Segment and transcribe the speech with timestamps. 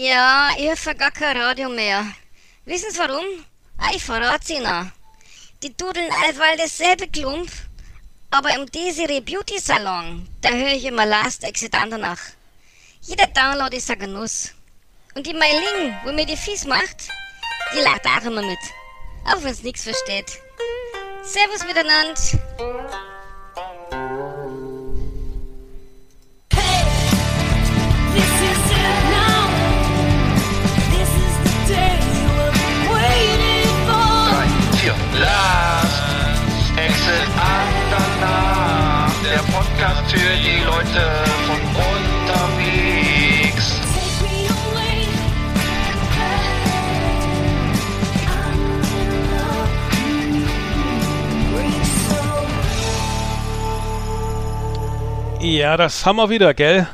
[0.00, 2.06] Ja, ich höre gar kein Radio mehr.
[2.66, 3.24] Wissen Sie warum?
[3.78, 4.92] Ah, ich verrat's Ihnen.
[5.60, 7.50] Die dudeln allweil dasselbe Klump,
[8.30, 12.20] aber im Desiree Beauty Salon, da höre ich immer Last Exit Andernach.
[13.00, 14.54] Jeder Download ist ein Genuss.
[15.16, 17.08] Und die Meiling, wo mir die Fies macht,
[17.74, 18.60] die lacht auch immer mit.
[19.24, 20.38] Auch wenn's nix versteht.
[21.24, 23.17] Servus miteinander.
[38.22, 39.12] Andernach.
[39.22, 41.02] Der Podcast für die Leute
[41.46, 43.66] von unterwegs.
[55.40, 56.86] Ja, das haben wir wieder, gell?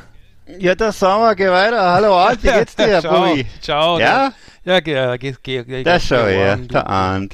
[0.59, 1.81] Ja, das sagen wir, geh weiter.
[1.81, 3.45] Hallo Arndt, wie geht's dir, ciao, Bui?
[3.59, 3.99] ciao.
[3.99, 4.31] Ja?
[4.63, 5.83] Ja, geh, ja, geh, geh, geh.
[5.83, 7.33] Das schau geh, her, der Arndt.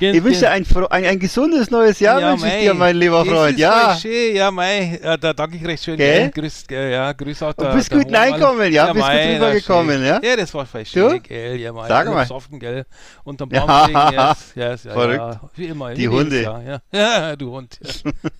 [0.00, 3.22] Geh, Ich wünsche dir ein, ein, ein gesundes neues Jahr, wünsche ich dir, mein lieber
[3.22, 3.58] Freund.
[3.58, 5.98] Ja, schön, ja, mei, ja, da danke ich recht schön.
[5.98, 6.30] Gell?
[6.30, 6.42] Gell?
[6.42, 7.74] Grüß, ja, grüß auch da.
[7.74, 8.32] bist gut oben alle.
[8.32, 8.84] reingekommen, ja?
[8.86, 10.20] Bist gut mei, na, rübergekommen, ja?
[10.22, 10.84] Ja, das war Du?
[10.86, 11.86] schön, gell, ja, mei.
[11.86, 12.22] Sag mal.
[12.22, 12.86] besoffen, gell,
[13.24, 13.66] unterm Ja.
[13.66, 15.18] Baum gelegen, yes, yes, ja, Verrückt.
[15.20, 15.92] ja, wie immer.
[15.92, 16.42] Die wie Hunde.
[16.42, 17.78] Jahr, Ja, ja du Hund.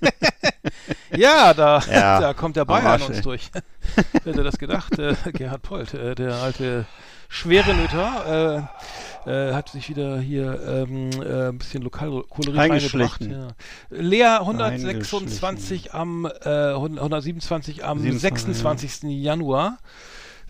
[0.01, 0.11] Ja,
[1.19, 3.51] ja da, Ja, da kommt der Bayern Arsch, uns durch.
[3.95, 4.99] Wer hätte das gedacht?
[4.99, 6.87] Äh, Gerhard Polt, äh, der alte
[7.31, 8.69] schwere Nöter,
[9.25, 13.21] äh, äh, hat sich wieder hier ähm, äh, ein bisschen Lokalkolorit reingebracht.
[13.23, 13.49] Ja.
[13.91, 19.03] Lea 126 am äh, 127 am 27, 26.
[19.23, 19.79] Januar.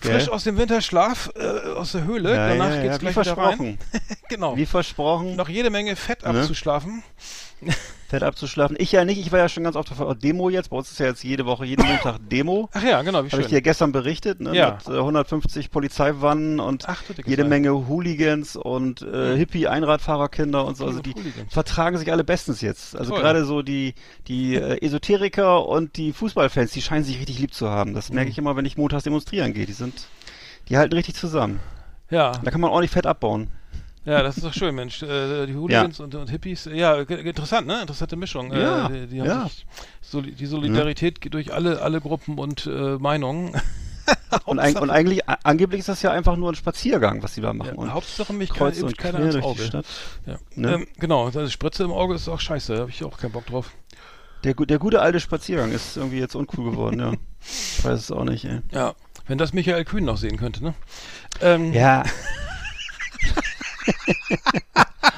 [0.02, 2.34] Frisch aus dem Winterschlaf, äh, aus der Höhle.
[2.34, 3.56] ja, Danach ja, geht's ja, wie gleich wieder rein.
[3.56, 3.78] versprochen.
[4.30, 4.56] Genau.
[4.56, 6.28] Wie versprochen, Noch jede Menge Fett Ne?
[6.40, 7.02] abzuschlafen.
[8.10, 8.76] fett abzuschlafen.
[8.78, 10.70] Ich ja nicht, ich war ja schon ganz oft auf Demo jetzt.
[10.70, 12.68] Bei uns ist ja jetzt jede Woche, jeden Montag Demo.
[12.72, 13.40] Ach ja, genau, wie Habe schön.
[13.40, 14.54] ich dir gestern berichtet, ne?
[14.54, 14.78] Ja.
[14.86, 17.44] Mit äh, 150 Polizeiwannen und Ach, jede.
[17.44, 20.86] Menge Hooligans und äh, Hippie-Einradfahrerkinder und so.
[20.86, 21.52] Also die Hooligans.
[21.52, 22.96] vertragen sich alle bestens jetzt.
[22.96, 23.20] Also Toll.
[23.22, 23.94] gerade so die,
[24.28, 27.94] die äh, Esoteriker und die Fußballfans, die scheinen sich richtig lieb zu haben.
[27.94, 28.14] Das Mhm.
[28.16, 29.66] merke ich immer, wenn ich montags demonstrieren gehe.
[29.66, 30.08] Die sind,
[30.68, 31.60] die halten richtig zusammen.
[32.10, 33.50] Ja, Da kann man ordentlich Fett abbauen.
[34.04, 35.02] Ja, das ist doch schön, Mensch.
[35.02, 37.80] Äh, die Hooligans und, und Hippies, ja, g- interessant, ne?
[37.82, 38.52] Interessante Mischung.
[38.52, 39.42] Ja, äh, die, die haben ja.
[39.44, 39.66] sich
[40.00, 43.52] Soli die Solidarität geht durch alle, alle Gruppen und äh, Meinungen.
[44.44, 47.52] Und, Hauptsache- und eigentlich, angeblich ist das ja einfach nur ein Spaziergang, was sie da
[47.52, 47.74] machen.
[47.80, 49.62] ja, Hauptsache mich kreuz kein, und keiner quer durch die Auge.
[49.64, 49.86] Stadt.
[50.26, 50.36] Ja.
[50.56, 50.72] Ne?
[50.74, 53.46] Ähm, genau, das Spritze im Auge ist auch scheiße, da habe ich auch keinen Bock
[53.46, 53.70] drauf.
[54.42, 57.12] Der, der gute alte Spaziergang ist irgendwie jetzt uncool geworden, ja.
[57.40, 58.60] Ich weiß es auch nicht, ey.
[58.72, 58.94] Ja,
[59.26, 60.74] wenn das Michael Kühn noch sehen könnte, ne?
[61.40, 62.02] Ähm, Ja.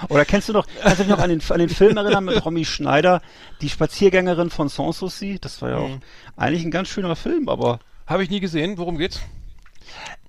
[0.08, 2.44] Oder kennst du noch, kannst du dich noch an den, an den Film erinnern mit
[2.44, 3.22] Romy Schneider,
[3.60, 5.38] die Spaziergängerin von Sanssouci?
[5.40, 6.00] Das war ja auch Mhm.
[6.36, 9.20] eigentlich ein ganz schöner Film, aber Habe ich nie gesehen, worum geht's?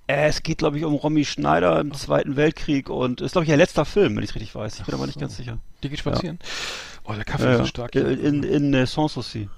[0.06, 3.50] äh, es geht, glaube ich, um Romy Schneider im Zweiten Weltkrieg und ist, glaube ich,
[3.50, 4.78] ihr letzter Film, wenn ich es richtig weiß.
[4.80, 5.58] Ich bin aber nicht ganz sicher.
[5.82, 6.38] Die geht spazieren.
[7.04, 7.68] Oh, der Kaffee Ja, ist so ja.
[7.68, 7.94] stark.
[7.94, 9.48] In, in, in äh, Sanssouci.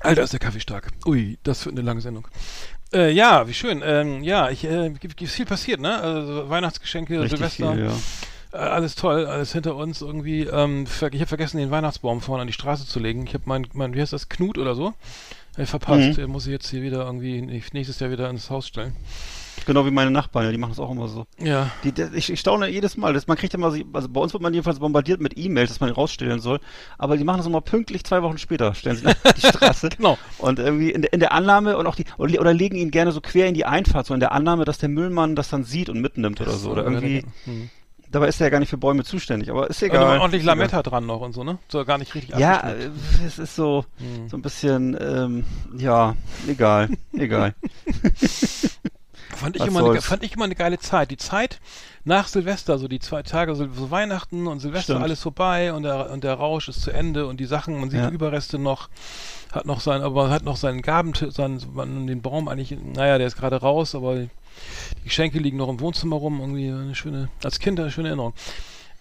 [0.00, 0.92] Alter, ist der Kaffee stark.
[1.06, 2.28] Ui, das wird eine lange Sendung.
[2.92, 3.82] Äh, ja, wie schön.
[3.84, 6.00] Ähm, ja, ich, äh, gibt viel passiert, ne?
[6.00, 8.58] Also Weihnachtsgeschenke, Richtig Silvester, viel, ja.
[8.58, 10.42] äh, alles toll, alles hinter uns irgendwie.
[10.42, 13.24] Ähm, ich habe vergessen, den Weihnachtsbaum vorne an die Straße zu legen.
[13.26, 14.94] Ich habe mein, mein, wie heißt das, Knut oder so?
[15.56, 16.18] Äh, verpasst.
[16.18, 16.30] Mhm.
[16.30, 18.96] Muss ich jetzt hier wieder irgendwie nächstes Jahr wieder ins Haus stellen.
[19.66, 21.26] Genau wie meine Nachbarn, ja, die machen das auch immer so.
[21.38, 21.70] Ja.
[21.84, 23.12] Die, die, ich, ich staune jedes Mal.
[23.12, 25.80] Das, man kriegt immer, so- also bei uns wird man jedenfalls bombardiert mit E-Mails, dass
[25.80, 26.58] man ihn rausstellen soll.
[26.96, 29.90] Aber die machen das immer pünktlich zwei Wochen später, stellen sie auf die Straße.
[29.90, 30.16] Genau.
[30.38, 33.12] Und irgendwie in, der- in der Annahme und auch die, oder, oder legen ihn gerne
[33.12, 35.88] so quer in die Einfahrt, so in der Annahme, dass der Müllmann das dann sieht
[35.90, 36.70] und mitnimmt oder so.
[36.70, 37.68] Oder irgendwie, Hm.
[38.10, 40.18] dabei ist er ja gar nicht für Bäume zuständig, aber ist Und egal.
[40.18, 40.56] ordentlich Ist egal.
[40.56, 41.58] Lametta dran noch und so, ne?
[41.68, 42.90] So gar nicht richtig Ja, äh,
[43.26, 44.28] es ist so, Hm.
[44.28, 45.44] so ein bisschen, ähm,
[45.76, 46.14] ja,
[46.48, 47.54] egal, egal.
[49.38, 51.10] Fand ich, Was immer eine, fand ich immer eine geile Zeit.
[51.10, 51.60] Die Zeit
[52.04, 55.04] nach Silvester, so die zwei Tage, so, so Weihnachten und Silvester, Stimmt.
[55.04, 58.00] alles vorbei und der, und der Rausch ist zu Ende und die Sachen, man sieht
[58.00, 58.08] Ja.
[58.08, 58.88] die Überreste noch,
[59.52, 63.26] hat noch sein, aber man hat noch seinen Gabentisch, seinen, den Baum eigentlich, naja, der
[63.26, 64.28] ist gerade raus, aber die
[65.04, 68.32] Geschenke liegen noch im Wohnzimmer rum, irgendwie eine schöne, als Kind eine schöne Erinnerung.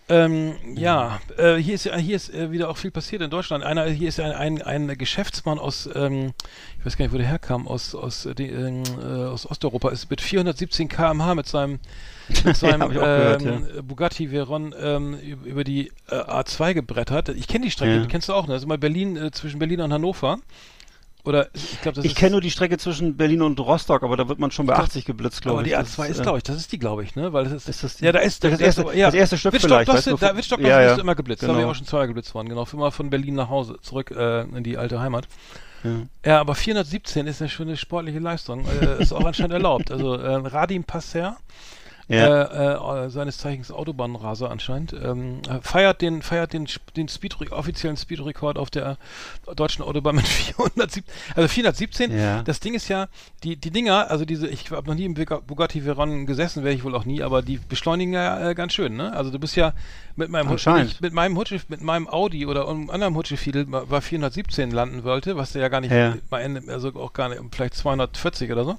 [0.10, 3.62] Ähm, ja, äh, hier ist hier ist äh, wieder auch viel passiert in Deutschland.
[3.64, 6.32] Einer, hier ist ein, ein, ein Geschäftsmann aus, ähm,
[6.80, 9.90] ich weiß gar nicht, wo der herkam, aus aus, äh, die, ähm, äh, aus Osteuropa,
[9.90, 11.80] ist mit 417 km/h mit seinem
[12.46, 17.28] mit seinem auch gehört, ähm, Bugatti Veyron ähm, üb- über die äh, A2 gebrettert.
[17.30, 18.02] Ich kenne die Strecke, Ja.
[18.02, 18.54] die kennst du auch, ne?
[18.54, 20.40] Das ist mal Berlin äh, zwischen Berlin und Hannover.
[21.28, 24.16] Oder ich glaube, das Ich ist kenne nur die Strecke zwischen Berlin und Rostock, aber
[24.18, 25.74] da wird man schon bei 80 geblitzt, glaube aber ich.
[25.74, 27.34] die Das A2 ist, äh, glaube ich, das ist die, glaube ich, ne?
[27.34, 29.06] Weil das ist, Ist das die- ja, da ist das da erste- ist aber- ja.
[29.08, 30.96] das erste Stück Wittstock, vielleicht, Dosse, da Wittstock, ja, ja.
[30.96, 31.44] immer geblitzt.
[31.44, 31.72] Da bin ich Genau.
[31.72, 32.66] auch schon zweimal geblitzt worden, genau.
[32.72, 35.28] Immer von Berlin nach Hause, zurück äh, in die alte Heimat.
[35.84, 35.92] Ja.
[36.26, 38.66] Ja, aber 417 ist eine schöne sportliche Leistung.
[38.82, 39.92] Äh, ist auch anscheinend erlaubt.
[39.92, 41.38] Also äh, Radim Passer,
[42.10, 42.44] Ja.
[42.44, 46.66] äh, äh, seines Zeichens Autobahnraser anscheinend, ähm, äh, feiert den feiert den
[46.96, 48.98] den Speed offiziellen Speedrekord auf der
[49.56, 51.04] deutschen Autobahn mit 417.
[51.36, 52.18] Also 417.
[52.18, 52.44] Ja.
[52.44, 53.08] Das Ding ist ja
[53.44, 56.78] die die Dinger, also diese ich habe noch nie im Bug- Bugatti Veyron gesessen, werde
[56.78, 59.12] ich wohl auch nie, aber die beschleunigen ja äh, ganz schön, ne?
[59.14, 59.74] Also du bist ja
[60.16, 60.94] mit meinem Hut- Anscheinend.
[60.94, 65.36] ich mit meinem Hutsche, mit meinem Audi oder einem anderen Hutschefiedel war 417 landen wollte,
[65.36, 66.16] was der ja gar nicht Ja.
[66.70, 68.78] also auch gar nicht vielleicht 240 oder so.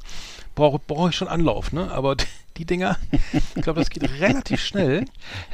[0.58, 1.90] Brauche brauche ich schon Anlauf, ne?
[1.92, 2.16] Aber
[2.56, 2.96] die, Dinger,
[3.54, 5.04] ich glaube, das geht relativ schnell.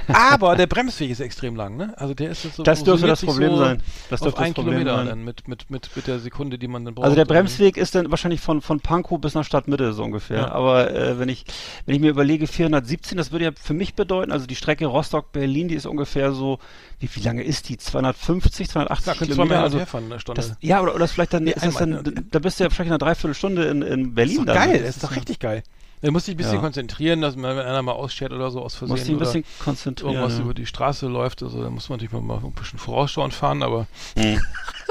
[0.09, 1.93] Aber der Bremsweg ist extrem lang, ne?
[1.99, 3.83] Also der ist so Das dürfte das Problem so sein.
[4.09, 5.06] Das dürfte das ein Problem Kilometer sein.
[5.09, 7.05] dann mit, mit, mit, mit der Sekunde, die man dann braucht.
[7.05, 10.39] Also der Bremsweg ist dann wahrscheinlich von, von Pankow bis nach Stadtmitte so ungefähr.
[10.39, 10.53] Ja.
[10.53, 11.45] Aber äh, wenn ich
[11.85, 15.69] wenn ich mir überlege, 417, das würde ja für mich bedeuten, also die Strecke Rostock-Berlin,
[15.69, 16.59] die ist ungefähr so,
[17.00, 17.77] wie, wie lange ist die?
[17.77, 19.57] 250, 280 Da Kilometer?
[19.57, 20.41] Mal Also herfahren in der Stunde.
[20.41, 22.23] das, ja, oder, oder das vielleicht dann, Nee, ist das einmal, dann, ja.
[22.31, 24.71] da bist du ja vielleicht in einer Dreiviertelstunde in, in Berlin ist doch dann.
[24.71, 25.62] geil, Das ist doch richtig geil.
[26.02, 26.61] Da musst du dich ein bisschen Ja.
[26.61, 30.14] konzentrieren, dass man, wenn einer mal ausschert oder so aus Versehen dich ein bisschen konzentrieren.
[30.17, 30.44] irgendwas ja.
[30.44, 33.87] über die Straße läuft, also da muss man natürlich mal, ein bisschen vorausschauend fahren, aber
[34.19, 34.38] Hm.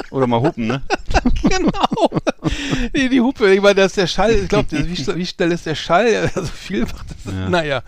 [0.09, 0.81] Oder mal hupen, ne?
[1.44, 1.69] genau.
[2.95, 5.51] die, die Hupe, ich meine, das ist der Schall, ich glaube, wie, schnell- wie schnell
[5.51, 6.31] ist der Schall?
[6.35, 7.31] Also viel macht das.
[7.33, 7.49] Ja.
[7.49, 7.83] Naja,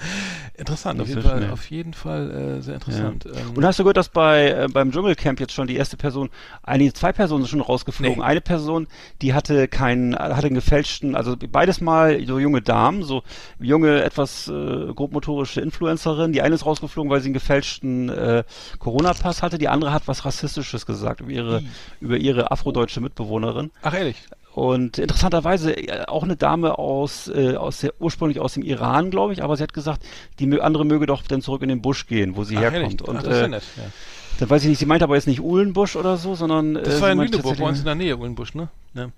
[0.58, 1.52] interessant, auf jeden Fall, schnell.
[1.52, 3.26] auf jeden Fall äh, sehr interessant.
[3.26, 6.30] Ähm, Und hast du gehört, dass bei äh, beim Dschungelcamp jetzt schon die erste Person,
[6.64, 8.20] einige zwei Personen sind schon rausgeflogen.
[8.20, 8.24] Nee.
[8.24, 8.88] Eine Person,
[9.22, 13.24] die hatte keinen, hatte einen gefälschten, also beides mal so junge Damen, so
[13.60, 14.52] junge, etwas äh,
[14.94, 16.32] grobmotorische Influencerin.
[16.34, 18.44] Die eine ist rausgeflogen, weil sie einen gefälschten äh,
[18.80, 19.58] Corona-Pass hatte.
[19.58, 21.64] Die andere hat was Rassistisches gesagt über ihre
[22.00, 23.72] über ihre afrodeutsche Mitbewohnerin.
[23.82, 24.18] ach ehrlich,
[24.56, 29.34] Und interessanterweise äh, auch eine Dame aus, äh, aus der, ursprünglich aus dem Iran, glaube
[29.34, 30.02] ich, aber sie hat gesagt,
[30.40, 33.02] die andere möge doch dann zurück in den Busch gehen, wo sie ach, herkommt.
[33.02, 33.02] ehrlich.
[33.02, 33.64] Und ach, das ist ja äh, nett.
[33.76, 33.84] Ja.
[34.40, 36.76] Dann weiß ich nicht, sie meinte aber jetzt nicht Uhlenbusch oder so, sondern.
[36.76, 38.70] Das äh, war in Lüneburg, bei uns in der Nähe, Uhlenbusch, ne?
[38.94, 39.10] Ja.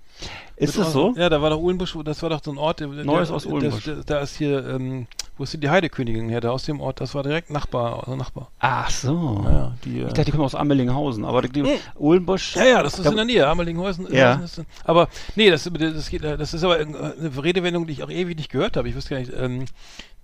[0.56, 1.14] Ist Mit das so?
[1.16, 2.80] Ja, da war doch Uhlenbusch, das war doch so ein Ort.
[2.80, 3.84] Der, Neues der, aus Uhlenbusch.
[3.84, 5.06] das- Da ist hier, ähm,
[5.36, 6.40] wo ist denn die Heidekönigin her?
[6.40, 8.48] Da aus dem Ort, das war direkt Nachbar, also Nachbar.
[8.58, 9.40] Ach so.
[9.44, 11.68] Ja, die, äh, Ich dachte, die kommen aus Ammelinghausen, aber die, die Hm.
[11.96, 12.56] Uhlenbusch.
[12.56, 14.08] Ja, ja, das ist da- in der Nähe, Amelinghausen.
[14.12, 14.34] Ja.
[14.34, 18.36] Ist, aber nee, das, das, geht, das ist aber eine Redewendung, die ich auch ewig
[18.36, 18.88] nicht gehört habe.
[18.88, 19.66] Ich wusste gar nicht, ähm,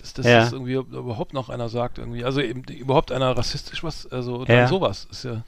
[0.05, 0.43] dass das Ja.
[0.45, 2.25] ist irgendwie überhaupt noch einer sagt irgendwie.
[2.25, 4.69] Also eben, überhaupt einer rassistisch was, also Ja.
[4.69, 5.43] sowas ist ja.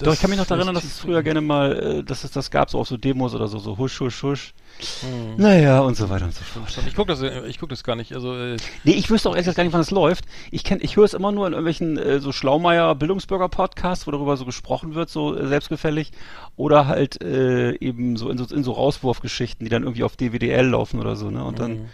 [0.00, 2.30] Doch, ich kann mich noch daran erinnern, dass es früher gerne mal, äh, dass es
[2.30, 4.54] das gab, so auf so Demos oder so, so husch, husch, husch.
[5.00, 5.36] Hm.
[5.42, 6.86] Naja, und so weiter und so fort.
[6.86, 8.12] Ich gucke das, ich guck das gar nicht.
[8.14, 10.26] Also äh, Nee, ich wüsste auch ehrlich gesagt gar nicht, wann es läuft.
[10.52, 14.12] Ich kenn, ich höre es immer nur in irgendwelchen äh, so Schlaumeier Bildungsbürger Podcasts, wo
[14.12, 16.12] darüber so gesprochen wird, so äh, selbstgefällig,
[16.56, 20.66] oder halt äh, eben so in so in so Rauswurfgeschichten, die dann irgendwie auf DWDL
[20.68, 21.42] laufen oder so, ne?
[21.42, 21.88] Und dann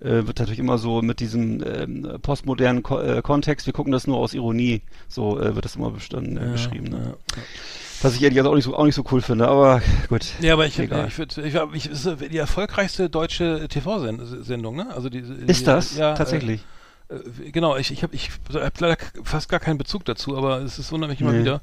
[0.00, 4.06] äh, wird natürlich immer so mit diesem ähm, postmodernen Ko äh, Kontext, wir gucken das
[4.06, 7.14] nur aus Ironie, so äh, wird das immer bestand, äh, beschrieben, ne?
[7.36, 7.42] ja.
[8.02, 10.26] Was ich ehrlich gesagt auch nicht so auch nicht so cool finde, aber gut.
[10.40, 11.08] Ja, aber ich, Egal.
[11.08, 14.88] ich würde, ich, ich, ich, ist die erfolgreichste deutsche TV-Sendung, ne?
[14.94, 16.60] Also die, die, Ist das ja, tatsächlich?
[17.08, 20.60] Äh, äh, genau, ich, ich habe ich hab leider fast gar keinen Bezug dazu, aber
[20.60, 21.40] es ist wundert mich immer Nee.
[21.40, 21.62] wieder.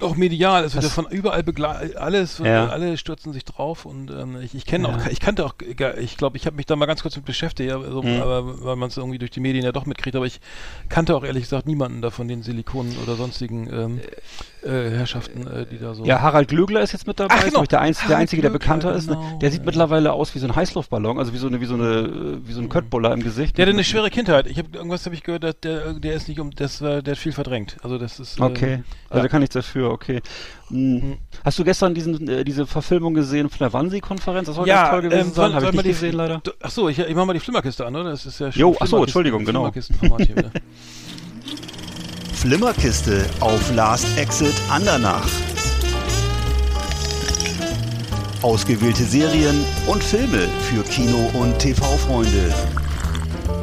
[0.00, 2.68] Auch medial, es wird ja von überall begleitet, alles, Ja.
[2.68, 4.96] alle stürzen sich drauf und ähm, ich, ich kenne Ja.
[4.96, 5.54] auch, ich kannte auch,
[6.00, 8.20] ich glaube, ich habe mich da mal ganz kurz mit beschäftigt, also, Mhm.
[8.22, 10.40] aber weil man es irgendwie durch die Medien ja doch mitkriegt, aber ich
[10.88, 14.00] kannte auch ehrlich gesagt niemanden da von den Silikonen oder sonstigen ähm,
[14.62, 16.04] äh, Herrschaften, äh, die da so.
[16.04, 17.64] Ja, Harald Glögler ist jetzt mit dabei, Ach, ist genau.
[17.64, 19.08] der, Einz der Einzige, der bekannter ist.
[19.08, 19.16] Ne?
[19.16, 19.66] genau, Der sieht ja.
[19.66, 22.52] mittlerweile aus wie so ein Heißluftballon, also wie so eine, wie so eine, äh, wie
[22.52, 23.56] so ein Köttbuller im Gesicht.
[23.58, 24.46] Der hatte eine schwere Kindheit.
[24.46, 27.32] Ich habe irgendwas habe ich gehört, der, der ist nicht um, das, der hat viel
[27.32, 27.76] verdrängt.
[27.82, 28.38] Also das ist.
[28.38, 29.20] ähm, Okay, also ja.
[29.22, 30.20] der kann nichts dafür, okay.
[30.68, 31.16] Hm.
[31.44, 34.46] Hast du gestern diesen, äh, diese Verfilmung gesehen von der Wannsee-Konferenz?
[34.46, 36.40] Das soll Ja, ganz toll gewesen ähm, sein, habe ich nicht die- gesehen leider.
[36.42, 38.10] Du- Ach so, ich, ich mach mal die Flimmerkiste an, oder?
[38.10, 39.70] Das ist ja Jo, ach so, Flimmerkisten- Entschuldigung, genau.
[42.34, 45.26] Flimmerkiste auf Last Exit Andernach.
[48.42, 52.54] Ausgewählte Serien und Filme für Kino- und TV-Freunde.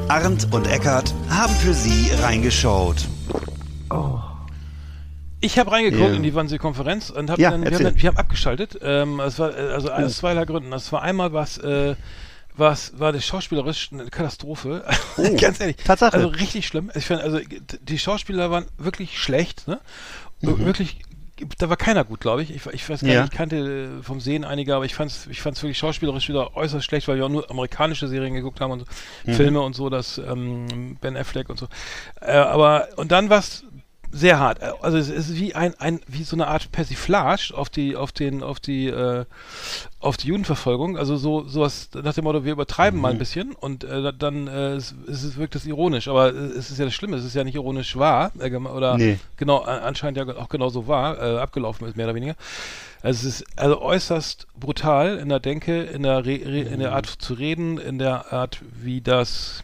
[0.07, 2.97] Arndt und Eckart haben für Sie reingeschaut.
[5.47, 8.77] Ich habe reingeguckt in die Wannsee-Konferenz und hab Ja, dann, wir, haben, wir haben Gründen.
[8.81, 10.71] Ähm, es war äh, also aus zweierlei Gründen.
[10.71, 11.95] Das war einmal was, äh,
[12.55, 14.83] war's, war das schauspielerisch eine Katastrophe.
[15.17, 15.77] Oh, Ganz ehrlich.
[15.77, 16.13] Tatsache.
[16.13, 16.91] Also richtig schlimm.
[16.95, 17.39] Ich fand, also
[17.81, 19.79] die Schauspieler waren wirklich schlecht, ne?
[20.41, 20.99] Wirklich,
[21.59, 22.49] da war keiner gut, glaube ich.
[22.53, 22.65] ich.
[22.73, 23.13] Ich weiß gar Mhm.
[23.13, 23.21] Ja.
[23.21, 26.83] nicht, ich kannte vom Sehen einige, aber ich fand's, ich fand's wirklich schauspielerisch wieder äußerst
[26.85, 28.85] schlecht, weil wir auch nur amerikanische Serien geguckt haben und so,
[29.25, 29.33] Mhm.
[29.33, 31.67] Filme und so, das ähm, Ben Affleck und so.
[32.21, 33.63] Äh, aber und dann war's
[34.11, 34.61] sehr hart.
[34.81, 38.41] Also es ist wie ein, ein wie so eine Art Persiflage auf die auf den
[38.43, 39.25] auf die äh,
[39.99, 40.97] auf die Judenverfolgung.
[40.97, 43.01] Also so sowas nach dem Motto, wir übertreiben Mhm.
[43.01, 46.07] mal ein bisschen und äh, dann äh, es, es wirkt das ironisch.
[46.07, 49.19] Aber es ist ja das Schlimme, es ist ja nicht ironisch wahr äh, oder Nee.
[49.35, 52.35] genau anscheinend ja auch genauso wahr äh, abgelaufen ist mehr oder weniger.
[53.01, 56.93] Also es ist also äußerst brutal in der Denke, in der Re Re in der
[56.93, 59.63] Art zu reden, in der Art wie das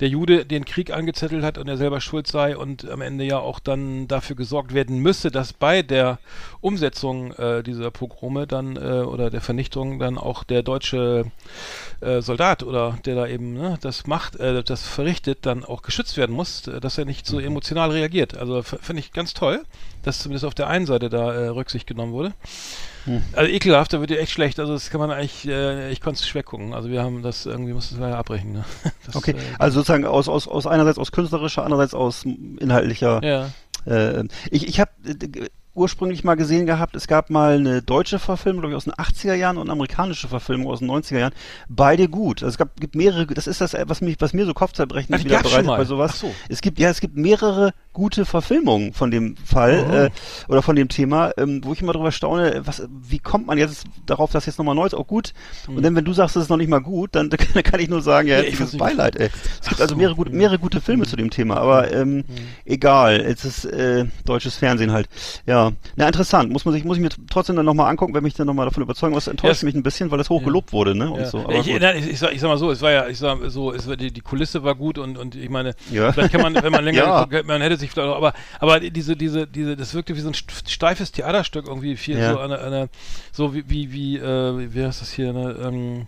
[0.00, 3.38] der Jude den Krieg angezettelt hat und er selber schuld sei und am Ende ja
[3.38, 6.18] auch dann dafür gesorgt werden müsse, dass bei der
[6.60, 11.30] Umsetzung äh, dieser Pogrome dann äh, oder der Vernichtung dann auch der deutsche
[12.00, 16.16] äh, Soldat oder der da eben ne, das macht, äh, das verrichtet, dann auch geschützt
[16.16, 18.36] werden muss, äh, dass er nicht so emotional reagiert.
[18.36, 19.64] Also finde ich ganz toll,
[20.02, 22.32] dass zumindest auf der einen Seite da äh, Rücksicht genommen wurde.
[23.34, 24.58] Also ekelhaft, da wird dir echt schlecht.
[24.58, 26.74] Also das kann man eigentlich, äh, ich konnte es schwer gucken.
[26.74, 28.52] Also wir haben das irgendwie, mussten es leider abbrechen.
[28.52, 28.64] Ne?
[29.06, 33.22] Das, Okay, äh, also sozusagen aus, aus, aus einerseits aus künstlerischer, andererseits aus inhaltlicher.
[33.22, 33.48] ja.
[34.50, 34.90] Ich ich habe
[35.76, 39.34] ursprünglich mal gesehen gehabt, es gab mal eine deutsche Verfilmung, glaube ich, aus den 80er
[39.34, 41.32] Jahren und eine amerikanische Verfilmung aus den 90er Jahren.
[41.68, 42.42] Beide gut.
[42.42, 45.24] Also es gab, gibt mehrere, das ist das, was mich, was mir so Kopfzerbrechen Ach,
[45.24, 46.18] wieder bereitet bei sowas.
[46.20, 46.34] So.
[46.48, 49.92] Es gibt, ja, es gibt mehrere gute Verfilmungen von dem Fall Oh.
[49.92, 50.10] äh,
[50.48, 53.84] oder von dem Thema, ähm, wo ich immer drüber staune, was, wie kommt man jetzt
[54.06, 55.32] darauf, dass jetzt nochmal neu ist, auch gut.
[55.66, 57.88] Und dann, wenn du sagst, es ist noch nicht mal gut, dann, dann kann ich
[57.88, 59.30] nur sagen, ja, Ja, ich dieses Beileid, ey.
[59.60, 59.98] Es gibt also so.
[59.98, 62.24] mehrere, gut, mehrere gute Filme zu dem Thema, aber ähm,
[62.64, 65.08] egal, es ist äh, deutsches Fernsehen halt.
[65.46, 65.65] Ja,
[65.96, 68.46] na interessant, muss man sich, muss ich mir trotzdem dann nochmal angucken, wenn mich dann
[68.46, 71.10] nochmal davon überzeugen, was enttäuscht Ja, mich ein bisschen, weil das hoch gelobt wurde, ne?
[71.10, 71.26] Und Ja.
[71.26, 71.48] so.
[71.50, 73.72] Ich, nein, ich, ich, sag, ich sag mal so, es war ja, ich sag so,
[73.72, 76.12] es war die, die Kulisse war gut und, und ich meine, Ja.
[76.12, 77.24] vielleicht kann man, wenn man länger Ja.
[77.24, 80.28] guckt, man hätte sich vielleicht auch, aber, aber diese, diese, diese, das wirkte wie so
[80.28, 82.32] ein st- steifes Theaterstück irgendwie, viel Ja.
[82.32, 82.88] so eine, eine,
[83.32, 86.06] so wie, wie, wie, äh, wie heißt das hier, ne, ähm,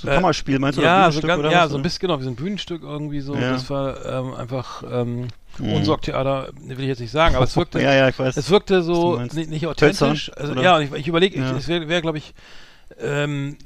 [0.00, 0.82] so ein Kammerspiel, meinst du?
[0.82, 3.34] ja, so ganz, ja, so ein bisschen, genau, wie so ein Bühnenstück irgendwie so.
[3.34, 3.50] Ja.
[3.54, 5.26] Das war ähm, einfach ähm,
[5.58, 5.72] Mhm.
[5.74, 8.36] Unsorgtheater, will ich jetzt nicht sagen, aber es wirkte, Ja, ja, weiß.
[8.36, 10.30] es wirkte was so nicht, nicht authentisch.
[10.36, 10.62] Also, oder?
[10.62, 11.56] ja, ich, ich überlege, Ja.
[11.56, 12.34] es wäre, wär, glaube ich,
[13.00, 13.56] ähm,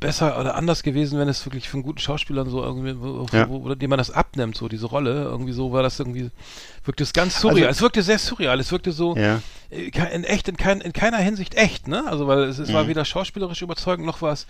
[0.00, 3.48] besser oder anders gewesen, wenn es wirklich von guten Schauspielern so irgendwie, wo, Ja.
[3.48, 5.22] wo, oder dem man das abnimmt, so diese Rolle.
[5.24, 6.30] Irgendwie so war das irgendwie,
[6.84, 7.68] wirkte es ganz surreal.
[7.68, 8.60] Also- es wirkte sehr surreal.
[8.60, 9.40] Es wirkte so Ja.
[9.70, 12.04] äh, in echt, in, kein, in keiner Hinsicht echt, ne?
[12.06, 12.88] Also weil es, es war Mhm.
[12.88, 14.46] weder schauspielerisch überzeugend noch war es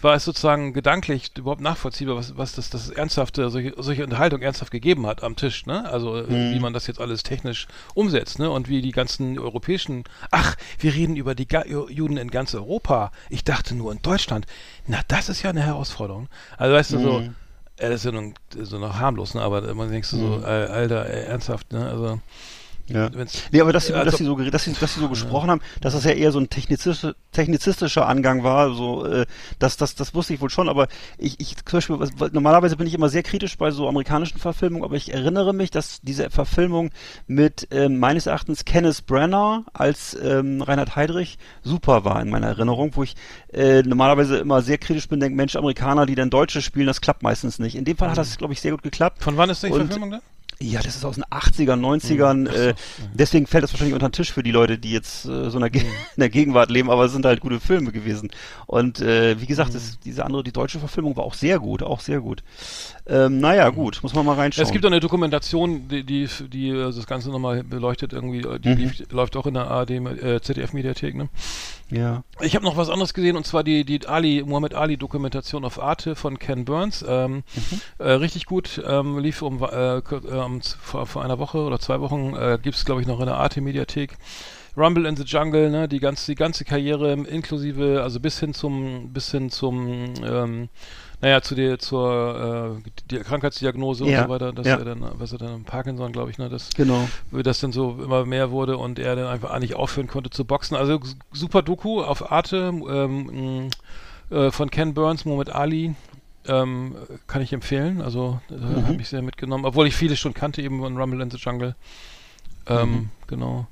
[0.00, 4.70] war es sozusagen gedanklich überhaupt nachvollziehbar, was, was das, das ernsthafte, solche, solche Unterhaltung ernsthaft
[4.70, 5.88] gegeben hat am Tisch, ne?
[5.90, 6.50] Also äh, Mhm.
[6.52, 8.50] wie man das jetzt alles technisch umsetzt, ne?
[8.50, 12.54] Und wie die ganzen europäischen, ach, wir reden über die Ga Ju- Juden in ganz
[12.54, 13.10] Europa.
[13.30, 14.46] Ich dachte nur in Deutschland.
[14.86, 16.28] Na, das ist ja eine Herausforderung.
[16.58, 17.34] Also weißt du, so, Mhm.
[17.78, 19.40] äh, das ist ja nun, so noch harmlos, ne?
[19.42, 20.44] Aber man denkst du so, Mhm.
[20.44, 21.88] äh, Alter, äh, ernsthaft, ne?
[21.88, 22.20] Also
[22.88, 23.10] Ja.
[23.50, 25.60] Nee, aber dass sie, Also- dass sie so, dass sie, dass sie so gesprochen haben,
[25.80, 29.26] dass das ja eher so ein technizistisch, technizistischer Angang war, so, äh,
[29.58, 30.86] das, das, das wusste ich wohl schon, aber
[31.18, 34.84] ich, ich, zum Beispiel, was, normalerweise bin ich immer sehr kritisch bei so amerikanischen Verfilmungen,
[34.84, 36.90] aber ich erinnere mich, dass diese Verfilmung
[37.26, 42.92] mit, ähm, meines Erachtens Kenneth Branagh als, ähm, Reinhard Heydrich super war in meiner Erinnerung,
[42.94, 43.16] wo ich,
[43.52, 47.22] äh, normalerweise immer sehr kritisch bin, denke, Mensch, Amerikaner, die dann Deutsche spielen, das klappt
[47.22, 47.74] meistens nicht.
[47.74, 49.22] In dem Fall hat das, glaube ich, sehr gut geklappt.
[49.22, 50.20] von wann ist die Verfilmung da?
[50.58, 52.48] Ja, das ist aus den 80ern, 90ern.
[52.48, 52.74] Äh,
[53.12, 55.60] deswegen fällt das wahrscheinlich unter den Tisch für die Leute, die jetzt äh, so in
[55.60, 55.82] der, Ge
[56.16, 58.30] in der Gegenwart leben, aber es sind halt gute Filme gewesen.
[58.66, 62.00] Und äh, wie gesagt, das, diese andere, die deutsche Verfilmung war auch sehr gut, auch
[62.00, 62.42] sehr gut.
[63.06, 64.66] Ähm, naja, gut, muss man mal reinschauen.
[64.66, 68.68] Es gibt auch eine Dokumentation, die, die, die also das Ganze nochmal beleuchtet irgendwie, die
[68.70, 68.76] Mhm.
[68.76, 71.28] lief, läuft auch in der ARD, äh, ZDF-Mediathek, ne?
[71.90, 72.24] ja.
[72.40, 75.80] Ich habe noch was anderes gesehen und zwar die, die Ali, Muhammad Ali Dokumentation auf
[75.82, 77.04] Arte von Ken Burns.
[77.06, 77.44] Ähm,
[77.98, 80.00] äh, richtig gut, ähm, lief um, äh,
[80.46, 83.06] äh, um, z- vor, vor einer Woche oder zwei Wochen, äh, gibt es glaube ich
[83.06, 84.16] noch in der Arte Mediathek.
[84.78, 89.10] Rumble in the Jungle, ne, die ganze, die ganze Karriere inklusive, also bis hin zum,
[89.10, 90.68] bis hin zum, ähm,
[91.22, 94.76] naja, zu der, zur äh, die Krankheitsdiagnose Ja, und so weiter, dass ja.
[94.76, 97.08] er dann, was er dann Parkinson, glaube ich, ne, das Genau.
[97.32, 100.76] das dann so immer mehr wurde und er dann einfach eigentlich aufhören konnte zu boxen.
[100.76, 101.00] Also
[101.32, 103.70] super Doku auf Arte ähm,
[104.30, 105.94] äh, von Ken Burns, Muhammad Ali.
[106.48, 106.94] Ähm,
[107.26, 108.00] kann ich empfehlen.
[108.00, 108.86] Also äh, Mhm.
[108.86, 111.74] habe ich sehr mitgenommen, obwohl ich viele schon kannte, eben von Rumble in the Jungle.
[112.66, 113.10] Ähm, Mhm.
[113.26, 113.66] Genau.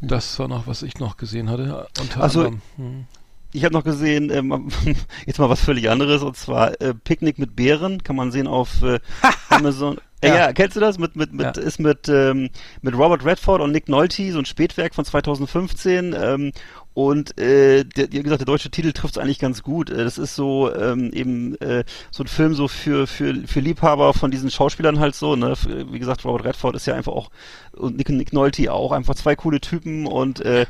[0.00, 1.86] Das war noch, was ich noch gesehen hatte.
[2.00, 2.62] Unter Also- anderem.
[2.76, 3.04] Hm.
[3.52, 4.68] Ich habe noch gesehen, ähm,
[5.26, 8.80] jetzt mal was völlig anderes, und zwar äh, Picknick mit Bären, kann man sehen auf
[8.82, 9.00] äh,
[9.50, 9.98] Amazon.
[10.20, 10.34] Äh, Ja.
[10.36, 10.52] ja.
[10.52, 10.98] kennst du das?
[10.98, 11.62] Mit, mit, mit, Ja.
[11.62, 16.14] Ist mit, ähm, mit Robert Redford und Nick Nolte, so ein Spätwerk von 2015.
[16.16, 16.52] Ähm,
[17.00, 19.88] Und äh, der, wie gesagt, der deutsche Titel trifft es eigentlich ganz gut.
[19.88, 24.12] Äh, Das ist so ähm, eben äh, so ein Film so für für für Liebhaber
[24.12, 25.34] von diesen Schauspielern halt so.
[25.34, 25.54] Ne,
[25.90, 27.30] wie gesagt, Robert Redford ist ja einfach auch
[27.72, 30.66] und Nick, Nick Nolte auch einfach zwei coole Typen und äh,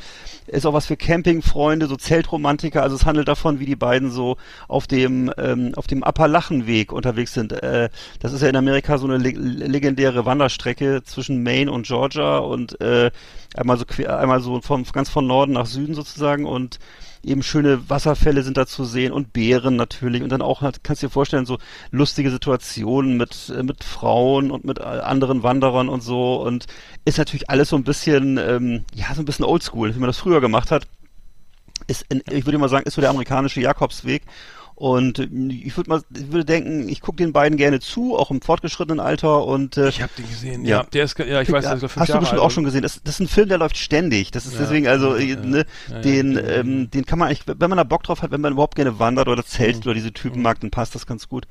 [0.46, 2.80] ist auch was für Campingfreunde, so Zeltromantiker.
[2.80, 4.36] Also es handelt davon, wie die beiden so
[4.68, 7.52] auf dem ähm, auf dem Appalachenweg unterwegs sind.
[7.52, 7.88] Äh,
[8.20, 12.80] das ist ja in Amerika so eine le legendäre Wanderstrecke zwischen Maine und Georgia und
[12.80, 13.10] äh,
[13.54, 16.78] einmal so quer, einmal so von ganz von Norden nach Süden sozusagen und
[17.22, 20.22] eben schöne Wasserfälle sind da zu sehen und Bären natürlich.
[20.22, 21.58] Und dann auch halt, kannst du dir vorstellen so
[21.90, 26.36] lustige Situationen mit äh, mit Frauen und mit äh, anderen Wanderern und so.
[26.42, 26.66] Und
[27.04, 30.18] ist natürlich alles so ein bisschen ähm, ja so ein bisschen Oldschool, wie man das
[30.18, 30.86] früher gemacht hat.
[31.86, 34.22] Ist in, ich würde mal sagen, ist so der amerikanische Jakobsweg
[34.80, 35.28] und äh,
[35.64, 38.98] ich würde mal ich würde denken, ich gucke den beiden gerne zu, auch im fortgeschrittenen
[38.98, 40.64] Alter und äh, Ich habe den gesehen.
[40.64, 40.78] Ja.
[40.78, 42.46] Ja, der ist, ja, ich weiß, das ist fünf hast du Jahre bestimmt alt.
[42.46, 42.80] auch schon gesehen.
[42.82, 44.30] Das, das ist ein Film, der läuft ständig.
[44.30, 45.66] Das ist Ja, deswegen, also, ja, äh, ne,
[46.02, 48.74] den, ähm, den kann man eigentlich, wenn man da Bock drauf hat, wenn man überhaupt
[48.74, 51.46] gerne wandert oder zeltet oder diese Typen mag, dann passt das ganz gut.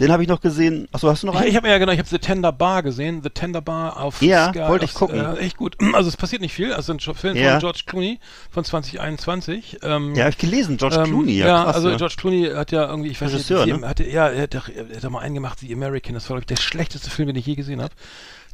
[0.00, 0.88] Den habe ich noch gesehen.
[0.92, 1.38] Achso, hast du noch Mhm.
[1.40, 1.50] Ich, einen?
[1.50, 4.48] ich habe ja genau, ich habe The Tender Bar gesehen, The Tender Bar auf Ja,
[4.48, 5.20] Sky, wollte ich auf, gucken.
[5.20, 5.76] Äh, echt gut.
[5.92, 6.72] Also es passiert nicht viel.
[6.72, 8.18] Also ein Film von George Clooney
[8.50, 9.78] von 2021.
[9.82, 10.76] Ähm, ja, habe ich gelesen.
[10.78, 11.96] George ähm, Clooney, ja, ja krass, also.
[11.96, 13.88] George Clooney hat ja irgendwie, ich weiß Regisseur, nicht, ne?
[13.88, 16.14] hatte, ja, er hat, doch, er hat mal einen gemacht, The American.
[16.14, 17.92] Das war glaube ich der schlechteste Film, den ich je gesehen habe.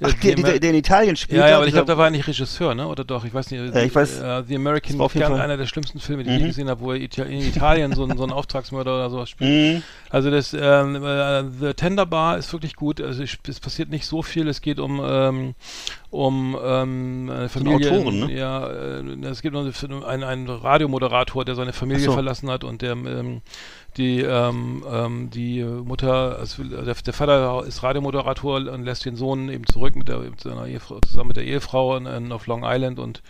[0.00, 1.40] Ach, der, der, der in Italien spielt.
[1.40, 2.86] ja, ja, aber ich glaube, da war er nicht Regisseur, ne?
[2.86, 3.24] Oder doch?
[3.24, 3.74] Ich weiß nicht.
[3.74, 6.22] Ja, ich weiß- Äh, The American war auf jeden gern Fall- einer der schlimmsten Filme,
[6.22, 6.40] die ich Mhm.
[6.42, 9.74] je gesehen habe, wo er in Italien so, ein- so einen Auftragsmörder oder sowas spielt.
[9.74, 9.82] Mhm.
[10.08, 13.00] Also das ähm, äh, The Tender Bar ist wirklich gut.
[13.00, 14.46] Also ich, es passiert nicht so viel.
[14.46, 15.54] Es geht um ähm,
[16.10, 17.90] um ähm, eine Familie.
[17.90, 18.32] Autoren, ne?
[18.32, 22.12] Ja, äh, es geht um einen, einen Radiomoderator, der seine Familie so.
[22.12, 23.42] verlassen hat und der ähm,
[23.96, 29.48] die ähm, ähm, die Mutter, also der, der Vater ist Radiomoderator und lässt den Sohn
[29.50, 32.62] eben zurück mit, der, mit seiner Ehefrau, zusammen mit der Ehefrau in, in, auf Long
[32.64, 33.22] Island und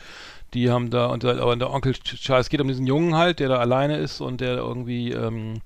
[0.54, 3.40] die haben da und der, aber der Onkel Charles es geht um diesen Jungen halt,
[3.40, 5.61] der da alleine ist und der irgendwie ähm,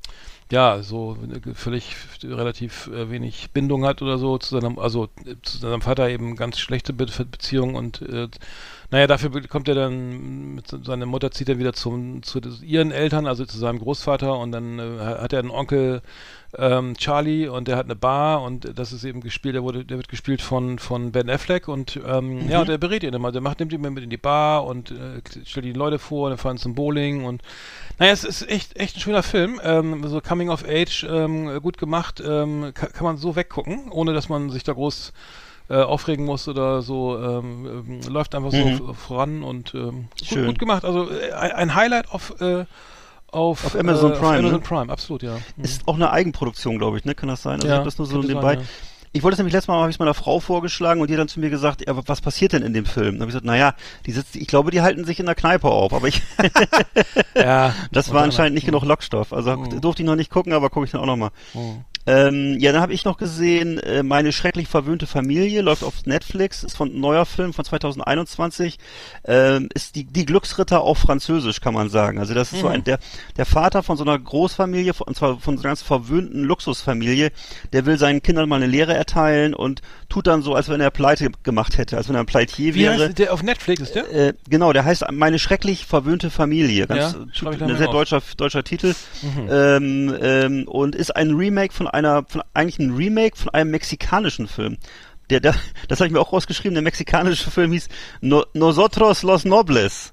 [0.53, 1.17] ja, so
[1.55, 6.11] völlig relativ äh, wenig Bindung hat oder so zu seinem, also äh, zu seinem Vater
[6.11, 8.29] eben ganz schlechte Be Beziehung und äh,
[8.93, 12.93] naja, dafür kommt er dann, mit se- seine Mutter zieht er wieder zum, zu ihren
[12.93, 16.03] Eltern, also zu seinem Großvater und dann äh, hat er einen Onkel
[16.59, 19.97] ähm, Charlie und der hat eine Bar und das ist eben gespielt, der wurde, der
[19.97, 23.41] wird gespielt von, von Ben Affleck und ähm, ja, und der berät ihn immer, der
[23.41, 26.59] macht, nimmt ihn mit in die Bar und äh, stellt die Leute vor, dann fahren
[26.59, 27.41] zum Bowling und
[27.99, 31.79] naja, es ist echt, echt ein schöner Film, ähm, so Coming of Age, ähm, gut
[31.79, 35.15] gemacht, ähm, kann, kann man so weggucken, ohne dass man sich da groß
[35.73, 38.91] äh, aufregen muss oder so, ähm, ähm, läuft einfach so Mhm.
[38.91, 42.67] f- voran und ähm, gut, gut gemacht, also äh, ein, Highlight auf, äh,
[43.31, 44.67] auf, Auf Amazon äh, Prime, Auf Amazon ne?
[44.67, 45.39] Prime, absolut, ja.
[45.57, 45.65] Mhm.
[45.65, 47.15] Ist auch eine Eigenproduktion, glaube ich, ne?
[47.15, 47.55] Kann das sein?
[47.55, 48.55] Also Ja, ich habe das nur so nebenbei.
[48.57, 48.69] sein, ja.
[49.15, 51.21] Ich wollte es nämlich letztes Mal, habe ich es meiner Frau vorgeschlagen und die hat
[51.21, 53.13] dann zu mir gesagt, ja, was passiert denn in dem Film?
[53.17, 53.75] Dann habe ich gesagt, naja,
[54.07, 56.23] die sitzt, ich glaube, die halten sich in der Kneipe auf, aber ich,
[57.35, 59.33] ja, das war anscheinend nicht genug Lockstoff.
[59.33, 59.81] Also Mhm.
[59.81, 61.31] durfte ich noch nicht gucken, aber gucke ich dann auch noch mal.
[61.55, 61.85] Mhm.
[62.07, 66.65] Ähm, ja, dann habe ich noch gesehen, äh, meine schrecklich verwöhnte Familie läuft auf Netflix,
[66.65, 68.79] ist von ein neuer Film von 2021,
[69.25, 72.19] ähm, ist die, die Glücksritter auf Französisch, kann man sagen.
[72.19, 72.73] Also das ist so Mhm.
[72.73, 72.99] ein, der,
[73.37, 77.31] der Vater von so einer Großfamilie, von- und zwar von so einer ganz verwöhnten Luxusfamilie,
[77.73, 80.91] der will seinen Kindern mal eine Lehre erteilen und tut dann so, als wenn er
[80.91, 82.99] Pleite gemacht hätte, als wenn er ein Pleitier Wie wäre.
[83.07, 84.11] heißt der auf Netflix ist der?
[84.13, 86.87] Äh, genau, der heißt meine schrecklich verwöhnte Familie.
[86.87, 88.95] Ganz, Ja, äh, ein sehr deutscher, deutscher Titel.
[89.23, 89.49] Mhm.
[89.51, 94.49] Ähm, ähm, und ist ein Remake von einer, von, eigentlich ein Remake von einem mexikanischen
[94.49, 94.79] Film.
[95.31, 95.55] Der, der,
[95.89, 97.89] das habe ich mir auch rausgeschrieben, der mexikanische Film hieß
[98.21, 100.13] no, Nosotros los Nobles.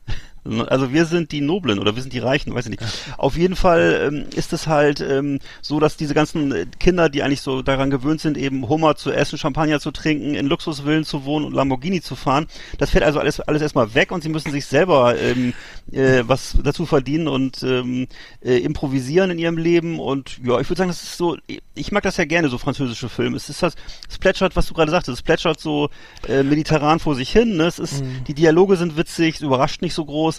[0.67, 2.83] Also wir sind die Noblen oder wir sind die Reichen, weiß ich nicht.
[3.17, 7.23] Auf jeden Fall ähm, ist es halt ähm, so, dass diese ganzen äh, Kinder, die
[7.23, 11.25] eigentlich so daran gewöhnt sind, eben Hummer zu essen, Champagner zu trinken, in Luxusvillen zu
[11.25, 14.51] wohnen und Lamborghini zu fahren, das fällt also alles, alles erstmal weg und sie müssen
[14.51, 15.53] sich selber ähm,
[15.91, 18.07] äh, was dazu verdienen und ähm,
[18.41, 21.38] äh, improvisieren in ihrem Leben und ja, ich würde sagen, das ist so,
[21.75, 23.38] ich mag das ja gerne, so französische Filme.
[23.38, 23.75] Es ist das,
[24.09, 25.89] es plätschert, was du gerade sagtest, es plätschert so
[26.27, 27.65] äh, mediterran vor sich hin, ne?
[27.65, 28.23] es ist, Mhm.
[28.27, 30.38] die Dialoge sind witzig, es überrascht nicht so groß.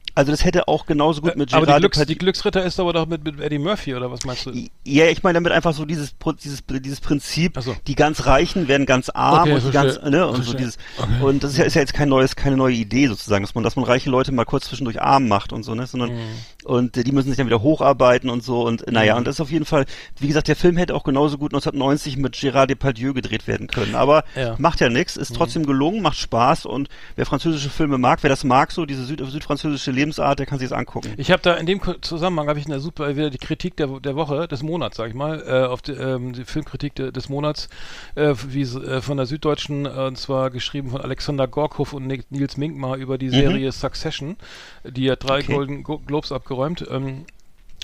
[0.15, 2.93] Also das hätte auch genauso gut mit aber die, Gerard Glücks, die Glücksritter ist aber
[2.93, 4.51] doch mit, mit Eddie Murphy, oder was meinst du?
[4.83, 7.75] ja, ich meine damit einfach so dieses dieses dieses Prinzip, so.
[7.87, 11.23] die ganz Reichen werden ganz arm Okay, und die ganz ne und so dieses Okay.
[11.23, 13.63] und das ist ja, ist ja jetzt kein neues keine neue Idee sozusagen, dass man
[13.63, 16.17] dass man reiche Leute mal kurz zwischendurch arm macht und so, ne, sondern Mhm.
[16.63, 18.61] Und äh, die müssen sich dann wieder hocharbeiten und so.
[18.61, 19.85] Und äh, naja, und das ist auf jeden Fall,
[20.19, 23.95] wie gesagt, der Film hätte auch genauso gut 1990 mit Gérard Depardieu gedreht werden können.
[23.95, 24.55] Aber Ja.
[24.59, 26.65] macht ja nichts, ist trotzdem gelungen, macht Spaß.
[26.67, 30.59] Und wer französische Filme mag, wer das mag, so diese Süd südfranzösische Lebensart, der kann
[30.59, 31.13] sich das angucken.
[31.17, 34.15] Ich habe da in dem Zusammenhang habe ich eine super wieder die Kritik der, der
[34.15, 37.69] Woche, des Monats, sag ich mal, äh, auf die, ähm, die Filmkritik de, des Monats,
[38.15, 42.23] äh, wie äh, von der Süddeutschen, äh, und zwar geschrieben von Alexander Gorkhoff und Ni-
[42.29, 44.35] Nils Minkmar über die Serie Succession,
[44.83, 45.53] die hat drei Okay.
[45.53, 46.85] Golden Go Globes abgeräumt.
[46.91, 47.25] Ähm,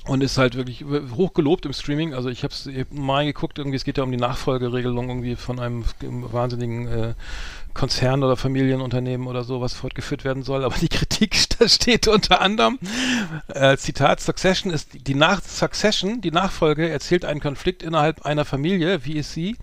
[0.07, 2.13] und ist halt wirklich hoch gelobt im Streaming.
[2.13, 5.59] Also ich habe es mal geguckt, irgendwie, es geht ja um die Nachfolgeregelung irgendwie von
[5.59, 7.13] einem wahnsinnigen äh,
[7.73, 10.63] Konzern oder Familienunternehmen oder so, was fortgeführt werden soll.
[10.65, 12.79] Aber die Kritik da steht unter anderem,
[13.49, 19.05] äh, Zitat, Succession ist die nach Succession, die Nachfolge erzählt einen Konflikt innerhalb einer Familie,
[19.05, 19.55] wie es sie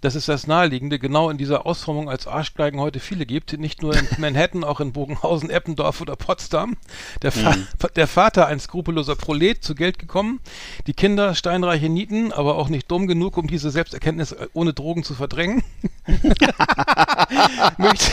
[0.00, 3.96] das ist das Naheliegende, genau in dieser Ausformung als Arschgeigen heute viele gibt, nicht nur
[3.96, 6.76] in Manhattan, auch in Bogenhausen, Eppendorf oder Potsdam.
[7.22, 7.54] Der, Fa
[7.96, 10.40] der Vater, ein skrupelloser Prolet, zu Geld gekommen,
[10.86, 15.04] die Kinder steinreiche Nieten, aber auch nicht dumm genug, um diese Selbsterkenntnis äh, ohne Drogen
[15.04, 15.62] zu verdrängen.
[17.78, 18.12] möchte,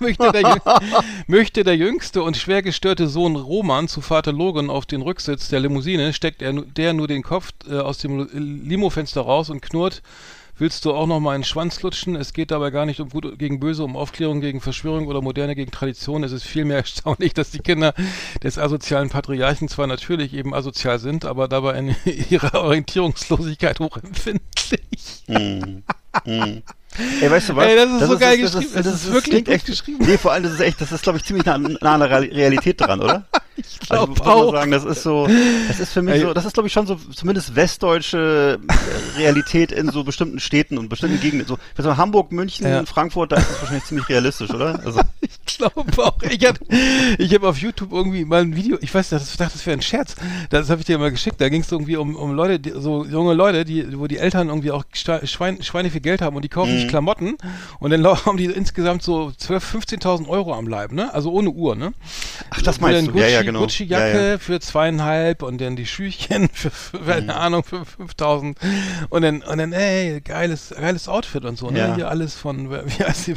[0.00, 0.62] möchte, der,
[1.26, 5.60] möchte der jüngste und schwer gestörte Sohn Roman zu Vater Logan auf den Rücksitz der
[5.60, 10.02] Limousine, steckt er, der nur den Kopf äh, aus dem Limofenster raus und knurrt,
[10.62, 12.14] Willst du auch noch mal einen Schwanz lutschen?
[12.14, 15.56] Es geht dabei gar nicht um Gut gegen Böse, um Aufklärung gegen Verschwörung oder Moderne
[15.56, 16.22] gegen Tradition.
[16.22, 17.94] Es ist vielmehr erstaunlich, dass die Kinder
[18.44, 21.96] des asozialen Patriarchen zwar natürlich eben asozial sind, aber dabei in
[22.30, 25.24] ihrer Orientierungslosigkeit hochempfindlich.
[25.26, 25.82] Mhm.
[26.26, 26.62] Mhm.
[27.20, 27.66] Ey, weißt du was?
[27.66, 28.74] Ey, das ist so geil das geschrieben.
[28.76, 30.04] Das ist wirklich klingt gut echt geschrieben.
[30.06, 32.08] Nee, vor allem, das ist echt, das ist, glaube ich, ziemlich nah, nah an der
[32.10, 33.26] Real- Realität dran, oder?
[33.82, 34.52] Ich Also, glaube man auch.
[34.52, 35.28] sagen, das ist so,
[35.68, 36.20] das ist für mich Ey.
[36.20, 40.78] so, das ist, glaube ich, schon so, zumindest westdeutsche äh, Realität in so bestimmten Städten
[40.78, 41.46] und bestimmten Gegenden.
[41.46, 42.84] So, so Hamburg, München, Ja.
[42.86, 44.80] Frankfurt, da ist das wahrscheinlich ziemlich realistisch, oder?
[44.84, 45.00] Also,
[45.46, 46.16] Ich glaube auch.
[46.22, 46.58] Ich habe
[47.18, 49.76] ich hab auf YouTube irgendwie mal ein Video, ich weiß nicht, ich dachte, das wäre
[49.76, 50.14] ein Scherz.
[50.50, 51.40] Das habe ich dir mal geschickt.
[51.40, 54.48] Da ging es irgendwie um, um Leute, die, so junge Leute, die, wo die Eltern
[54.48, 56.78] irgendwie auch Schwein, Schweine viel Geld haben und die kaufen Mhm.
[56.78, 57.36] sich Klamotten
[57.80, 61.12] und dann haben die insgesamt so 12.000, 15.000 Euro am Leib, ne?
[61.12, 61.92] Also ohne Uhr, ne?
[62.50, 63.12] ach, das meinst du?
[63.12, 63.60] Gucci, Ja, ja, genau.
[63.60, 64.38] Gucci-Jacke ja, ja.
[64.38, 67.30] für zweieinhalb und dann die Schüchchen für, für keine Mhm.
[67.30, 68.58] Ahnung, für 5000
[69.10, 71.78] und dann, und dann, ey, geiles, geiles Outfit und so, ne?
[71.78, 71.94] Ja.
[71.94, 73.34] Hier alles von, wie heißt die?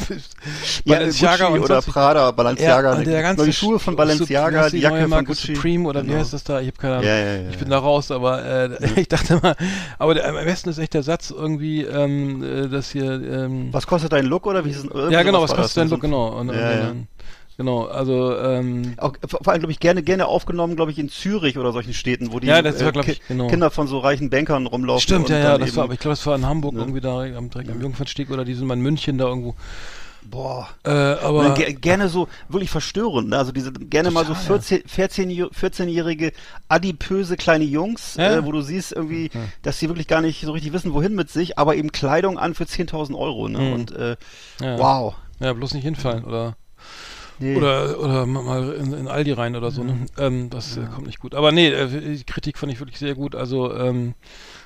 [0.86, 4.78] Ja, Balenciaga und oder Prada, Balenciaga, und der ganze die Schuhe von Balenciaga, Sup- die
[4.78, 5.56] wie Jacke von Gucci.
[5.56, 6.20] Supreme oder wie Genau.
[6.20, 6.60] heißt das da?
[6.62, 7.06] Ich habe keine Ahnung.
[7.08, 7.76] Ja, ja, ja, ich bin ja.
[7.76, 9.56] da raus, aber äh, ich dachte mal,
[10.00, 13.88] aber der, am besten ist echt der Satz irgendwie, ähm, äh, dass hier, ähm, Was
[13.88, 15.12] kostet dein Look oder wie ist es?
[15.12, 15.92] ja genau, was kostet das, dein ne?
[15.92, 16.28] Look, genau.
[16.40, 16.94] Und, Ja, und, ja.
[17.58, 21.10] Genau, also ähm, Auch, vor vor allem, glaube ich, gerne, gerne aufgenommen, glaube ich, in
[21.10, 23.48] Zürich oder solchen Städten, wo die Ja, das war, äh, ich, genau.
[23.48, 25.02] Kinder von so reichen Bankern rumlaufen.
[25.02, 26.82] Stimmt, ja, ja, das eben, war, aber ich glaube, das war in Hamburg Ne?
[26.82, 29.56] irgendwie da am, direkt am Jungfernstieg oder die sind mal in München da irgendwo.
[30.30, 30.68] Boah.
[30.84, 33.38] Äh, aber ge gerne so wirklich verstörend, ne?
[33.38, 36.32] Also diese gerne mal so Total, 14, 14, 14-jährige
[36.68, 38.38] adipöse kleine Jungs, Ja.
[38.38, 39.30] äh, wo du siehst irgendwie,
[39.62, 42.56] dass sie wirklich gar nicht so richtig wissen, wohin mit sich, aber eben Kleidung an
[42.56, 43.60] für 10.000 Euro, ne?
[43.60, 43.74] Mhm.
[43.74, 44.18] Und äh,
[44.62, 45.16] ja, wow.
[45.40, 46.58] ja, bloß nicht hinfallen oder
[47.40, 47.56] Nee.
[47.58, 49.84] oder oder ma- mal in, in Aldi rein oder so.
[49.84, 50.06] Ne?
[50.18, 51.36] Ähm, das äh, kommt nicht gut.
[51.36, 53.36] Aber nee, äh, die Kritik fand ich wirklich sehr gut.
[53.36, 54.14] Also ähm,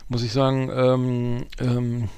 [0.07, 2.09] muss ich sagen, ähm, ähm,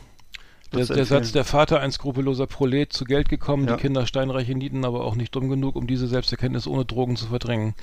[0.73, 1.05] der, der?
[1.05, 3.75] Satz, der Vater, ein skrupelloser Prolet, zu Geld gekommen, Ja.
[3.75, 7.27] die Kinder steinreiche Nieten, aber auch nicht dumm genug, um diese Selbsterkenntnis ohne Drogen zu
[7.27, 7.73] verdrängen.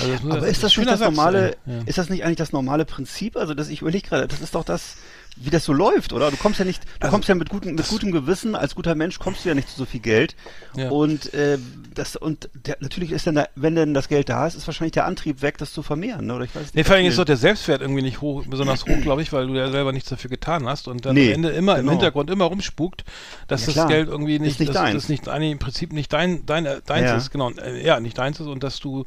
[0.00, 1.74] Also Aber ist das schöner nicht das Satz, normale, ey.
[1.74, 1.82] Ja.
[1.84, 3.36] ist das nicht eigentlich das normale Prinzip?
[3.36, 4.96] Also das, ich überlege gerade, das ist doch das,
[5.36, 6.30] wie das so läuft, oder?
[6.30, 8.94] Du kommst ja nicht, du Also, kommst ja mit gutem, mit gutem Gewissen, als guter
[8.94, 10.36] Mensch kommst du ja nicht zu so viel Geld.
[10.76, 10.90] Ja.
[10.90, 11.58] Und äh,
[11.94, 14.92] das und der, natürlich ist dann, da, wenn denn das Geld da ist, ist wahrscheinlich
[14.92, 16.34] der Antrieb weg, das zu vermehren, ne?
[16.34, 16.74] Oder ich weiß nicht.
[16.74, 19.46] Nee, vor allem ist doch der Selbstwert irgendwie nicht hoch, besonders hoch, glaube ich, weil
[19.46, 21.92] du ja selber nichts dafür getan hast und dann Nee, am Ende immer im genau.
[21.92, 23.04] Hintergrund immer rumspukt,
[23.48, 23.88] dass Ja, das.
[23.88, 24.94] Geld irgendwie nicht, nicht dass deins.
[24.94, 27.16] das nicht eigentlich im Prinzip nicht dein, dein deins Ja.
[27.16, 29.04] ist, genau, äh, ja, nicht deins ist und dass du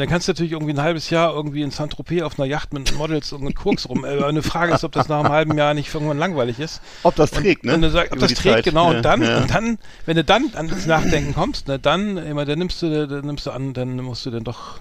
[0.00, 2.96] dann kannst du natürlich irgendwie ein halbes Jahr irgendwie in Saint-Tropez auf einer Yacht mit
[2.96, 4.04] Models und mit Koks rum.
[4.04, 6.80] Äh, eine Frage ist, ob das nach einem halben Jahr nicht irgendwann langweilig ist.
[7.02, 7.74] Ob das trägt, ne?
[7.74, 8.64] Und du sagst, ob Über das trägt, Zeit.
[8.64, 8.90] genau.
[8.90, 9.38] Ja, und dann, ja.
[9.38, 13.26] und dann, wenn du dann ans Nachdenken kommst, ne, dann, immer, dann nimmst du, dann
[13.26, 14.80] nimmst du an, dann musst du dann doch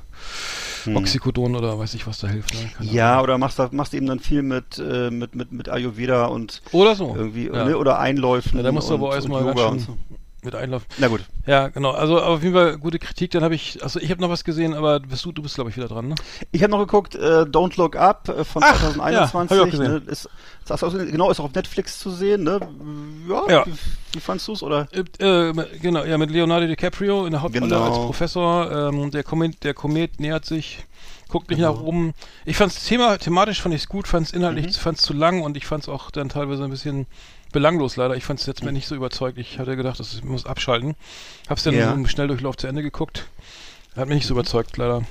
[0.87, 2.53] Oxycodon oder weiß ich was da hilft.
[2.53, 2.69] Ne?
[2.77, 2.93] Hm.
[2.93, 3.23] Ja, Ahnung.
[3.25, 7.15] oder machst, machst eben dann viel mit, äh, mit, mit, mit Ayurveda und Oder so.
[7.15, 7.65] irgendwie, ja.
[7.65, 8.57] ne, oder Einläufen.
[8.57, 9.97] Ja, da musst du aber erstmal ganz schön so.
[10.43, 10.87] Mit einlaufen.
[10.97, 11.21] Na gut.
[11.45, 11.91] Ja, genau.
[11.91, 13.31] Also auf jeden Fall gute Kritik.
[13.31, 15.69] Dann habe ich, also ich habe noch was gesehen, aber bist du, du bist glaube
[15.69, 16.15] ich wieder dran, ne?
[16.51, 19.57] Ich habe noch geguckt, äh, Don't Look Up äh, von Ach, 2021.
[19.57, 19.91] ja, ich auch gesehen.
[20.05, 20.29] ne, ist,
[20.65, 22.43] ist, auch- genau, ist auch auf Netflix zu sehen.
[22.43, 22.59] Ne?
[23.27, 23.65] Ja, Ja.
[23.65, 23.73] Wie,
[24.13, 24.87] wie fandst du's oder?
[24.91, 27.83] Äh, äh, genau, ja, mit Leonardo DiCaprio in der Hauptrolle Genau.
[27.85, 28.89] als Professor.
[28.89, 30.85] Ähm, der, Komet, der Komet nähert sich,
[31.27, 31.73] guckt nicht Genau.
[31.73, 32.13] nach oben.
[32.45, 34.71] Ich fand's Thema, thematisch fand ich es gut, fand's inhaltlich, Mhm.
[34.71, 37.05] fand's zu lang und ich fand's auch dann teilweise ein bisschen
[37.51, 38.15] belanglos leider.
[38.15, 39.37] Ich fand's jetzt mir nicht so überzeugt.
[39.37, 40.95] Ich hatte gedacht, das muss abschalten.
[41.49, 41.91] Hab's dann Ja.
[41.91, 43.27] im Schnelldurchlauf zu Ende geguckt.
[43.95, 45.03] Hat mich nicht so überzeugt, leider.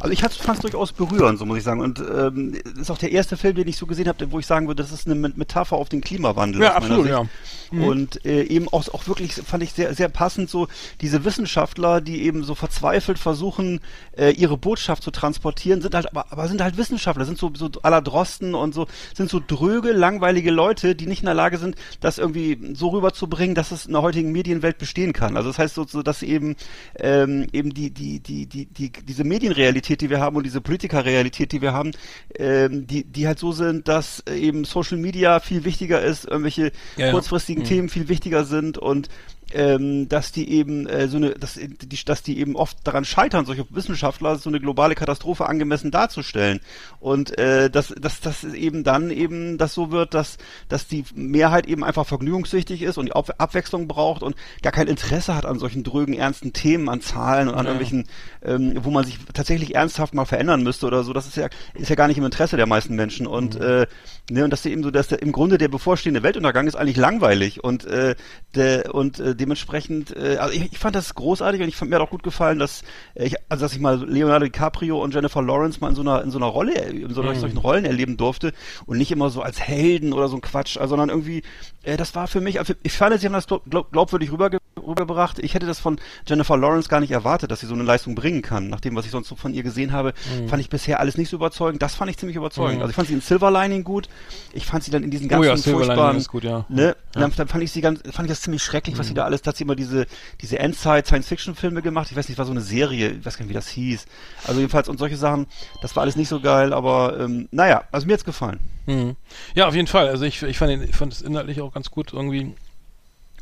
[0.00, 1.80] Also ich fand es durchaus berührend, so muss ich sagen.
[1.80, 4.66] Und ähm, ist auch der erste Film, den ich so gesehen habe, wo ich sagen
[4.66, 6.62] würde, das ist eine Me- Metapher auf den Klimawandel.
[6.62, 7.26] Ja, absolut, ja.
[7.70, 7.84] Mhm.
[7.84, 10.68] Und äh, eben auch, auch wirklich, fand ich sehr, sehr passend, so
[11.00, 13.80] diese Wissenschaftler, die eben so verzweifelt versuchen,
[14.16, 17.70] äh, ihre Botschaft zu transportieren, sind halt, aber, aber sind halt Wissenschaftler, sind so, so
[17.82, 21.76] aller Drosten und so, sind so dröge, langweilige Leute, die nicht in der Lage sind,
[22.00, 25.36] das irgendwie so rüberzubringen, dass es in der heutigen Medienwelt bestehen kann.
[25.36, 26.56] Also das heißt so, so dass eben,
[26.98, 31.52] ähm, eben die, die, die, die, die, diese Medienrealität, die wir haben und diese Politikerrealität,
[31.52, 31.92] die wir haben,
[32.36, 36.72] ähm, die, die halt so sind, dass äh, eben Social Media viel wichtiger ist, irgendwelche
[36.96, 37.10] Ja, ja.
[37.12, 39.08] kurzfristigen Themen viel wichtiger sind und
[39.54, 43.46] ähm, dass die eben äh, so eine, dass die, dass die eben oft daran scheitern,
[43.46, 46.60] solche Wissenschaftler so eine globale Katastrophe angemessen darzustellen.
[47.00, 50.38] Und äh, dass, dass dass eben dann eben das so wird, dass
[50.68, 54.88] dass die Mehrheit eben einfach vergnügungssüchtig ist und die Ab Abwechslung braucht und gar kein
[54.88, 58.08] Interesse hat an solchen drögen ernsten Themen, an Zahlen und an irgendwelchen,
[58.42, 61.12] ähm, wo man sich tatsächlich ernsthaft mal verändern müsste oder so.
[61.12, 63.26] Das ist ja ist ja gar nicht im Interesse der meisten Menschen.
[63.26, 63.86] Und äh,
[64.30, 67.62] ne und dass eben so, dass der, im Grunde der bevorstehende Weltuntergang ist eigentlich langweilig
[67.62, 68.14] und äh,
[68.54, 71.96] der und äh, dementsprechend, äh, also ich, ich fand das großartig und ich fand mir
[71.96, 72.82] hat auch gut gefallen, dass
[73.14, 76.22] äh, ich, also dass ich mal Leonardo DiCaprio und Jennifer Lawrence mal in so einer
[76.22, 78.52] in so einer Rolle, in so einer, solchen Rollen erleben durfte
[78.86, 81.42] und nicht immer so als Helden oder so ein Quatsch, sondern irgendwie,
[81.82, 84.58] äh, das war für mich, also ich fand, sie haben das glaub, glaub, glaubwürdig rüberge
[84.86, 85.38] rübergebracht.
[85.38, 88.42] Ich hätte das von Jennifer Lawrence gar nicht erwartet, dass sie so eine Leistung bringen
[88.42, 88.68] kann.
[88.68, 90.14] Nach dem, was ich sonst so von ihr gesehen habe,
[90.48, 91.82] fand ich bisher alles nicht so überzeugend.
[91.82, 92.76] Das fand ich ziemlich überzeugend.
[92.76, 92.82] Mhm.
[92.82, 94.08] Also ich fand sie in Silver Lining gut.
[94.52, 96.64] Ich fand sie dann in diesen ganzen Oh ja, furchtbaren, ist gut, ja.
[96.68, 99.24] ne, dann, dann fand ich sie ganz, fand ich das ziemlich schrecklich, was sie da
[99.24, 100.06] alles, da hat sie immer diese,
[100.40, 102.08] diese Endzeit Science-Fiction-Filme gemacht.
[102.10, 104.06] Ich weiß nicht, war so eine Serie, ich weiß gar nicht, wie das hieß.
[104.46, 105.46] Also jedenfalls und solche Sachen,
[105.80, 108.60] das war alles nicht so geil, aber ähm, naja, also mir hat's gefallen.
[108.86, 109.16] Mhm.
[109.54, 110.08] Ja, auf jeden Fall.
[110.08, 112.54] Also ich, ich fand es inhaltlich auch ganz gut irgendwie.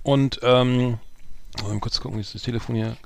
[0.02, 0.98] Und ähm,
[1.62, 2.96] mal kurz gucken, wie ist das Telefon hier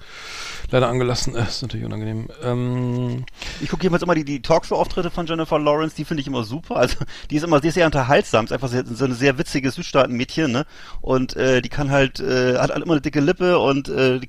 [0.75, 1.49] leider angelassen ist.
[1.49, 2.29] Ist natürlich unangenehm.
[2.43, 3.25] Ähm,
[3.63, 6.77] Ich gucke jedenfalls immer die, die Talkshow-Auftritte von Jennifer Lawrence, die finde ich immer super.
[6.77, 6.97] Also
[7.31, 10.67] die ist immer ist sehr unterhaltsam, ist einfach sehr, so eine sehr witzige Südstaaten-Mädchen, ne?
[11.01, 14.21] Und äh, die kann halt, äh, hat halt immer eine dicke Lippe und äh,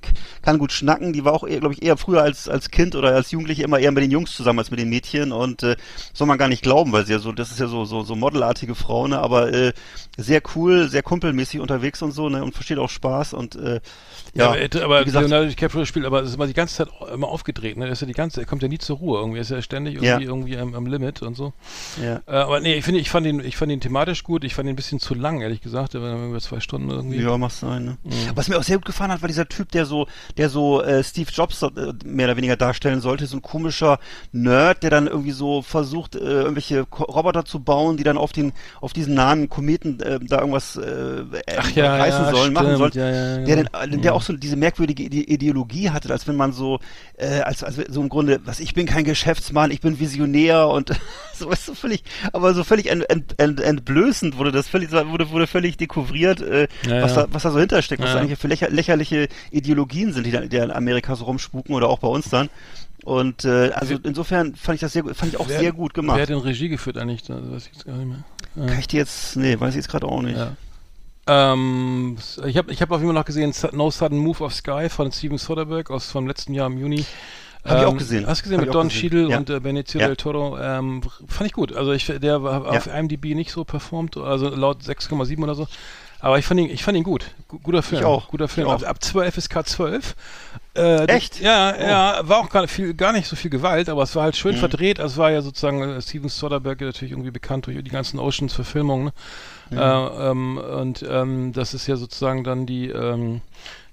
[0.41, 1.13] kann gut schnacken.
[1.13, 3.91] Die war auch, glaube ich, eher früher als als Kind oder als Jugendliche immer eher
[3.91, 5.75] mit den Jungs zusammen als mit den Mädchen und äh,
[6.13, 8.15] soll man gar nicht glauben, weil sie ja so, das ist ja so so so
[8.15, 9.19] modelartige Frau, ne?
[9.19, 9.73] Aber äh,
[10.17, 12.43] sehr cool, sehr kumpelmäßig unterwegs und so, ne?
[12.43, 13.81] Und versteht auch Spaß und äh,
[14.33, 16.87] ja, ja, aber, aber wie gesagt, Leonardo DiCaprio spielt, aber ist immer die ganze Zeit
[17.13, 17.77] immer aufgedreht.
[17.77, 17.85] Ne?
[17.85, 19.19] Er ist ja die ganze, er kommt ja nie zur Ruhe.
[19.19, 20.19] Irgendwie Er ist ja ständig irgendwie, Ja.
[20.19, 21.53] irgendwie am, am Limit und so.
[22.01, 22.21] ja.
[22.27, 24.43] Äh, aber nee, ich finde, ich fand ihn, ich fand ihn thematisch gut.
[24.43, 25.93] Ich fand ihn ein bisschen zu lang, ehrlich gesagt.
[25.95, 27.21] Über zwei Stunden irgendwie.
[27.21, 27.97] Ja, mach's sein, ne?
[28.03, 28.11] Mhm.
[28.35, 31.03] Was mir auch sehr gut gefallen hat, war dieser Typ, der so, der so äh,
[31.03, 31.69] Steve Jobs äh,
[32.05, 33.99] mehr oder weniger darstellen sollte, so ein komischer
[34.31, 38.31] Nerd, der dann irgendwie so versucht, äh, irgendwelche Ko Roboter zu bauen, die dann auf
[38.33, 41.23] den, auf diesen nahen Kometen äh, da irgendwas äh,
[41.57, 43.13] Ach ja, reißen sollen, machen stimmt, sollen.
[43.13, 43.85] ja, ja, der, genau.
[43.85, 46.79] den, der auch so diese merkwürdige Ide Ideologie hatte, als wenn man so,
[47.17, 50.91] äh, als, als so im Grunde, was ich bin kein Geschäftsmann, ich bin Visionär und
[51.33, 55.29] so ist so völlig, aber so völlig ent, ent, ent, entblößend wurde das völlig, wurde,
[55.29, 57.13] wurde völlig dekouvriert, äh, Ja, was.
[57.13, 58.15] Da, was da so hintersteckt, was Ja.
[58.15, 61.89] da eigentlich für lächer, lächerliche Ideologien sind, die, da, die in Amerika so rumspuken oder
[61.89, 62.49] auch bei uns dann.
[63.03, 65.91] Und äh, also insofern fand ich das sehr gut, fand ich auch Wer- sehr gut
[65.95, 66.19] Wer gemacht.
[66.21, 67.21] hat denn Regie geführt eigentlich?
[67.23, 68.23] Da weiß ich jetzt gar nicht mehr.
[68.55, 68.65] Ja.
[68.67, 70.37] Kann ich dir jetzt, nee, weiß ich jetzt gerade auch nicht.
[70.37, 70.55] Ja.
[71.27, 74.89] Ähm, ich habe ich hab auf jeden Fall noch gesehen No Sudden Move of Sky
[74.89, 77.05] von Steven Soderbergh aus vom letzten Jahr im Juni.
[77.63, 78.27] Hab ich auch Ähm, gesehen.
[78.27, 79.01] Hast du gesehen Hab mit auch Don gesehen.
[79.09, 79.37] Cheadle Ja.
[79.37, 80.07] und äh, Benicio Ja.
[80.07, 80.57] del Toro?
[80.59, 81.73] Ähm, fand ich gut.
[81.75, 85.67] Also ich, der war auf IMDb nicht so performt, also laut 6,7 oder so.
[86.19, 87.25] Aber ich fand ihn, ich fand ihn gut.
[87.47, 88.01] Gu- Guter Film.
[88.01, 88.29] Ich auch.
[88.29, 88.67] Guter Film.
[88.67, 88.87] Ich Ab, auch.
[88.87, 90.13] ab 12 ist K12.
[90.75, 91.39] Äh, Echt?
[91.39, 91.81] Ja, Oh.
[91.81, 94.35] ja, war auch gar nicht, viel, gar nicht so viel Gewalt, aber es war halt
[94.35, 94.39] Mhm.
[94.39, 94.99] schön verdreht.
[94.99, 99.05] Also es war ja sozusagen äh, Steven Soderbergh natürlich irgendwie bekannt durch die ganzen Oceans-Verfilmungen.
[99.05, 99.13] Ne?
[99.71, 103.41] Äh, ähm, und ähm, das ist ja sozusagen dann die, ähm,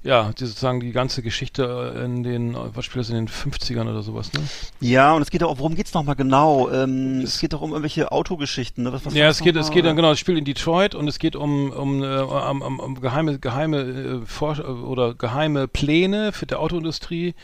[0.05, 4.03] ja, die sozusagen die ganze Geschichte in den, was spielt das in den 50ern oder
[4.03, 4.41] sowas, ne?
[4.81, 6.69] Ja, und es geht auch, worum geht's nochmal genau?
[6.71, 8.93] Ähm, es geht doch um irgendwelche Autogeschichten, ne?
[8.93, 9.75] Was, was Ja, es geht, noch es mal?
[9.75, 12.81] geht dann genau, es spielt in Detroit und es geht um, um, äh, um, um,
[12.81, 13.79] um geheime, geheime
[14.23, 17.35] äh, Forsch oder geheime Pläne für die Autoindustrie.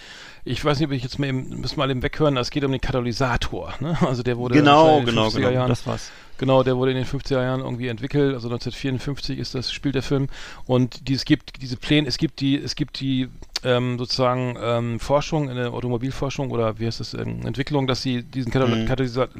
[0.44, 2.64] Ich weiß nicht, ob ich jetzt mal eben, müssen wir mal eben weghören, es geht
[2.64, 3.96] um den Katalysator, ne?
[4.04, 6.10] Also der wurde Genau, in den genau, 50er genau, Jahren, das war's.
[6.38, 10.02] Genau, der wurde in den 50er Jahren irgendwie entwickelt, also 1954 ist das, spielt der
[10.02, 10.28] Film.
[10.66, 13.28] Und die, es gibt diese Pläne, es gibt die, es gibt die
[13.64, 18.22] ähm, sozusagen ähm, Forschung in der Automobilforschung oder wie heißt das, ähm, Entwicklung, dass sie
[18.22, 18.86] diesen Katal Mhm.
[18.86, 19.34] Katalysator,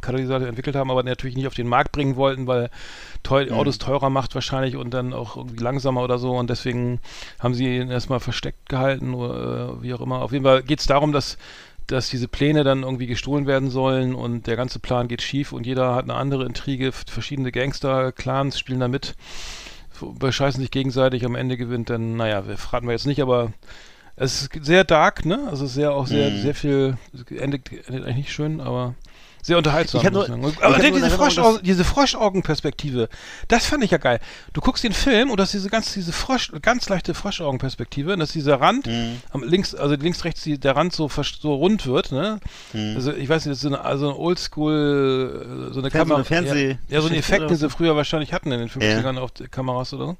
[0.00, 2.70] Katalysator entwickelt haben, aber natürlich nicht auf den Markt bringen wollten, weil
[3.22, 3.52] teuer, Mhm.
[3.52, 6.98] Autos teurer macht wahrscheinlich und dann auch irgendwie langsamer oder so und deswegen
[7.38, 10.22] haben sie ihn erstmal versteckt gehalten oder äh, wie auch immer.
[10.22, 11.38] Auf jeden Fall geht es darum, dass
[11.86, 15.66] dass diese Pläne dann irgendwie gestohlen werden sollen und der ganze Plan geht schief und
[15.66, 19.14] jeder hat eine andere Intrige, verschiedene Gangster, Clans spielen da mit,
[20.00, 23.52] bescheißen sich gegenseitig, am Ende gewinnt dann, naja, wir verraten wir jetzt nicht, aber
[24.14, 25.48] Es ist sehr dark, ne?
[25.48, 26.36] Also sehr auch sehr, Mhm.
[26.42, 26.98] sehr viel,
[27.30, 28.94] endet, endet eigentlich nicht schön, aber
[29.42, 30.02] sehr unterhaltsam.
[30.12, 33.08] Nur- aber diese, Froschaugen, diese Froschaugenperspektive,
[33.48, 34.20] das fand ich ja geil.
[34.52, 38.20] Du guckst den Film und das ist diese ganz, diese Frosch, ganz leichte Froschaugenperspektive, und
[38.20, 39.20] dass dieser Rand, Mhm.
[39.30, 42.38] am links, also links, rechts, die, der Rand so, so rund wird, ne?
[42.72, 42.92] Mhm.
[42.94, 46.14] Also ich weiß nicht, das ist so eine, also ein Oldschool, so eine Fern- so
[46.14, 46.22] Kamera.
[46.22, 49.32] Fernseh- ja, ja, so ein Effekt, den sie früher wahrscheinlich hatten in den 50ern auf
[49.32, 50.16] die Kameras oder so.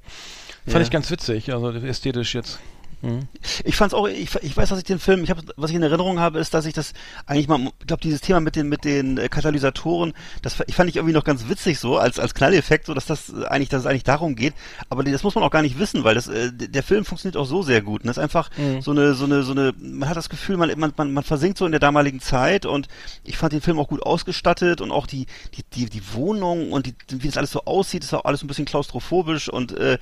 [0.65, 0.81] Fand Ja.
[0.81, 2.59] ich ganz witzig, also ästhetisch jetzt.
[3.03, 3.27] Mhm.
[3.65, 5.83] Ich fand's auch, ich, ich weiß, dass ich den Film, ich hab, was ich in
[5.83, 6.93] Erinnerung habe, ist, dass ich das
[7.25, 10.89] eigentlich mal, ich glaube, dieses Thema mit den mit den äh, Katalysatoren, das ich fand
[10.89, 13.81] ich irgendwie noch ganz witzig so als als Knalleffekt, so dass das äh, eigentlich, dass
[13.81, 14.53] es eigentlich darum geht.
[14.89, 17.45] Aber das muss man auch gar nicht wissen, weil das äh, der Film funktioniert auch
[17.45, 18.01] so sehr gut.
[18.01, 18.81] Und das ist einfach Mhm.
[18.81, 21.57] so eine so eine so eine, man hat das Gefühl, man man man, man versinkt
[21.57, 22.87] so in der damaligen Zeit und
[23.25, 26.85] ich fand den Film auch gut ausgestattet und auch die die die die Wohnung und
[26.85, 29.97] die, wie das alles so aussieht, ist auch alles ein bisschen klaustrophobisch und äh,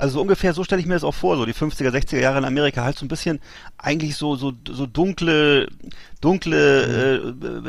[0.00, 2.38] also so ungefähr so stelle ich mir das auch vor, so die 50er, 60er Jahre
[2.38, 3.40] in Amerika, halt so ein bisschen
[3.78, 5.68] eigentlich so so so dunkle
[6.20, 7.24] dunkle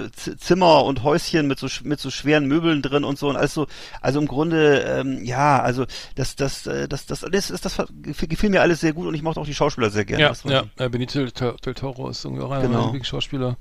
[0.08, 3.54] äh, Zimmer und Häuschen mit so mit so schweren Möbeln drin und so und alles
[3.54, 3.68] so
[4.02, 8.50] also im Grunde ähm, ja, also das das äh, das das das, das, das gefiel,
[8.50, 10.34] mir alles sehr gut und ich mochte auch die Schauspieler sehr gerne.
[10.46, 12.74] Ja, ja, äh, Benito del, Toro ist irgendwie auch einer Genau.
[12.74, 13.58] meiner Lieblingsschauspieler.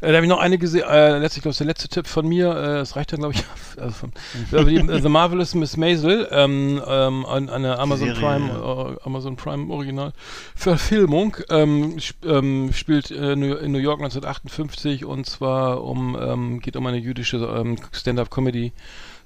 [0.00, 2.26] Äh, da habe ich noch eine gesehen, äh, letztlich, glaube ich, der letzte Tipp von
[2.26, 3.44] mir, äh, das reicht dann, glaube ich,
[3.80, 4.12] also von,
[4.50, 4.66] Mhm.
[4.68, 9.36] die, äh, The Marvelous Miss Maisel, ähm, ähm, an- eine Amazon Serie, Prime, äh, Amazon
[9.36, 10.12] Prime Original
[10.54, 13.40] Verfilmung, ähm, sp ähm, spielt äh, in
[13.72, 18.72] New York 1958 und zwar um, ähm, geht um eine jüdische ähm, Stand-Up-Comedy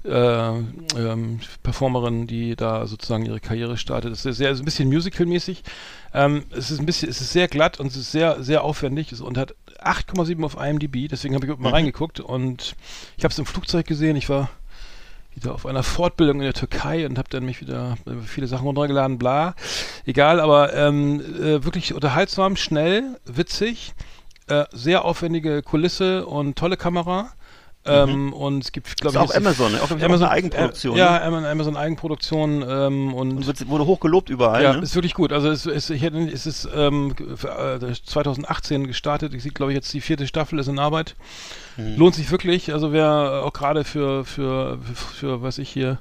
[0.05, 4.13] äh, ähm, Performerin, die da sozusagen ihre Karriere startet.
[4.13, 5.63] Es ist sehr, ist ein bisschen Musical-mäßig.
[6.13, 9.21] Ähm, es ist ein bisschen, es ist sehr glatt und es ist sehr, sehr aufwendig
[9.23, 11.09] und hat 8,7 auf IMDb.
[11.09, 11.75] Deswegen habe ich mal Mhm.
[11.75, 12.75] reingeguckt und
[13.17, 14.17] ich habe es im Flugzeug gesehen.
[14.17, 14.51] Ich war
[15.35, 18.67] wieder auf einer Fortbildung in der Türkei und habe dann mich wieder äh, viele Sachen
[18.67, 19.55] runtergeladen, bla.
[20.05, 23.95] Egal, aber ähm, äh, wirklich unterhaltsam, schnell, witzig,
[24.49, 27.33] äh, sehr aufwendige Kulisse und tolle Kamera.
[27.85, 29.25] Ähm, und es gibt, glaube Mhm.
[29.25, 29.83] Ich, auch Amazon, ne?
[29.83, 30.97] Auch, ich, Amazon, eine Eigenproduktion.
[30.97, 31.49] Äh, ja, ne?
[31.49, 34.83] Amazon, Eigenproduktion ähm, und, Und wird, wurde hoch gelobt überall, ja, ne?
[34.83, 35.33] ist wirklich gut.
[35.33, 39.35] Also es, es, ich hätte, es ist ähm, für, äh, 2018 gestartet.
[39.35, 41.17] Ich sehe, glaube ich, jetzt die vierte Staffel ist in Arbeit.
[41.77, 41.97] Mhm.
[41.97, 42.73] Lohnt sich wirklich.
[42.73, 45.99] Also wer auch gerade für, für, für, für, was ich hier,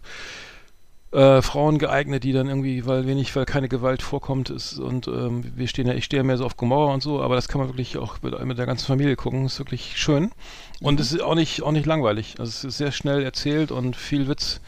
[1.11, 5.43] äh, Frauen geeignet, die dann irgendwie, weil wenig, weil keine Gewalt vorkommt ist und ähm,
[5.55, 7.59] wir stehen ja, ich stehe ja mehr so auf Gomorra und so, aber das kann
[7.59, 10.31] man wirklich auch mit, mit der ganzen Familie gucken, ist wirklich schön
[10.79, 13.97] und es ist auch nicht, auch nicht langweilig, also es ist sehr schnell erzählt und
[13.97, 14.61] viel Witz,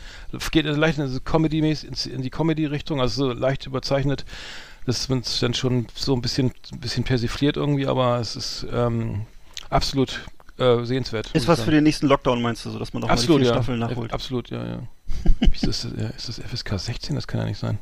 [0.51, 4.25] geht leicht in, Comedy in die Comedy-Richtung, also so leicht überzeichnet,
[4.86, 9.25] das wird dann schon so ein bisschen, ein bisschen persifliert irgendwie, aber es ist ähm,
[9.69, 10.19] absolut
[10.58, 11.32] äh, sehenswert.
[11.34, 13.45] Ist was für den nächsten Lockdown, meinst du, so dass man noch Absolut, mal die
[13.45, 13.53] vier ja.
[13.56, 14.13] Staffeln nachholt?
[14.13, 14.79] Absolut, ja, ja.
[15.52, 15.86] ist, das.
[15.86, 17.15] Ist das FSK 16?
[17.15, 17.78] Das kann ja nicht sein.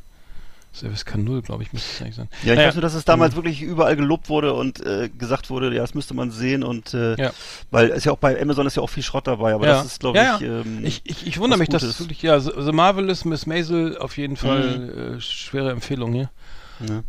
[0.73, 2.29] Das ist FSK 0, glaube ich, müsste es eigentlich sein.
[2.43, 5.49] Ja, ich Naja, weiß nur, dass es damals wirklich überall gelobt wurde und äh, gesagt
[5.49, 7.31] wurde, ja, das müsste man sehen und äh, Ja.
[7.71, 9.73] weil es ja auch bei Amazon ist ja auch viel Schrott dabei, aber ja.
[9.73, 10.61] das ist, glaube ja, ich, ja.
[10.61, 13.45] ähm, ich, ich, ich wundere was mich, dass es wirklich, ja, The The Marvelous Miss
[13.47, 16.29] Maisel auf jeden Fall äh, schwere Empfehlung hier.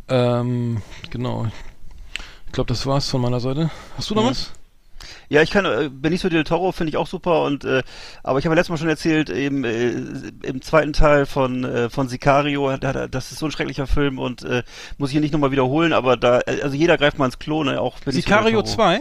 [0.09, 1.47] Ähm, genau.
[2.47, 3.71] Ich glaube, das war's von meiner Seite.
[3.97, 4.31] Hast du noch Mhm.
[4.31, 4.51] was?
[5.33, 7.83] Ja, ich kann äh, Benicio del Toro finde ich auch super und äh,
[8.23, 9.93] aber ich habe ja letztes Mal schon erzählt, eben äh,
[10.43, 14.63] im zweiten Teil von äh, von Sicario, das ist so ein schrecklicher Film und äh,
[14.99, 17.65] muss ich hier nicht nochmal wiederholen, aber da äh, also jeder greift mal ins Klo,
[17.65, 18.75] ne, auch Benicio Sicario Toro.
[18.75, 19.01] 2,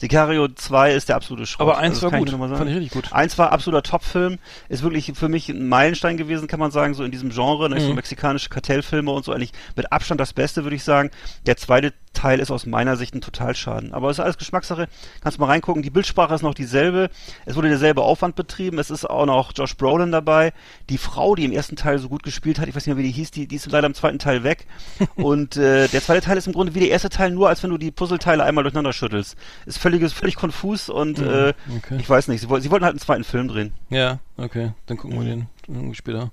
[0.00, 1.60] Sicario 2 ist der absolute Schrott.
[1.68, 2.30] aber 1 Also war gut.
[2.58, 3.12] Fand ich richtig gut.
[3.12, 7.04] Eins war absoluter Top-Film, ist wirklich für mich ein Meilenstein gewesen, kann man sagen, so
[7.04, 7.96] in diesem Genre, ne, so Mhm.
[7.96, 11.10] mexikanische Kartellfilme und so eigentlich mit Abstand das Beste, würde ich sagen.
[11.46, 13.94] Der zweite Teil ist aus meiner Sicht ein Totalschaden.
[13.94, 14.86] Aber es ist alles Geschmackssache,
[15.22, 15.82] kannst mal reingucken.
[15.82, 17.08] Die Bildsprache ist noch dieselbe,
[17.46, 20.52] es wurde derselbe Aufwand betrieben, es ist auch noch Josh Brolin dabei.
[20.90, 23.08] Die Frau, die im ersten Teil so gut gespielt hat, ich weiß nicht mehr, wie
[23.08, 24.66] die hieß, die, die ist leider im zweiten Teil weg.
[25.16, 27.70] und äh, der zweite Teil ist im Grunde wie der erste Teil, nur als wenn
[27.70, 29.36] du die Puzzleteile einmal durcheinander schüttelst.
[29.64, 31.96] Ist völliges, völlig konfus und äh, Mhm, okay.
[31.98, 33.72] ich weiß nicht, sie, sie wollten halt einen zweiten Film drehen.
[33.90, 34.72] Ja, okay.
[34.86, 36.30] Dann gucken wir den irgendwie später.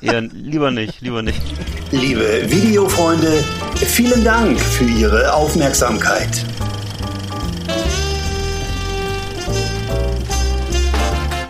[0.00, 1.40] Eher lieber nicht, lieber nicht.
[1.90, 3.44] Liebe Videofreunde,
[3.76, 6.44] vielen Dank für Ihre Aufmerksamkeit.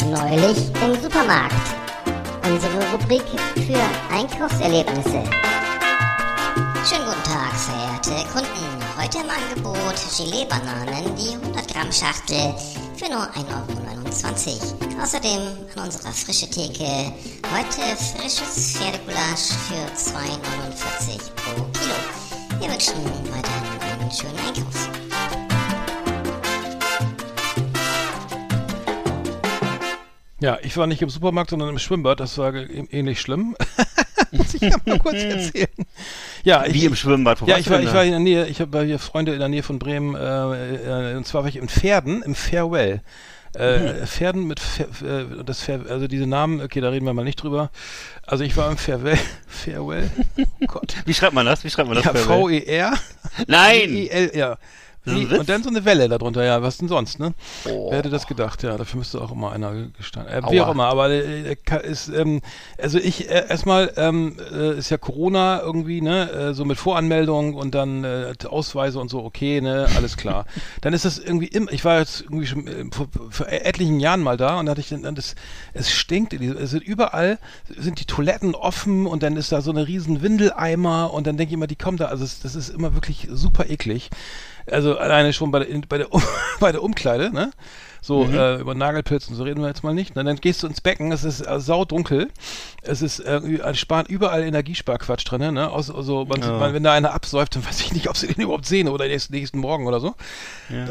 [0.04, 1.54] Neulich im Supermarkt.
[2.48, 3.22] Unsere Rubrik
[3.54, 5.22] für Einkaufserlebnisse.
[6.88, 8.85] Schönen guten Tag, verehrte Kunden.
[9.06, 12.52] Heute im Angebot Gelee-Bananen, die 100 Gramm Schachtel
[12.96, 14.48] für nur 1,29
[14.82, 15.00] Euro.
[15.00, 15.42] Außerdem
[15.76, 17.12] an unserer frische Theke
[17.54, 21.94] heute frisches Pferdegulasch für 2,49 pro Kilo.
[22.58, 22.96] Wir wünschen
[23.30, 24.88] weiterhin einen schönen Einkauf.
[30.40, 32.18] Ja, ich war nicht im Supermarkt, sondern im Schwimmbad.
[32.18, 33.54] Das war ähnlich schlimm.
[34.32, 35.68] Muss ich ja mal kurz erzählen.
[36.44, 37.42] Ja, ich, Wie im Schwimmbad.
[37.42, 39.48] Wo ja, ich war, ich war in der Nähe, ich habe hier Freunde in der
[39.48, 43.02] Nähe von Bremen, äh, äh, und zwar war ich in Pferden, im Farewell.
[43.54, 47.24] Äh, Pferden mit Fair, äh, das Fair, also diese Namen, okay, da reden wir mal
[47.24, 47.70] nicht drüber.
[48.26, 50.94] Also ich war im Farewell, Farewell, oh Gott.
[51.06, 51.64] Wie schreibt man das?
[51.64, 52.04] Wie schreibt man das?
[52.04, 52.14] Ja?
[52.14, 52.92] V-E-R,
[53.46, 53.96] Nein!
[53.96, 54.58] E-L, ja.
[55.06, 55.38] Das Witz?
[55.38, 57.32] und dann so eine Welle darunter, ja, was denn sonst, ne?
[57.68, 57.90] Oh.
[57.90, 60.32] Wer hätte das gedacht, ja, dafür müsste auch immer einer gestanden.
[60.32, 62.40] Äh, wie auch immer, aber äh, ka- ist, ähm,
[62.80, 67.54] also ich, äh, erstmal ähm, äh, ist ja Corona irgendwie, ne, äh, so mit Voranmeldung
[67.54, 70.44] und dann äh, Ausweise und so, okay, ne, alles klar.
[70.80, 74.20] dann ist das irgendwie immer, ich war jetzt irgendwie schon äh, vor, vor etlichen Jahren
[74.22, 75.34] mal da und da hatte ich dann, das,
[75.72, 77.38] es stinkt, es sind überall
[77.76, 81.50] sind die Toiletten offen und dann ist da so eine riesen Windeleimer und dann denke
[81.50, 84.10] ich immer, die kommen da, also es, das ist immer wirklich super eklig.
[84.70, 86.22] Also alleine schon bei der, bei der, Um-
[86.60, 87.50] bei der Umkleide, ne?
[88.02, 90.16] So, äh, über Nagelpilz und so reden wir jetzt mal nicht.
[90.16, 92.28] Und dann gehst du ins Becken, es ist äh, saudunkel,
[92.82, 95.68] es ist äh, sparen überall Energiesparquatsch drin, ne?
[95.68, 98.28] Aus, also man, sieht, man, wenn da einer absäuft, dann weiß ich nicht, ob sie
[98.28, 100.14] den überhaupt sehen oder nächsten, nächsten Morgen oder so.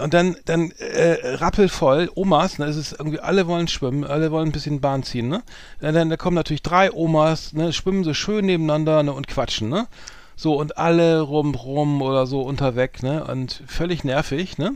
[0.03, 2.65] Und dann, dann äh, rappelvoll, Omas, ne?
[2.65, 5.41] Es ist irgendwie, alle wollen schwimmen, alle wollen ein bisschen Bahn ziehen, ne?
[5.79, 7.71] Dann, dann da kommen natürlich drei Omas, ne?
[7.71, 9.13] Schwimmen so schön nebeneinander ne?
[9.13, 9.87] und quatschen, ne?
[10.35, 13.23] So, und alle rum, rum oder so unterweg, ne?
[13.23, 14.75] Und völlig nervig, ne?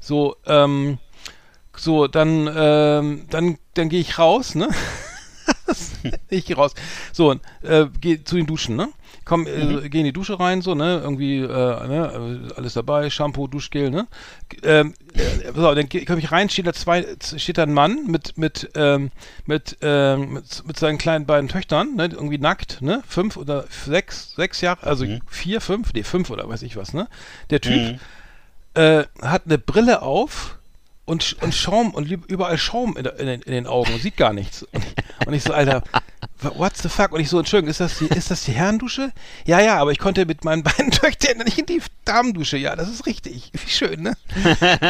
[0.00, 0.98] So, ähm,
[1.76, 4.68] so, dann, ähm, dann, dann gehe ich raus, ne?
[6.28, 6.74] ich gehe raus.
[7.12, 8.88] So, und, äh, geh zu den Duschen, ne?
[9.28, 11.00] Komm, äh, geh in die Dusche rein, so, ne?
[11.02, 12.48] Irgendwie, äh, ne?
[12.56, 14.06] Alles dabei, Shampoo, Duschgel, ne?
[14.62, 17.04] Ähm, äh, so, dann geh- komm ich rein, steht da zwei,
[17.36, 19.10] steht da ein Mann mit, mit, ähm,
[19.44, 22.04] mit, ähm, mit, mit seinen kleinen beiden Töchtern, ne?
[22.12, 23.02] Irgendwie nackt, ne?
[23.08, 27.08] Fünf oder sechs, sechs Jahre, also vier, fünf, nee, fünf oder weiß ich was, ne?
[27.50, 27.98] Der Typ,
[28.74, 30.56] äh, hat eine Brille auf
[31.04, 34.62] und, und Schaum und überall Schaum in, in, den, in den Augen sieht gar nichts.
[34.72, 34.84] Und,
[35.26, 35.82] und ich so, Alter,
[36.54, 37.12] what the fuck?
[37.12, 39.12] Und ich so, Entschuldigung, ist das die, ist das die Herrendusche?
[39.44, 42.56] Ja, ja, aber ich konnte mit meinen beiden Töchtern nicht in die Damendusche.
[42.56, 43.50] Ja, das ist richtig.
[43.52, 44.16] Wie schön, ne?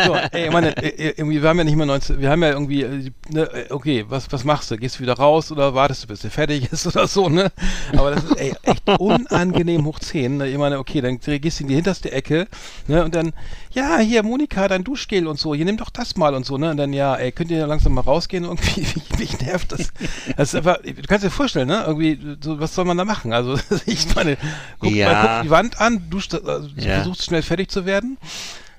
[0.06, 2.82] So, ey, meine, äh, irgendwie, wir haben ja nicht mehr 19, wir haben ja irgendwie,
[2.82, 4.76] äh, ne, äh, okay, was, was machst du?
[4.76, 7.50] Gehst du wieder raus oder wartest du, bis der fertig ist oder so, ne?
[7.96, 10.38] Aber das ist, ey, echt unangenehm hoch 10.
[10.38, 10.48] Ne?
[10.48, 12.48] Ich meine, okay, dann gehst du in die hinterste Ecke,
[12.86, 13.04] ne?
[13.04, 13.32] Und dann,
[13.76, 16.70] ja, hier, Monika, dein Duschgel und so, hier, nimm doch das mal und so, ne?
[16.70, 18.44] Und dann, ja, ey, könnt ihr langsam mal rausgehen?
[18.44, 19.92] Irgendwie, mich, mich nervt das.
[20.36, 21.84] Das ist einfach, du kannst dir vorstellen, ne?
[21.86, 23.32] Irgendwie, so, was soll man da machen?
[23.32, 24.38] Also, ich meine,
[24.80, 25.12] guck, Ja.
[25.12, 26.96] man guckt die Wand an, duscht, also, Ja.
[26.96, 28.16] versucht schnell fertig zu werden.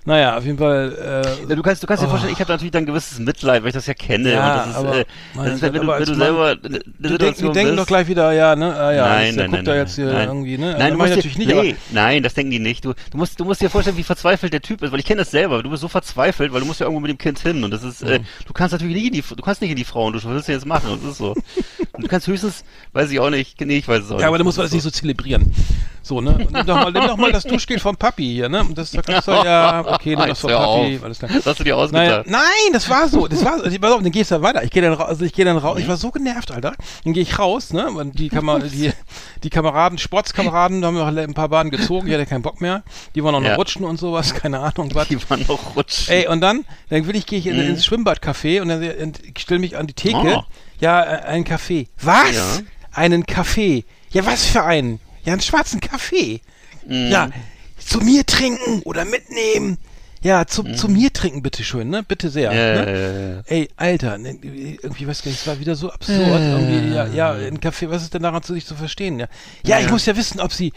[0.07, 2.71] Naja, auf jeden Fall, äh, Ja, du kannst, du kannst dir vorstellen, ich habe natürlich
[2.71, 4.31] dann ein gewisses Mitleid, weil ich das ja kenne.
[4.31, 5.05] Ja, das ist, aber, äh,
[5.35, 7.75] das ist, wenn, Gott, du, wenn du selber Mann- eine Die denken, die Situation denken
[7.75, 8.73] doch gleich wieder, ja, ne?
[8.73, 10.27] Ah, ja, nein, das, der nein, guckt nein, da nein, jetzt hier nein.
[10.29, 10.65] irgendwie, ne?
[10.79, 12.85] Nein, Das du natürlich dir, nicht, nee, nein, das denken die nicht.
[12.85, 15.19] Du, du musst, du musst dir vorstellen, wie verzweifelt der Typ ist, weil ich kenne
[15.19, 15.61] das selber.
[15.61, 17.83] Du bist so verzweifelt, weil du musst ja irgendwo mit dem Kind hin und das
[17.83, 20.27] ist, äh, du kannst natürlich nicht in die, du kannst nicht in die Frauendusche.
[20.29, 20.97] Was willst du jetzt machen?
[21.03, 21.35] Das ist so.
[21.99, 24.21] Du kannst höchstens, weiß ich auch nicht, nee, ich weiß es auch aber, nicht.
[24.21, 25.51] ja, aber du musst das nicht so zelebrieren.
[26.03, 26.31] So, ne?
[26.35, 28.61] Und nimm doch mal, nimm doch mal das Duschgel vom Papi hier, ne?
[28.61, 31.03] Und das da kannst du, ja, okay, nimm das Jetzt vom Papi, auf.
[31.03, 31.31] alles klar.
[31.33, 32.27] Das hast du dir Naja, ausgedacht.
[32.27, 33.27] nein, das war so.
[33.27, 33.65] Das war so.
[33.65, 34.63] Also, pass auf, dann gehst du weiter.
[34.63, 35.77] Ich gehe dann raus, also ich gehe dann raus.
[35.79, 36.75] Ich war so genervt, Alter.
[37.03, 37.87] Dann gehe ich raus, ne?
[37.91, 38.93] Und die, Kamer die,
[39.43, 42.07] die Kameraden, Sportskameraden, da haben wir noch ein paar Bahnen gezogen.
[42.07, 42.83] Ich hatte keinen Bock mehr.
[43.15, 43.55] Die waren auch noch Ja.
[43.55, 44.33] rutschen und sowas.
[44.33, 45.09] Keine Ahnung, was.
[45.09, 46.13] Die waren noch rutschen.
[46.13, 47.71] Ey, und dann, dann will ich, gehe ich in, Mhm.
[47.71, 50.37] ins Schwimmbadcafé und dann ich stelle mich an die Theke.
[50.37, 50.43] Oh.
[50.79, 51.87] Ja, äh, einen Kaffee.
[52.01, 52.35] Was?
[52.35, 52.59] Ja.
[52.91, 53.83] Einen Kaffee.
[54.11, 54.99] Ja, was für einen?
[55.23, 56.41] Ja, einen schwarzen Kaffee.
[56.85, 57.09] Mhm.
[57.11, 57.29] Ja,
[57.77, 59.77] zu mir trinken oder mitnehmen.
[60.23, 60.75] Ja, zu, Mhm.
[60.75, 62.01] zu mir trinken, bitte schön, ne?
[62.01, 62.51] Bitte sehr.
[62.51, 62.91] Ja, ne?
[62.91, 63.41] ja, ja, ja.
[63.45, 66.17] Ey, Alter, ne, irgendwie weiß gar nicht, es war wieder so absurd.
[66.19, 69.19] Irgendwie, ja, ja, ein Kaffee, was ist denn daran zu sich zu verstehen?
[69.19, 69.27] Ja,
[69.63, 70.73] ja, ich muss ja wissen, ob sie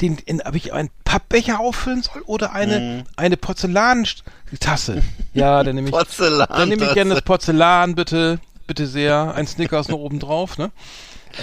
[0.00, 3.02] den, in, ob ich einen Pappbecher auffüllen soll oder eine, Mhm.
[3.16, 5.02] eine Porzellantasse.
[5.34, 6.46] Ja, dann nehme ich, Porzellan.
[6.48, 9.34] dann nehme ich gerne das Porzellan, bitte, bitte sehr.
[9.34, 10.70] Ein Snickers noch oben drauf, ne?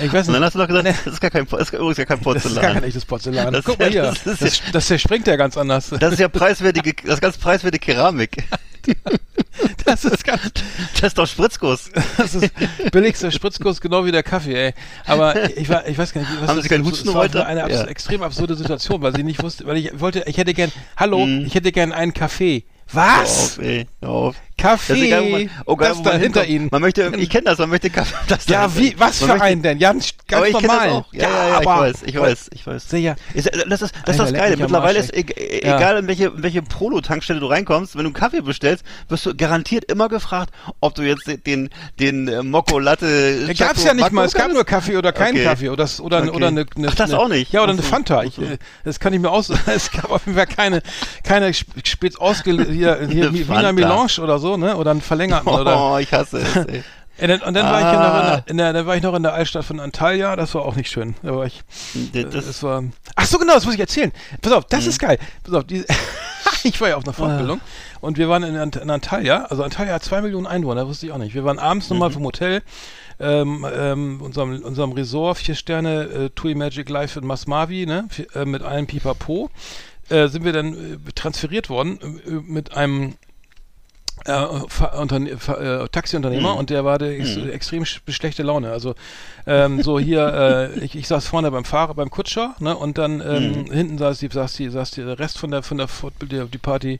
[0.03, 0.45] Ich weiß Und dann nicht.
[0.47, 2.55] hast du noch gesagt, das ist gar kein, das ist übrigens gar kein Das Porzellan.
[2.57, 3.53] ist gar kein echtes Porzellan.
[3.53, 4.13] Das Guck mal ja- hier.
[4.23, 5.89] das Das, ist das, zerspringt ja ganz anders.
[5.89, 8.43] Das ist ja preiswertige, das ist ganz preiswerte Keramik.
[9.85, 10.41] Das ist ganz,
[10.95, 11.91] Das ist doch Spritzguss.
[12.17, 12.51] Das ist
[12.91, 14.73] billigster Spritzkurs, genau wie der Kaffee, ey.
[15.05, 17.45] Aber ich war, ich weiß gar nicht, was Haben das Sie keinen Husten heute?
[17.45, 17.83] eine abs Ja.
[17.85, 21.45] extrem absurde Situation, weil sie nicht wusste, weil ich wollte, ich hätte gern, hallo, Mhm.
[21.45, 22.63] ich hätte gern einen Kaffee.
[22.87, 23.57] Hör Was?
[23.57, 23.87] auf, ey.
[24.01, 24.35] Hör auf.
[24.61, 24.93] Kaffee?
[24.93, 26.45] Das ist egal, man, oh, das wo da man hinter.
[26.45, 26.67] Ihnen.
[26.71, 28.15] Man möchte, ich kenne das, man möchte Kaffee.
[28.27, 29.79] Das Ja, wie, was für möchte- einen denn?
[29.79, 30.87] Ganz, ganz aber ich normal.
[30.87, 31.13] das auch.
[31.13, 32.89] Ja, ja, ja, ich aber- weiß, ich weiß, ich weiß.
[32.89, 34.57] Sehr, Ist, äh, das ist, das ist das Geile.
[34.57, 35.77] Mittlerweile ist, e e- Ja.
[35.77, 39.35] egal in welche, in welche Polo-Tankstelle du reinkommst, wenn du einen Kaffee bestellst, wirst du
[39.35, 43.45] garantiert immer gefragt, ob du jetzt den, den äh, Mocco Latte.
[43.47, 44.25] Ja, gab's ja nicht mal.
[44.25, 45.43] Es gab nur Kaffee oder keinen Okay.
[45.43, 46.29] Kaffee oder oder Okay.
[46.29, 47.51] oder eine, eine Ach, das eine, auch nicht?
[47.51, 47.81] Ja oder eine.
[47.81, 48.23] Fanta.
[48.23, 49.49] Ich, äh, das kann ich mir aus.
[49.65, 50.81] Es gab auf jeden Fall keine
[51.23, 53.71] keine sp- spitz ausge hier, hier Wiener.
[53.73, 56.83] Melange oder so ne oder einen verlängerten oder Oh, ich hasse es, ey.
[57.21, 58.35] Und dann, und dann war ich ja noch in Ah.
[58.37, 60.75] der, in der, dann war ich noch in der Altstadt von Antalya, das war auch
[60.75, 61.13] nicht schön.
[61.21, 61.61] Da war ich,
[62.13, 62.83] das- das war,
[63.15, 64.11] ach so genau, das muss ich erzählen.
[64.41, 65.19] Pass auf, das ist geil.
[65.43, 65.83] Pass auf, die,
[66.63, 67.61] ich war ja auf einer Fortbildung
[67.99, 71.19] und wir waren in, in Antalya, also Antalya hat zwei Millionen Einwohner, wusste ich auch
[71.19, 71.35] nicht.
[71.35, 72.63] Wir waren abends nochmal vom Hotel,
[73.19, 78.35] ähm, ähm, unserem, unserem Resort, vier Sterne, äh, TUI Magic Life in Masmavi, ne, Vier-
[78.35, 79.51] äh, mit allem Pipapo,
[80.09, 83.13] äh, sind wir dann äh, transferiert worden äh, mit einem
[84.25, 88.71] äh, Unterne äh, Taxiunternehmer und der war der ex extrem sch schlechte Laune.
[88.71, 88.95] Also
[89.47, 93.21] ähm, so hier, äh, ich, ich saß vorne beim Fahrer, beim Kutscher, ne, und dann
[93.21, 95.87] ähm, hinten saß die, saß die, saß die, der Rest von der von der
[96.21, 96.99] die, die Party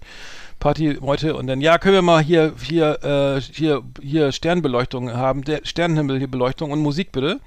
[0.59, 5.61] Partymeute und dann ja können wir mal hier hier äh, hier hier Sternbeleuchtung haben, der
[5.63, 7.39] Sternenhimmel hier Beleuchtung und Musik bitte.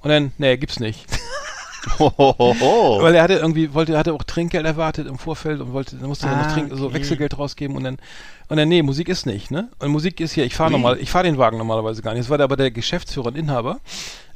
[0.00, 1.06] Und dann nee gibt's nicht.
[1.98, 6.26] Weil er hatte irgendwie, wollte, hatte auch Trinkgeld erwartet im Vorfeld und wollte, dann musste
[6.26, 6.94] er Ah, noch Trink, so okay.
[6.94, 7.98] Wechselgeld rausgeben und dann,
[8.52, 9.70] und dann, nee, Musik ist nicht, ne?
[9.78, 12.24] Und Musik ist hier, ich fahre normal, ich fahre den Wagen normalerweise gar nicht.
[12.24, 13.80] Das war aber der Geschäftsführer und Inhaber.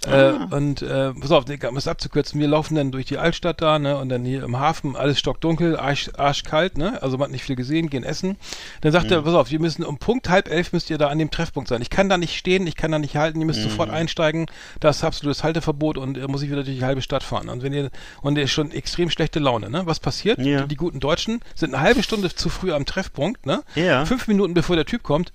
[0.06, 3.78] Äh, und äh, pass auf, um es abzukürzen, wir laufen dann durch die Altstadt da,
[3.78, 3.96] ne?
[3.96, 7.02] Und dann hier im Hafen, alles stockdunkel, arsch, arschkalt, ne?
[7.02, 8.36] Also man hat nicht viel gesehen, gehen essen.
[8.82, 11.18] Dann sagt er, pass auf, wir müssen um Punkt halb elf müsst ihr da an
[11.18, 11.82] dem Treffpunkt sein.
[11.82, 14.46] Ich kann da nicht stehen, ich kann da nicht halten, ihr müsst sofort einsteigen.
[14.80, 17.48] Da ist absolutes Halteverbot und äh, muss ich wieder durch die halbe Stadt fahren.
[17.48, 17.90] Und wenn ihr,
[18.22, 19.82] und der ist schon extrem schlechte Laune, ne?
[19.86, 20.38] Was passiert?
[20.38, 20.62] Ja.
[20.62, 23.62] Die, die guten Deutschen sind eine halbe Stunde zu früh am Treffpunkt, ne?
[23.74, 24.05] Ja.
[24.06, 25.32] Fünf Minuten bevor der Typ kommt,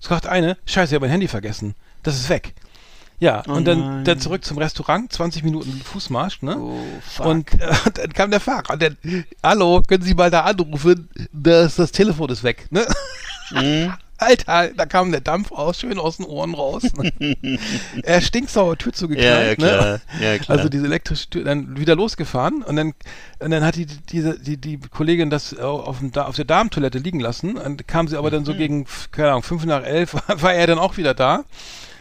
[0.00, 1.74] sagt eine, scheiße, ich habe mein Handy vergessen.
[2.02, 2.54] Das ist weg.
[3.18, 4.04] Ja, und dann, Oh nein.
[4.04, 6.58] dann zurück zum Restaurant, 20 Minuten Fußmarsch, ne?
[6.58, 7.26] Oh, fuck.
[7.26, 8.96] Und äh, dann kam der Fahrer und dann,
[9.42, 11.08] hallo, können Sie mal da anrufen?
[11.32, 12.86] Das, das Telefon ist weg, ne?
[13.50, 13.92] Mhm.
[14.20, 16.82] Alter, da kam der Dampf aus, schön aus den Ohren raus.
[16.94, 17.12] Ne?
[18.02, 19.82] er stinksauer Tür zugeknallt, Ja, ja, klar.
[19.92, 20.00] ne?
[20.20, 20.58] Ja, klar.
[20.58, 22.92] Also diese elektrische Tür, dann wieder losgefahren und dann,
[23.38, 26.98] und dann hat die, diese, die, die Kollegin das auf, dem, Da- auf der Darmtoilette
[26.98, 27.56] liegen lassen.
[27.56, 28.46] Und kam sie aber dann Mhm.
[28.46, 31.44] so gegen, keine Ahnung, fünf nach elf, war, war er dann auch wieder da.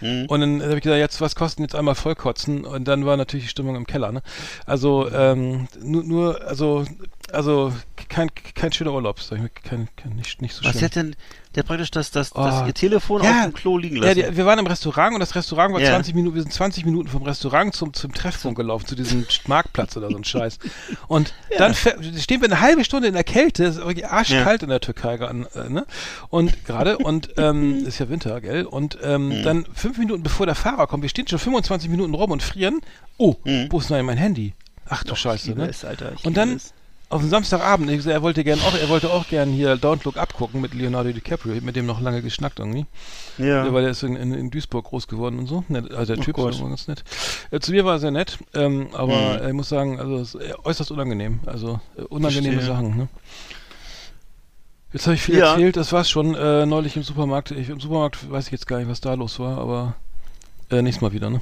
[0.02, 0.26] Mhm.
[0.28, 2.66] Und dann habe ich gesagt, jetzt, was kosten jetzt einmal vollkotzen?
[2.66, 4.22] Und dann war natürlich die Stimmung im Keller, ne?
[4.66, 6.86] Also, ähm, nur, nur, also,
[7.34, 7.74] also,
[8.10, 10.82] kein, kein schöner Urlaub, sag ich mal, kein, kein, nicht, nicht so Was schön.
[10.84, 11.16] hat denn
[11.56, 12.44] der praktisch das, das, Oh.
[12.44, 13.30] das ihr Telefon Ja.
[13.40, 14.16] auf dem Klo liegen Ja, lassen?
[14.32, 15.90] die, wir waren im Restaurant und das Restaurant war Ja.
[15.90, 19.98] 20 Minuten, wir sind 20 Minuten vom Restaurant zum, zum Treffpunkt gelaufen, zu diesem Marktplatz
[19.98, 20.60] oder so ein Scheiß.
[21.08, 24.62] Und dann fäh- stehen wir eine halbe Stunde in der Kälte, es ist wirklich arschkalt
[24.64, 25.86] in der Türkei gerade, äh, ne?
[26.30, 28.66] Und gerade, und ähm, ist ja Winter, gell?
[28.66, 29.44] Und ähm, Mhm.
[29.44, 32.82] dann fünf Minuten bevor der Fahrer kommt, wir stehen schon 25 Minuten rum und frieren.
[33.18, 33.36] Oh,
[33.70, 34.54] wo ist denn mein Handy?
[34.88, 35.58] Ach du Scheiße, Mhm.
[35.58, 35.68] ne?
[35.70, 36.74] es, Alter, und dann es.
[37.10, 40.18] Auf dem Samstagabend, ich, er wollte gern auch, er wollte auch gern hier Don't Look
[40.18, 42.86] Up gucken mit Leonardo DiCaprio, mit dem noch lange geschnackt irgendwie.
[43.40, 43.72] Ja.
[43.74, 45.64] Weil er ist in, in, in Duisburg groß geworden und so.
[45.96, 46.54] Also der Ach Typ Gott.
[46.54, 47.04] ist ganz nett.
[47.52, 49.48] Äh, zu mir war er sehr nett, ähm, aber Mhm.
[49.48, 51.40] ich muss sagen, also es ist äußerst unangenehm.
[51.48, 52.76] Also äh, unangenehme Verstehe.
[52.76, 52.98] Sachen.
[52.98, 53.08] Ne?
[54.94, 55.52] Jetzt habe ich viel Ja.
[55.54, 56.36] erzählt, das war's schon.
[56.36, 57.52] Äh, neulich im Supermarkt.
[57.52, 59.96] Ich, Im Supermarkt weiß ich jetzt gar nicht, was da los war, aber
[60.72, 61.42] äh, nächstes Mal wieder, ne?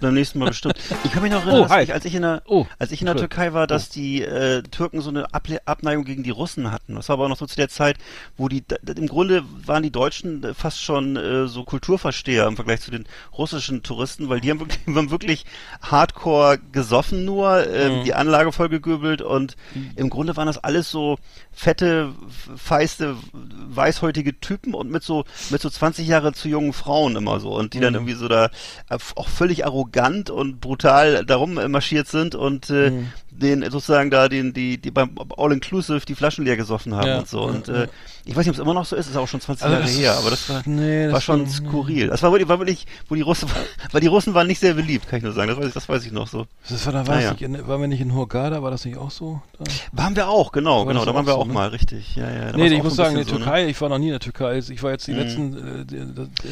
[0.00, 0.74] Beim nächsten Mal bestimmt.
[1.04, 3.00] Ich kann mich noch erinnern, Oh, dass ich, als ich in der, Oh, als ich
[3.00, 3.16] in der.
[3.16, 6.94] Türkei war, dass die äh, Türken so eine Able Abneigung gegen die Russen hatten.
[6.94, 7.96] Das war aber auch noch so zu der Zeit,
[8.36, 8.62] wo die,
[8.96, 13.06] im Grunde waren die Deutschen äh, fast schon äh, so Kulturversteher im Vergleich zu den
[13.36, 15.46] russischen Touristen, weil die haben wirklich, haben wirklich
[15.82, 18.04] hardcore gesoffen nur, ähm, Mhm.
[18.04, 19.56] die Anlage vollgegöbelt und
[19.96, 21.16] im Grunde waren das alles so
[21.52, 22.12] fette,
[22.56, 27.54] feiste, weißhäutige Typen und mit so, mit so 20 Jahre zu jungen Frauen immer so
[27.56, 27.96] und die dann Mhm.
[27.98, 28.46] irgendwie so da
[28.90, 29.87] äh, auch völlig arrogant
[30.30, 33.12] und brutal darum marschiert sind und äh, Mhm.
[33.38, 37.18] Den sozusagen da den die die beim All Inclusive die Flaschen leer gesoffen haben Ja,
[37.20, 37.86] und so und äh,
[38.24, 39.88] ich weiß nicht, ob es immer noch so ist, ist auch schon 20 Also Jahre
[39.90, 42.08] her, aber das war nee, das war schon war- skurril.
[42.08, 43.48] Das war wirklich, war wirklich, wo die Russen,
[43.92, 45.48] weil die Russen waren nicht sehr beliebt, kann ich nur sagen.
[45.48, 46.46] Das weiß ich, das weiß ich noch so.
[46.68, 47.30] Das war, da war, Ah, es ja.
[47.32, 49.40] nicht in, waren wir nicht in Hurghada, war das nicht auch so?
[49.58, 49.64] Da?
[49.92, 51.54] Waren wir auch, genau, War genau, da waren wir so, auch ne?
[51.54, 52.16] mal, richtig.
[52.16, 52.54] Ja, ja.
[52.54, 53.44] Nee, ich muss so sagen, die bisschen so, ne?
[53.44, 54.58] Türkei, ich war noch nie in der Türkei.
[54.58, 55.18] Ich war jetzt die Mhm.
[55.18, 56.04] letzten, äh, die,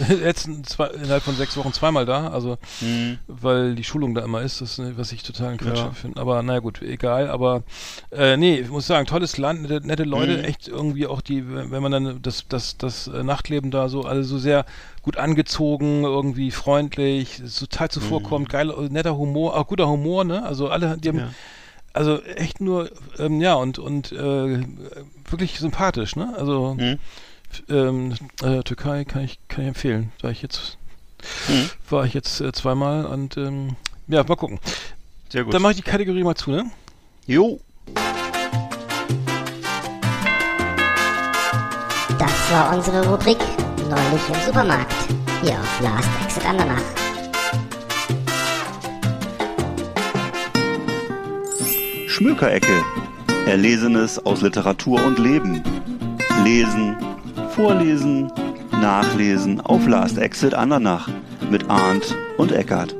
[0.08, 3.18] die letzten zwei, innerhalb von sechs Wochen zweimal da, also Mhm.
[3.26, 5.90] weil die Schulung da immer ist, das, ist, was ich total Quatsch Ja.
[5.90, 6.18] finde.
[6.20, 7.28] Aber naja gut, egal.
[7.30, 7.62] Aber
[8.10, 10.44] äh, nee, ich muss sagen, tolles Land, nette, nette Leute, Mhm.
[10.44, 14.24] echt irgendwie auch die, wenn man dann das, das, das äh, Nachtleben da so, alle
[14.24, 14.64] so sehr
[15.02, 20.44] gut angezogen, irgendwie freundlich, total zuvorkommt, geil, netter Humor, auch guter Humor, ne?
[20.44, 21.20] Also alle, die haben Mhm.
[21.22, 21.30] Ja.
[21.92, 24.64] also echt nur, ähm, ja, und, und äh,
[25.30, 26.34] wirklich sympathisch, ne?
[26.36, 26.98] Also Mhm.
[27.70, 30.12] ähm, äh, Türkei kann ich, kann ich empfehlen.
[30.20, 30.76] War ich jetzt,
[31.48, 31.70] Mhm.
[31.88, 33.76] war ich jetzt äh, zweimal und ähm,
[34.08, 34.58] ja, mal gucken.
[35.28, 35.54] Sehr gut.
[35.54, 36.70] Dann mache ich die Kategorie mal zu, ne?
[37.26, 37.60] jo.
[42.18, 43.38] Das war unsere Rubrik
[43.88, 44.92] Neulich im Supermarkt.
[45.42, 46.82] Hier auf Last Exit Andernach.
[52.08, 52.82] Schmökerecke.
[53.46, 55.62] Erlesenes aus Literatur und Leben.
[56.42, 56.96] Lesen,
[57.50, 58.32] vorlesen,
[58.72, 61.08] nachlesen auf Last Exit Andernach
[61.48, 62.92] mit Arndt und Eckart.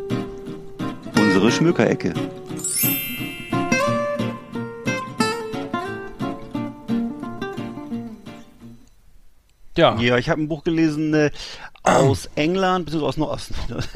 [1.36, 2.14] Unsere Schmökerecke.
[9.76, 9.98] Ja.
[9.98, 11.30] Ja, ich habe ein Buch gelesen äh,
[11.86, 13.50] aus England, beziehungsweise aus, Nord aus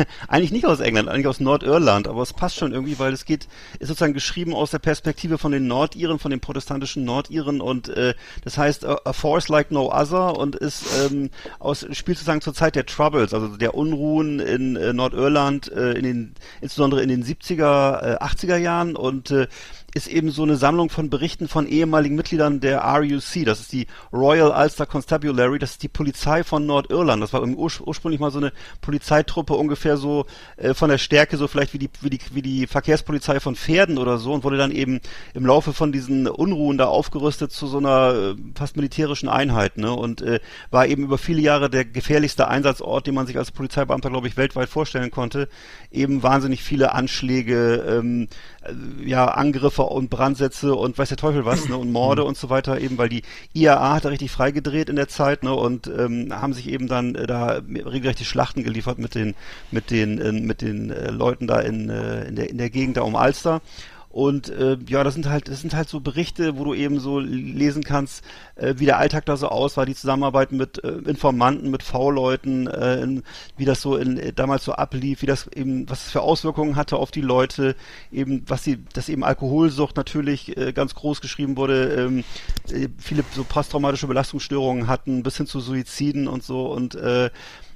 [0.29, 3.49] eigentlich nicht aus England, eigentlich aus Nordirland, aber es passt schon irgendwie, weil es geht,
[3.79, 8.15] ist sozusagen geschrieben aus der Perspektive von den Nordiren, von den protestantischen Nordiren und äh,
[8.45, 12.55] das heißt a, a Force Like No Other und ist ähm, aus spielt sozusagen zur
[12.55, 17.25] Zeit der Troubles, also der Unruhen in äh, Nordirland, äh, in den insbesondere in den
[17.25, 19.49] 70er, äh, 80er Jahren und äh,
[19.95, 23.45] ist eben so eine Sammlung von Berichten von ehemaligen Mitgliedern der RUC.
[23.45, 25.59] Das ist die Royal Ulster Constabulary.
[25.59, 27.23] Das ist die Polizei von Nordirland.
[27.23, 30.27] Das war ur ursprünglich mal so eine Polizeitruppe ungefähr so
[30.57, 33.99] äh, von der Stärke so vielleicht wie die, wie die wie die Verkehrspolizei von Pferden
[33.99, 35.01] oder so und wurde dann eben
[35.35, 39.79] im Laufe von diesen Unruhen da aufgerüstet zu so einer äh, fast militärischen Einheit.
[39.79, 39.93] Ne?
[39.93, 44.11] Und äh, war eben über viele Jahre der gefährlichste Einsatzort, den man sich als Polizeibeamter
[44.11, 45.49] glaube ich weltweit vorstellen konnte.
[45.91, 48.29] Eben wahnsinnig viele Anschläge, ähm,
[48.60, 48.60] äh,
[49.05, 52.81] ja Angriffe und Brandsätze und weiß der Teufel was, ne, und Morde und so weiter,
[52.81, 53.23] eben weil die
[53.55, 57.15] IAA hat da richtig freigedreht in der Zeit, ne, und ähm, haben sich eben dann
[57.15, 59.35] äh, da regelrechte Schlachten geliefert mit den
[59.71, 62.97] mit den äh, mit den äh, Leuten da in äh, in der in der Gegend
[62.97, 63.63] da um Alster.
[64.11, 67.21] Und äh, ja, das sind halt, das sind halt so Berichte, wo du eben so
[67.21, 68.25] lesen kannst,
[68.57, 73.23] äh, wie der Alltag da so aussah, die Zusammenarbeit mit äh, Informanten, mit V-Leuten, äh,
[73.57, 76.75] wie das so in, äh, damals so ablief, wie das eben, was es für Auswirkungen
[76.75, 77.77] hatte auf die Leute,
[78.11, 82.25] eben, was sie, dass eben Alkoholsucht natürlich äh, ganz groß geschrieben wurde, ähm,
[82.69, 86.67] äh, viele so posttraumatische Belastungsstörungen hatten, bis hin zu Suiziden und so.
[86.67, 87.31] Und äh,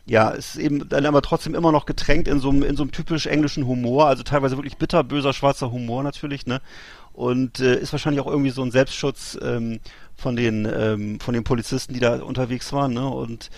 [0.07, 2.83] ja, es ist eben dann aber trotzdem immer noch getränkt in so einem, in so
[2.83, 6.61] einem typisch englischen Humor, also teilweise wirklich bitter, böser, schwarzer Humor natürlich, ne?
[7.13, 9.81] Und äh, ist wahrscheinlich auch irgendwie so ein Selbstschutz ähm,
[10.17, 13.09] von den ähm, von den Polizisten, die da unterwegs waren, ne?
[13.09, 13.51] Und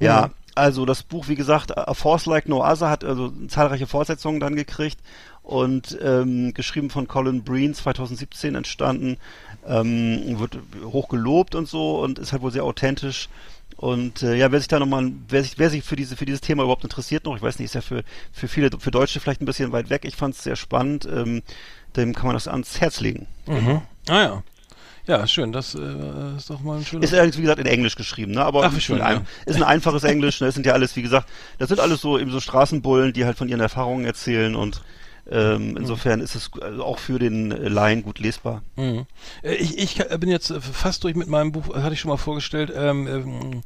[0.00, 0.32] ja, Mhm.
[0.54, 4.56] also das Buch, wie gesagt, A Force Like No Other hat also zahlreiche Fortsetzungen dann
[4.56, 4.98] gekriegt
[5.42, 9.18] und ähm, geschrieben von Colin Breen 2017 entstanden,
[9.66, 13.28] ähm, wird hoch gelobt und so und ist halt wohl sehr authentisch.
[13.82, 16.40] Und äh, ja, wer sich da nochmal, wer sich, wer sich für diese, für dieses
[16.40, 19.42] Thema überhaupt interessiert noch, ich weiß nicht, ist ja für, für viele, für Deutsche vielleicht
[19.42, 20.04] ein bisschen weit weg.
[20.04, 21.04] Ich fand es sehr spannend.
[21.04, 21.42] Ähm,
[21.96, 23.26] dem kann man das ans Herz legen.
[23.46, 23.82] Mhm.
[24.08, 24.42] Ah ja.
[25.08, 25.50] Ja, schön.
[25.50, 27.10] Das äh, ist doch mal ein schönes.
[27.10, 28.44] Ist allerdings, wie gesagt, in Englisch geschrieben, ne?
[28.44, 29.22] Aber Ach, schön, ein, ja.
[29.46, 30.46] ist ein einfaches Englisch, ne?
[30.46, 31.28] Das sind ja alles, wie gesagt,
[31.58, 34.80] das sind alles so eben so Straßenbullen, die halt von ihren Erfahrungen erzählen und
[35.30, 38.62] ähm, insofern ist es also auch für den Laien gut lesbar.
[38.76, 39.06] Mhm.
[39.42, 42.16] Äh, Ich, ich bin jetzt äh, fast durch mit meinem Buch, hatte ich schon mal
[42.16, 43.62] vorgestellt, ähm, ähm,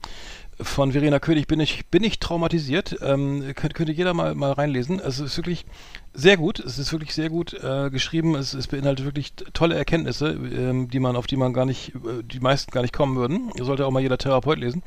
[0.61, 2.97] von Verena König bin ich, bin ich traumatisiert.
[3.03, 5.01] Ähm, könnte, könnte jeder mal, mal reinlesen.
[5.01, 5.67] Es ist wirklich
[6.15, 6.61] sehr gut.
[6.61, 8.35] Es ist wirklich sehr gut äh, geschrieben.
[8.35, 12.23] Es, es beinhaltet wirklich tolle Erkenntnisse, ähm, die man, auf die man gar nicht, äh,
[12.23, 13.51] die meisten gar nicht kommen würden.
[13.61, 14.83] Sollte auch mal jeder Therapeut lesen.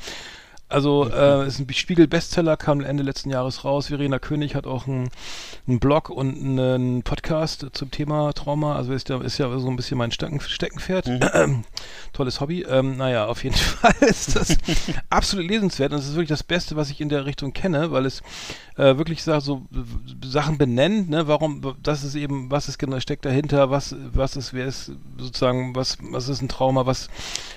[0.69, 3.87] Also äh, ist ein Spiegel-Bestseller, kam Ende letzten Jahres raus.
[3.87, 5.09] Verena König hat auch einen,
[5.67, 8.75] einen Blog und einen Podcast zum Thema Trauma.
[8.75, 11.09] Also ist ja, ist ja so ein bisschen mein Stecken, Steckenpferd.
[12.13, 12.61] Tolles Hobby.
[12.69, 14.57] Ähm, naja, auf jeden Fall ist das
[15.09, 15.91] absolut lesenswert.
[15.91, 18.21] Und es ist wirklich das Beste, was ich in der Richtung kenne, weil es
[18.79, 23.25] äh, wirklich so äh, Sachen benennt, ne, warum, das ist eben, was ist genau, steckt
[23.25, 27.09] dahinter, was, was ist, wer ist sozusagen, was, was ist ein Trauma, was,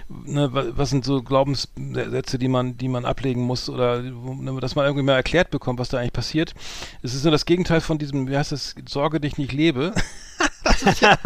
[0.08, 4.74] ne, wa- was sind so Glaubenssätze, die man, die man ablegen muss oder ne, dass
[4.74, 6.54] man irgendwie mal erklärt bekommt, was da eigentlich passiert.
[7.02, 9.92] Es ist nur das Gegenteil von diesem, wie heißt das, Sorge dich nicht lebe.
[10.64, 11.16] das, ja,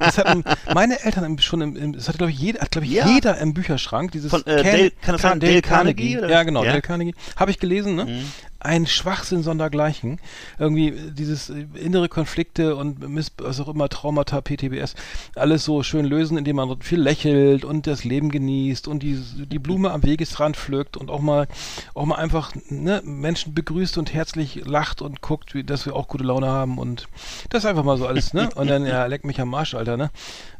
[0.00, 0.42] das hatten
[0.72, 3.06] meine Eltern schon im, im das hat glaube ich jeder, hat glaube ich Ja.
[3.08, 6.28] jeder im Bücherschrank dieses Von, äh, Dale- kann das sein, Dale Carnegie, oder?
[6.30, 6.70] Ja, genau, Ja.
[6.70, 7.14] Dale Carnegie.
[7.36, 8.22] Habe ich gelesen, ne?
[8.64, 10.18] Ein Schwachsinn sondergleichen.
[10.58, 14.94] Irgendwie dieses innere Konflikte und Miss, was auch immer, Traumata, PTBS,
[15.36, 19.58] alles so schön lösen, indem man viel lächelt und das Leben genießt und die, die
[19.58, 21.46] Blume am Wegesrand pflückt und auch mal,
[21.92, 26.08] auch mal einfach ne, Menschen begrüßt und herzlich lacht und guckt, wie, dass wir auch
[26.08, 27.06] gute Laune haben und
[27.50, 28.48] das ist einfach mal so alles, ne?
[28.54, 30.10] Und dann, ja, leck mich am Marsch, Alter, ne?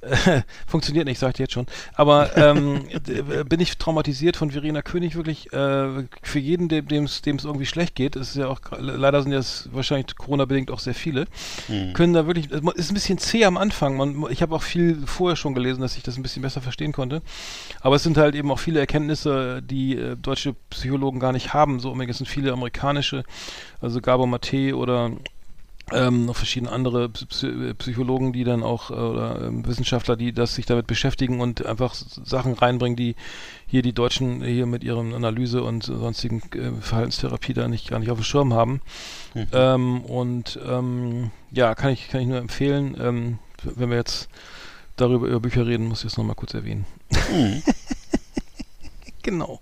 [0.66, 1.66] Funktioniert nicht, sag ich dir jetzt schon.
[1.94, 2.84] Aber ähm,
[3.48, 8.16] bin ich traumatisiert von Verena König wirklich äh, für jeden, dem es irgendwie schlecht geht.
[8.16, 11.26] Es ist ja auch leider sind das wahrscheinlich Corona-bedingt auch sehr viele.
[11.94, 13.96] Können da wirklich, es ist ein bisschen zäh am Anfang.
[13.96, 16.92] Man, ich habe auch viel vorher schon gelesen, dass ich das ein bisschen besser verstehen
[16.92, 17.22] konnte.
[17.80, 21.80] Aber es sind halt eben auch viele Erkenntnisse, die äh, deutsche Psychologen gar nicht haben.
[21.80, 23.24] So, es sind viele amerikanische,
[23.80, 25.10] also Gabor Mate oder
[25.92, 30.54] ähm, noch verschiedene andere Psy- Psychologen, die dann auch äh, oder ähm, Wissenschaftler, die das
[30.54, 33.16] sich damit beschäftigen und einfach Sachen reinbringen, die
[33.66, 38.10] hier die Deutschen hier mit ihren Analyse und sonstigen äh, Verhaltenstherapie da nicht gar nicht
[38.10, 38.80] auf dem Schirm haben.
[39.52, 44.28] Ähm, und ähm, ja, kann ich kann ich nur empfehlen, ähm, wenn wir jetzt
[44.96, 46.86] darüber über Bücher reden, muss ich es nochmal kurz erwähnen.
[49.22, 49.60] genau.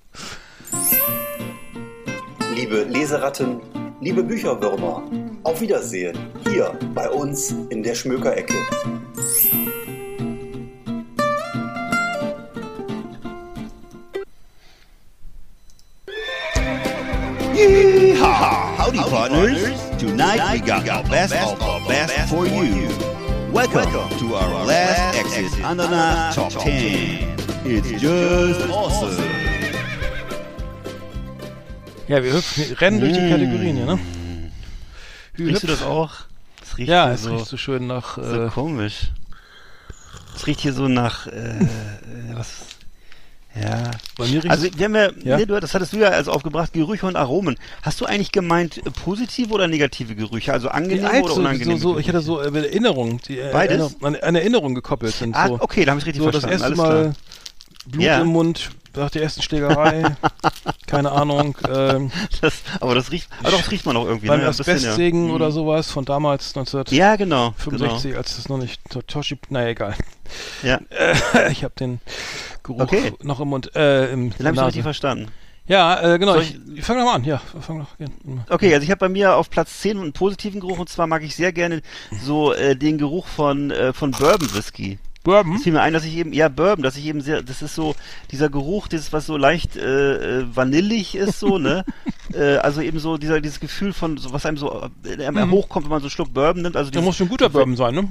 [2.55, 3.61] liebe Leseratten,
[4.01, 5.03] liebe Bücherwürmer,
[5.45, 6.17] auf Wiedersehen
[6.49, 8.55] hier bei uns in der Schmökerecke.
[17.55, 18.79] Yeehaw!
[18.79, 19.81] Howdy, partners.
[19.99, 22.89] Tonight we got the best of the best for you.
[23.53, 27.37] Welcome to our last exit Andana Top 10.
[27.65, 29.23] It's just awesome.
[32.09, 33.99] Ja, wir hüpfen, rennen durch die Kategorien hier, ne?
[35.39, 36.11] Riechst du das auch?
[36.61, 38.17] Das riecht Ja, es so, riecht so schön nach.
[38.17, 39.11] so Äh, komisch.
[40.37, 41.67] Es riecht hier so nach, äh, äh,
[42.35, 42.49] was,
[43.55, 43.91] ja.
[44.17, 45.37] bei mir riecht Also, wir haben ja, Ja?
[45.37, 47.57] Nee, du, das hattest du ja als aufgebracht, Gerüche und Aromen.
[47.83, 50.53] Hast du eigentlich gemeint äh, positive oder negative Gerüche?
[50.53, 53.39] Also Wie angenehme alt, oder so, unangenehme so, so, ich hatte so äh, Erinnerungen, die
[53.41, 53.79] äh, Beides?
[53.93, 55.35] Erinnerung- an, an Erinnerungen gekoppelt sind.
[55.37, 55.61] Ah, so.
[55.61, 56.63] okay, da habe ich richtig so das verstanden.
[56.63, 57.15] erste Alles Mal klar.
[57.87, 58.21] Blut Ja.
[58.21, 60.05] im Mund nach der ersten Schlägerei.
[60.87, 61.57] Keine Ahnung.
[61.69, 64.27] Ähm, Das, aber das riecht, aber doch, das riecht man auch irgendwie.
[64.29, 64.47] beim ne?
[64.49, 65.35] Asbestsägen ja.
[65.35, 65.53] oder Mhm.
[65.53, 67.55] sowas von damals 1965, Ja, genau.
[67.65, 67.95] genau.
[68.17, 69.39] als das noch nicht to- Toshi.
[69.49, 69.95] Naja, egal.
[70.63, 72.01] Ja, Äh, ich habe den
[72.63, 73.13] Geruch Okay.
[73.23, 73.75] noch im Mund.
[73.77, 74.67] Äh, im den habe ich Nase.
[74.69, 75.29] richtig verstanden.
[75.67, 76.33] Ja, äh, genau.
[76.35, 77.25] Soll Ich, ich fange doch mal an.
[77.25, 77.97] Ja, fang doch.
[77.97, 78.13] gerne.
[78.51, 81.23] Okay, also ich habe bei mir auf Platz 10 einen positiven Geruch und zwar mag
[81.23, 81.83] ich sehr gerne
[82.21, 84.99] so äh, den Geruch von, äh, von Bourbon Whisky.
[85.23, 85.57] Bourbon.
[85.57, 87.75] Es fiel mir ein, dass ich eben, ja, Bourbon, dass ich eben sehr, das ist
[87.75, 87.95] so,
[88.31, 91.85] dieser Geruch, dieses, was so leicht äh, äh, vanillig ist, so, ne?
[92.35, 95.87] äh, also eben so dieser, dieses Gefühl von, so, was einem so äh, einem hochkommt,
[95.87, 96.77] wenn man so einen Schluck Bourbon nimmt.
[96.77, 98.09] Also dieses, muss schon guter Bourbon sein, ne?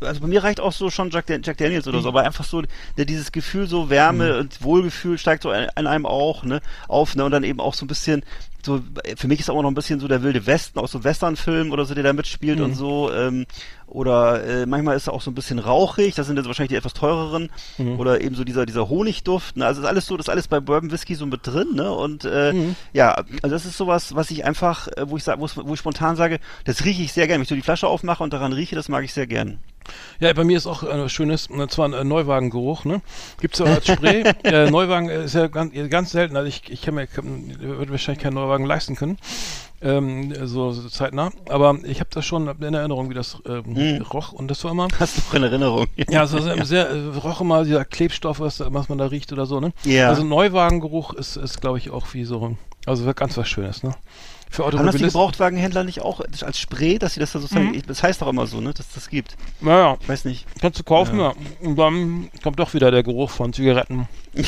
[0.00, 2.62] also bei mir reicht auch so schon Jack, Jack Daniels oder so, aber einfach so
[2.98, 7.24] dieses Gefühl so Wärme und Wohlgefühl steigt so an an einem auch ne auf ne
[7.24, 8.24] und dann eben auch so ein bisschen
[8.64, 8.80] so
[9.16, 11.84] für mich ist auch noch ein bisschen so der wilde Westen aus so Westernfilmen oder
[11.84, 13.46] so der da mitspielt und so ähm,
[13.86, 16.76] oder äh, manchmal ist er auch so ein bisschen rauchig das sind jetzt wahrscheinlich die
[16.76, 17.50] etwas teureren
[17.98, 20.60] oder eben so dieser dieser Honigduft ne also ist alles so das ist alles bei
[20.60, 22.52] Bourbon Whisky so mit drin ne und äh,
[22.92, 23.12] ja
[23.42, 26.38] also das ist sowas was ich einfach äh, wo ich sag, wo ich- spontan sage
[26.64, 27.38] das rieche ich sehr gerne.
[27.38, 29.58] Wenn ich so die Flasche aufmache und daran rieche das mag ich sehr gern
[30.20, 33.02] Ja, bei mir ist auch äh, schönes, und zwar ein äh, Neuwagengeruch, ne?
[33.40, 34.22] Gibt's auch als Spray.
[34.44, 37.54] äh, Neuwagen äh, ist ja ganz, äh, ganz selten, also ich, ich kann mir, kann,
[37.58, 39.18] würde wahrscheinlich keinen Neuwagen leisten können,
[39.82, 44.32] ähm, so, so zeitnah, aber ich habe das schon in Erinnerung, wie das ähm, roch
[44.32, 45.86] und das war immer, Hast du noch in Erinnerung?
[46.08, 49.46] ja, also sehr, sehr äh, roch immer dieser Klebstoff, was, was man da riecht oder
[49.46, 49.72] so, ne?
[49.84, 50.08] Ja.
[50.08, 52.56] Also Neuwagengeruch ist, ist glaube ich, auch wie so,
[52.86, 53.94] also ganz was Schönes, ne?
[54.50, 55.08] Für Haben das die Automobilisten.
[55.08, 57.82] Gebrauchtwagenhändler nicht auch als Spray, dass sie das da sozusagen, Mhm.
[57.88, 59.36] das heißt doch immer so, ne, dass das gibt.
[59.60, 60.46] Naja, Ich weiß nicht.
[60.60, 61.32] kannst du kaufen, ja.
[61.60, 64.06] Und dann kommt doch wieder der Geruch von Zigaretten.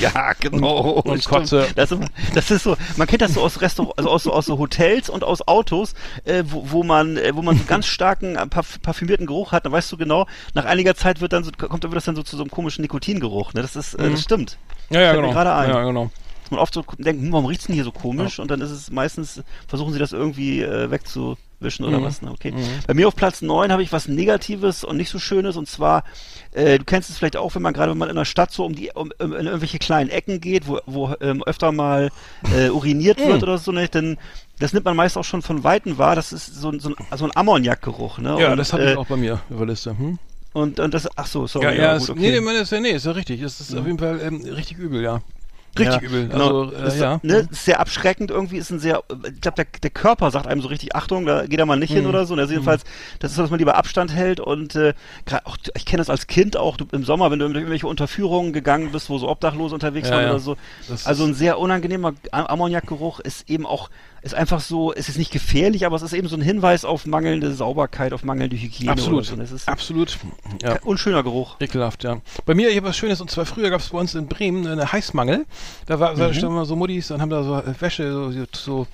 [0.00, 1.00] Ja, genau.
[1.04, 1.24] Und stimmt.
[1.24, 1.66] Kotze.
[1.74, 2.00] Das, ist-
[2.34, 5.10] das ist so, man kennt das so aus Restaurants, also aus, so- aus so Hotels
[5.10, 8.80] und aus Autos, äh, wo, wo man, äh, wo man so ganz starken äh, parf
[8.82, 11.90] parfümierten Geruch hat, dann weißt du genau, nach einiger Zeit wird dann so, kommt dann
[11.90, 14.58] das dann so zu so einem komischen Nikotingeruch, ne, das ist, äh, das stimmt.
[14.90, 15.34] Ja, ja, Fällt mir genau.
[15.34, 15.70] gerade ein.
[15.70, 16.10] Ja, genau.
[16.50, 18.38] Man oft so denkt, hm, warum riecht's denn hier so komisch?
[18.38, 22.04] Und dann ist es meistens, versuchen sie das irgendwie äh, wegzuwischen oder Mhm.
[22.04, 22.22] was.
[22.22, 22.30] Ne?
[22.32, 22.52] Okay.
[22.86, 26.04] Bei mir auf Platz 9 habe ich was Negatives und nicht so Schönes und zwar,
[26.52, 28.64] äh, du kennst es vielleicht auch, wenn man gerade wenn man in der Stadt so
[28.64, 32.10] um die um, um, in irgendwelche kleinen Ecken geht, wo, wo ähm, öfter mal
[32.56, 33.28] äh, uriniert Mhm.
[33.28, 33.88] wird oder so, ne?
[33.88, 34.18] dann
[34.58, 36.14] das nimmt man meist auch schon von Weitem wahr.
[36.16, 38.18] Das ist so, ein- so ein, so ein Ammoniakgeruch.
[38.18, 38.36] Ne?
[38.38, 39.96] Ja, und, das äh, ich auch bei mir der Liste.
[39.96, 40.18] Hm?
[40.52, 41.64] Und, und das, ach so, sorry.
[41.66, 42.20] Ja, ja, gut, es, okay.
[42.20, 43.40] nee, nee, ja, nee, ist ja richtig.
[43.40, 45.22] Es ist auf jeden Fall ähm, richtig übel, ja.
[45.78, 46.28] Richtig Ja, übel.
[46.28, 46.62] Genau.
[46.64, 47.20] Also, äh, das, ja.
[47.22, 50.60] ne, ist sehr abschreckend irgendwie, ist ein sehr, ich glaube, der, der Körper sagt einem
[50.60, 52.10] so richtig, Achtung, da geht er mal nicht hin Mhm.
[52.10, 52.34] oder so.
[52.34, 52.82] Und also jedenfalls,
[53.20, 54.94] das ist so, dass man lieber Abstand hält und äh,
[55.26, 57.86] grad auch, ich kenne das als Kind auch du, im Sommer, wenn du in irgendwelche
[57.86, 60.30] Unterführungen gegangen bist, wo so Obdachlose unterwegs Ja, waren ja.
[60.30, 60.56] oder so.
[60.88, 63.90] Das Also ist- ein sehr unangenehmer Am- Ammoniakgeruch ist eben auch,
[64.22, 67.06] ist einfach so, es ist nicht gefährlich, aber es ist eben so ein Hinweis auf
[67.06, 68.92] mangelnde Sauberkeit, auf mangelnde Hygiene.
[68.92, 69.24] Absolut.
[69.24, 69.36] So.
[69.66, 70.18] Absolut.
[70.62, 70.78] Ja.
[70.84, 71.56] unschöner Geruch.
[71.60, 72.18] Ekelhaft, ja.
[72.44, 74.66] Bei mir, ich habe was Schönes, und zwar früher gab es bei uns in Bremen
[74.66, 75.46] eine Heißmangel.
[75.86, 76.18] Da war, Mhm.
[76.18, 78.86] da standen mal so Muttis und haben da so äh, Wäsche, so, so,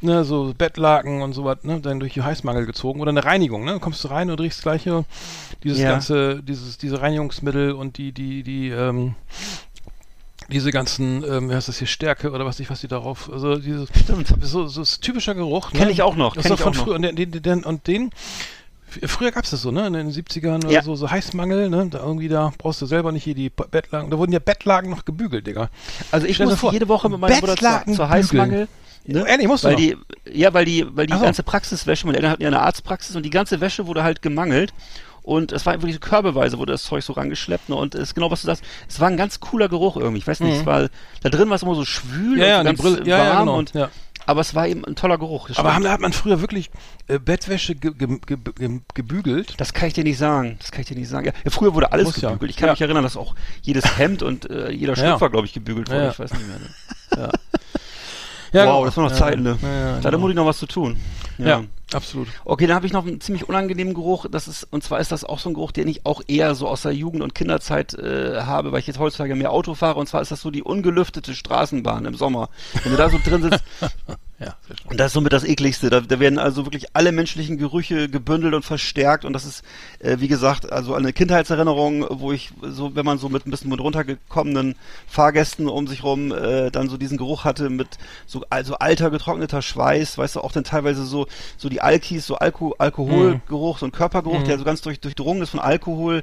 [0.00, 3.00] ne, so Bettlaken und so was, ne, dann durch die Heißmangel gezogen.
[3.00, 3.78] Oder eine Reinigung, ne?
[3.80, 5.04] Kommst du rein und riechst gleich hier
[5.62, 5.90] dieses Ja.
[5.90, 9.14] ganze, dieses, diese Reinigungsmittel und die, die, die, ähm,
[10.48, 13.56] diese ganzen, ähm, wie heißt das hier, Stärke oder was ich, was die darauf, also
[13.56, 14.32] dieses, Stimmt.
[14.40, 15.70] so, so ist typischer Geruch.
[15.72, 16.94] Kenn ich auch noch, Das kenn ist ich von früher.
[16.96, 18.10] Und den, den, und den
[19.06, 19.86] früher gab es das so, ne?
[19.86, 20.82] In den 70ern oder Ja.
[20.82, 21.88] so, so Heißmangel, ne?
[21.90, 24.10] Da irgendwie da brauchst du selber nicht hier die Bettlaken.
[24.10, 25.68] Da wurden ja Bettlaken noch gebügelt, Digga.
[26.10, 28.08] Also ich Stell dir muss vor, jede Woche mit meiner Mutter zur, zur.
[28.08, 28.68] Heißmangel.
[29.06, 29.24] Ne?
[29.28, 29.80] Ehrlich, musst du weil noch.
[29.80, 29.96] die,
[30.32, 31.24] ja, weil die, weil die Ach so.
[31.24, 34.72] ganze Praxiswäsche, meine Eltern hatten ja eine Arztpraxis und die ganze Wäsche wurde halt gemangelt.
[35.24, 37.70] Und es war wirklich so körbeweise, wurde das Zeug so rangeschleppt.
[37.70, 37.74] Ne?
[37.74, 40.18] Und es ist genau, was du sagst, es war ein ganz cooler Geruch irgendwie.
[40.18, 40.88] Ich weiß nicht, es war,
[41.22, 42.38] da drin war es immer so schwül Mhm.
[42.40, 43.26] ja, ja, und so ganz Brille, ja, warm.
[43.28, 43.58] ja, genau.
[43.58, 43.90] und, ja.
[44.26, 45.50] Aber es war eben ein toller Geruch.
[45.56, 46.70] Aber haben, hat man früher wirklich
[47.08, 49.54] äh, Bettwäsche ge ge ge ge gebügelt?
[49.58, 50.56] das kann ich dir nicht sagen.
[50.60, 51.26] Das kann ich dir nicht sagen.
[51.26, 52.28] Ja, ja, früher wurde alles Muss ja.
[52.30, 52.50] gebügelt.
[52.52, 52.72] Ich kann Ja.
[52.72, 55.08] mich erinnern, dass auch jedes Hemd und äh, jeder Ja, ja.
[55.10, 55.98] Schlüpfer, glaube ich, gebügelt wurde.
[55.98, 56.10] Ja, ja.
[56.12, 56.58] Ich weiß nicht mehr.
[56.58, 56.66] Ne?
[57.16, 57.30] Ja.
[58.54, 58.84] Ja, wow, genau.
[58.84, 59.58] das war noch Ja, Zeiten, ne?
[59.62, 60.18] ja, da hat genau.
[60.18, 60.96] Mutti noch was zu tun.
[61.38, 62.28] Ja, absolut.
[62.44, 64.26] Okay, dann habe ich noch einen ziemlich unangenehmen Geruch.
[64.30, 66.68] Das ist und zwar ist das auch so ein Geruch, den ich auch eher so
[66.68, 69.98] aus der Jugend und Kinderzeit äh, habe, weil ich jetzt heutzutage mehr Auto fahre.
[69.98, 72.48] Und zwar ist das so die ungelüftete Straßenbahn im Sommer.
[72.84, 73.64] Wenn du da so drin sitzt,
[74.44, 74.56] Ja,
[74.90, 75.88] und das ist somit das ekligste.
[75.88, 79.24] Da, da werden also wirklich alle menschlichen Gerüche gebündelt und verstärkt.
[79.24, 79.62] Und das ist,
[80.00, 83.70] äh, wie gesagt, also eine Kindheitserinnerung, wo ich so, wenn man so mit ein bisschen
[83.70, 84.74] mit runtergekommenen
[85.06, 89.62] Fahrgästen um sich rum äh, dann so diesen Geruch hatte mit so also alter getrockneter
[89.62, 91.26] Schweiß, weißt du, auch dann teilweise so
[91.56, 95.50] so die Alkis, so Alko Alkoholgeruch, so ein Körpergeruch, der so ganz durch, durchdrungen ist
[95.50, 96.22] von Alkohol.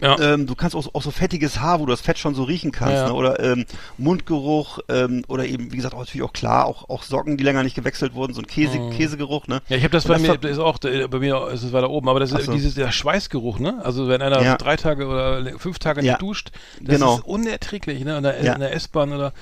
[0.00, 0.18] Ja.
[0.18, 2.72] Ähm, du kannst auch, auch so fettiges Haar, wo du das Fett schon so riechen
[2.72, 3.06] kannst, Ja.
[3.08, 3.12] ne?
[3.14, 3.66] oder ähm,
[3.98, 7.62] Mundgeruch ähm, oder eben, wie gesagt, auch natürlich auch klar, auch, auch Socken, die länger
[7.62, 9.62] nicht gewechselt wurden, so ein Käse, Käsegeruch, ne?
[9.68, 11.62] Ja, ich habe das Und bei mir, ver- das ist auch, äh, bei mir ist
[11.62, 12.52] es weiter oben, aber das ist so.
[12.52, 13.80] dieses, der Schweißgeruch, ne?
[13.84, 14.56] Also wenn einer Ja.
[14.56, 17.16] drei Tage oder fünf Tage nicht duscht, das Genau.
[17.16, 18.16] ist unerträglich, ne?
[18.16, 19.32] In der, der S-Bahn oder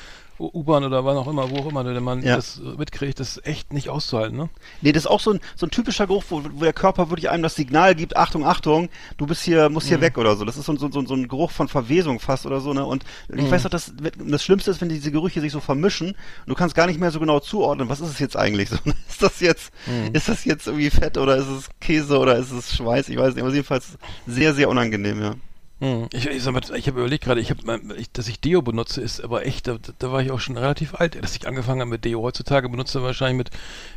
[0.46, 2.36] U-Bahn oder wann auch immer, wo auch immer, wenn man Ja.
[2.36, 4.48] das äh, mitkriegt, das ist echt nicht auszuhalten, ne?
[4.82, 7.30] Nee, das ist auch so ein, so ein typischer Geruch, wo, wo der Körper wirklich
[7.30, 9.88] einem das Signal gibt, Achtung, Achtung, du bist hier, musst Mhm.
[9.88, 10.44] hier weg oder so.
[10.44, 12.84] Das ist so, ein- so, so, so ein Geruch von Verwesung fast oder so, ne?
[12.84, 13.50] Und ich Mhm.
[13.50, 16.16] weiß doch, das, das Schlimmste ist, wenn diese Gerüche sich so vermischen und
[16.46, 18.76] du kannst gar nicht mehr so genau zuordnen, was ist es jetzt eigentlich so?
[19.08, 20.14] Ist das jetzt, Mhm.
[20.14, 23.08] ist das jetzt irgendwie Fett oder ist es Käse oder ist es Schweiß?
[23.08, 25.34] Ich weiß nicht, aber jedenfalls sehr, sehr unangenehm, ja.
[25.80, 26.08] Hm.
[26.12, 27.58] Ich, ich, mal, ich habe überlegt gerade, ich hab,
[27.96, 30.94] ich, dass ich Deo benutze, ist aber echt, da, da war ich auch schon relativ
[30.94, 32.22] alt, dass ich angefangen habe mit Deo.
[32.22, 33.50] Heutzutage benutze ich wahrscheinlich mit,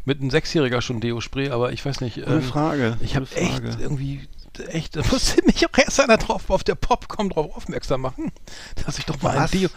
[0.05, 2.15] mit einem Sechsjähriger schon Deo-Spray, aber ich weiß nicht.
[2.15, 2.97] Gute ähm, Frage.
[3.01, 4.21] Ich habe echt irgendwie,
[4.69, 8.31] echt, da musste mich auch erst einer drauf auf der Popcom drauf aufmerksam machen,
[8.85, 9.51] dass ich doch mal ein Was?
[9.51, 9.69] Deo.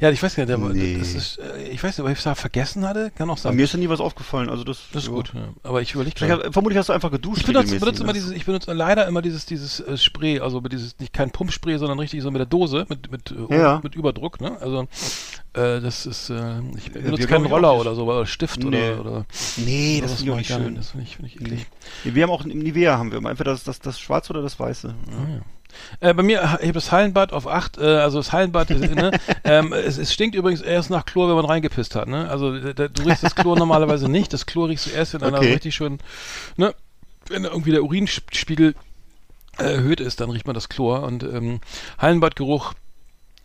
[0.00, 0.96] Ja, ich weiß nicht, der, Nee.
[0.98, 3.54] das ist, äh, ich weiß nicht, ob ich es da vergessen hatte, kann auch sein.
[3.54, 5.14] mir ist ja nie was aufgefallen, also das, das ist ja.
[5.14, 5.48] gut, ja.
[5.62, 7.40] aber ich überlege vermutlich hast du einfach geduscht.
[7.40, 8.18] Ich benutze, benutze immer ne?
[8.18, 11.78] dieses, ich benutze leider immer dieses, dieses äh, Spray, also mit dieses, nicht kein Pumpspray,
[11.78, 13.80] sondern richtig so mit der Dose, mit, mit, äh, Ja.
[13.82, 14.56] mit Überdruck, ne?
[14.60, 14.88] Also,
[15.54, 18.90] äh, das ist, äh, ich benutze keinen Roller oder so, oder Stift Nee.
[18.92, 19.26] oder, oder
[19.58, 20.74] Nee, das sowas finde ich nicht schön.
[20.76, 21.66] Das finde ich, finde ich eklig.
[22.04, 24.42] Nee, wir haben auch im Nivea haben wir immer entweder das, das, das Schwarze oder
[24.42, 24.94] das Weiße.
[26.00, 26.08] Ja.
[26.10, 29.12] Äh, bei mir, ich habe das Hallenbad auf 8, äh, also das Hallenbad, äh, ne,
[29.44, 32.28] ähm, es, es stinkt übrigens erst nach Chlor, wenn man reingepisst hat, ne?
[32.28, 35.22] Also da, da- du riechst das Chlor normalerweise nicht, das Chlor riechst du erst in
[35.22, 35.52] einer Okay.
[35.52, 35.98] richtig schönen,
[36.56, 36.74] ne,
[37.28, 38.74] wenn irgendwie der Urinspiegel
[39.58, 41.60] äh, erhöht ist, dann riecht man das Chlor und ähm,
[41.98, 42.74] Hallenbadgeruch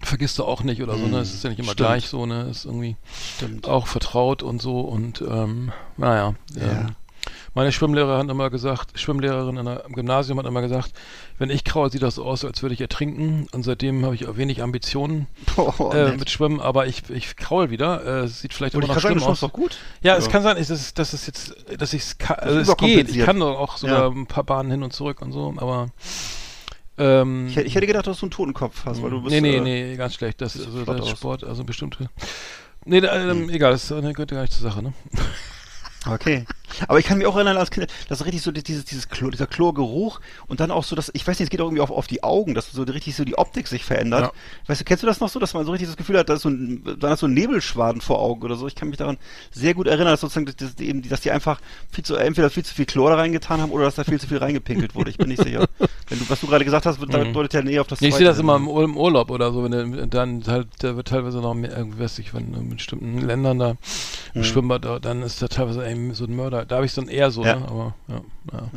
[0.02, 1.20] vergisst du auch nicht oder so, ne?
[1.20, 1.88] Es ist ja nicht immer Mm, stimmt.
[1.90, 2.42] gleich so, ne?
[2.50, 2.96] Es ist irgendwie
[3.38, 3.68] Stimmt.
[3.68, 6.36] auch vertraut und so und ähm, naja.
[6.56, 6.62] Ja.
[6.62, 6.96] Ähm,
[7.56, 10.92] meine Schwimmlehrerin hat immer gesagt, Schwimmlehrerin in der, im Gymnasium hat immer gesagt,
[11.40, 13.48] wenn ich kraul, sieht das so aus, als würde ich ertrinken.
[13.54, 17.70] Und seitdem habe ich auch wenig Ambitionen Boah, äh, mit Schwimmen, aber ich, ich kraul
[17.72, 18.04] wieder.
[18.06, 19.40] Äh, es sieht vielleicht Und immer ich noch schlimm aus.
[19.40, 19.78] doch gut.
[20.02, 20.32] Ja, es Ja.
[20.34, 23.10] kann sein, dass es, dass es jetzt, dass ich es also es geht.
[23.10, 24.08] Ich kann doch auch sogar Ja.
[24.10, 25.88] ein paar Bahnen hin und zurück und so, aber
[26.98, 29.32] ähm, Ich, hätte- ich hätte gedacht, dass du einen Totenkopf hast, weil du bist.
[29.34, 30.42] nee, nee, äh, nee, ganz schlecht.
[30.42, 30.96] Das, siehst also der.
[31.04, 31.16] Hm.
[31.16, 32.10] Sport, also bestimmte.
[32.86, 34.94] Nee, da, ähm, egal, das äh, gehört ja gar nicht zur Sache, ne?
[36.08, 36.46] Okay.
[36.88, 39.32] Aber ich kann mich auch erinnern als Kind, das ist richtig so dieses, dieses Chlor,
[39.32, 41.92] dieser Chlorgeruch und dann auch so, dass, ich weiß nicht, es geht auch irgendwie auf,
[41.92, 44.32] auf die Augen, dass so richtig so die Optik sich verändert.
[44.68, 46.42] Weißt du, kennst du das noch so, dass man so richtig das Gefühl hat, dass
[46.42, 48.68] so ein, dann hast du einen Nebelschwaden vor Augen oder so.
[48.68, 49.18] Ich kann mich daran
[49.52, 51.60] sehr gut erinnern, dass sozusagen, dass, eben, dass die einfach
[51.92, 54.28] viel zu, entweder viel zu viel Chlor da reingetan haben oder dass da viel zu
[54.28, 55.10] viel reingepinkelt wurde.
[55.10, 55.68] Ich bin nicht sicher.
[56.10, 57.34] Wenn du, was du gerade gesagt hast, wird- Mhm.
[57.34, 59.64] deutet ja näher auf das Ja, ich sehe das immer im, im Urlaub oder so,
[59.64, 63.58] wenn dann halt, da wird teilweise noch mehr, irgendwie weiß ich, wenn in bestimmten Ländern
[63.60, 63.76] da
[64.34, 64.44] Mhm.
[64.44, 66.55] Schwimmbad, da, dann ist da teilweise eben so ein Mörder.
[66.64, 67.56] Da habe ich es dann eher so, Ja.
[67.58, 67.66] ne?
[67.68, 68.22] Aber ja,
[68.54, 68.70] ja.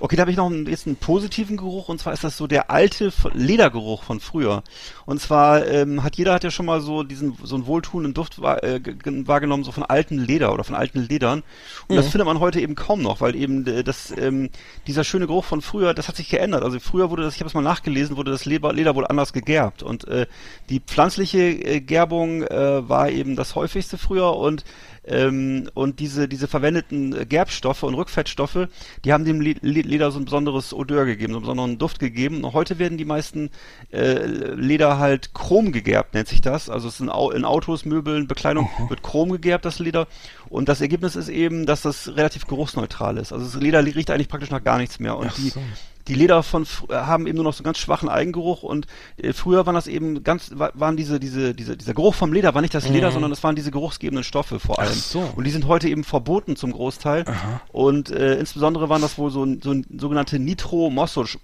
[0.00, 2.46] Okay, da habe ich noch einen, jetzt einen positiven Geruch und zwar ist das so
[2.46, 4.62] der alte Ledergeruch von früher.
[5.06, 8.42] Und zwar ähm, hat jeder hat ja schon mal so diesen so einen wohltuenden Duft
[8.42, 11.42] wahr, äh, ge- ge- wahrgenommen so von alten Leder oder von alten Ledern.
[11.88, 14.50] Und das findet man heute eben kaum noch, weil eben äh, das ähm,
[14.86, 16.62] dieser schöne Geruch von früher, das hat sich geändert.
[16.64, 19.32] Also früher wurde das, ich habe es mal nachgelesen, wurde das Leder, Leder wohl anders
[19.32, 20.26] gegerbt und äh,
[20.68, 24.64] die pflanzliche äh, Gerbung äh, war eben das häufigste früher und
[25.04, 28.68] ähm, und diese, diese verwendeten äh, Gerbstoffe und Rückfettstoffe,
[29.04, 31.98] die haben dem Le Le Leder so ein besonderes Odeur gegeben, so einen besonderen Duft
[31.98, 32.44] gegeben.
[32.44, 33.50] Und heute werden die meisten
[33.92, 36.70] äh, Leder halt chrom gegerbt, nennt sich das.
[36.70, 40.06] Also es sind in Autos, Möbeln, Bekleidung wird chrom gegerbt, das Leder.
[40.48, 43.32] Und das Ergebnis ist eben, dass das relativ geruchsneutral ist.
[43.32, 45.16] Also das Leder riecht eigentlich praktisch nach gar nichts mehr.
[45.16, 45.60] Und Ach die, so.
[46.08, 48.86] Die Leder von äh, haben eben nur noch so einen ganz schwachen Eigengeruch und
[49.16, 52.54] äh, früher waren das eben ganz wa- waren diese diese diese dieser Geruch vom Leder
[52.54, 54.90] war nicht das Leder, sondern es waren diese geruchsgebenden Stoffe vor allem.
[54.90, 54.94] Mhm.
[54.96, 55.32] so.
[55.36, 57.24] Und die sind heute eben verboten zum Großteil.
[57.72, 61.38] Und äh, insbesondere waren das wohl so, ein- so sogenannte Nitro-Moschus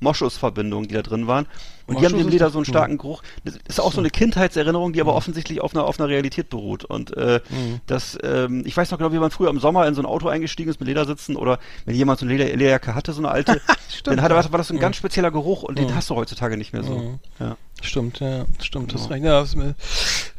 [0.00, 1.46] Nitro-Moschus-Verbindungen, die da drin waren.
[1.86, 3.22] Und die haben Moschus dem Leder so einen starken Geruch.
[3.44, 6.84] Das ist auch so eine Kindheitserinnerung, die aber offensichtlich auf einer, auf einer Realität beruht.
[6.84, 7.80] Und äh, Mhm.
[7.86, 10.28] das, ähm, ich weiß noch genau, wie man früher im Sommer in so ein Auto
[10.28, 13.60] eingestiegen ist mit Ledersitzen oder wenn jemand so eine Leder Lederjacke hatte, so eine alte,
[14.04, 16.72] dann hatte, war das so ein ganz spezieller Geruch und den hast du heutzutage nicht
[16.72, 17.18] mehr so.
[17.38, 17.56] Ja.
[17.82, 19.24] Stimmt, ja, stimmt, das recht.
[19.24, 19.74] Ja, mir,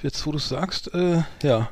[0.03, 1.70] jetzt wo du es sagst, äh, ja.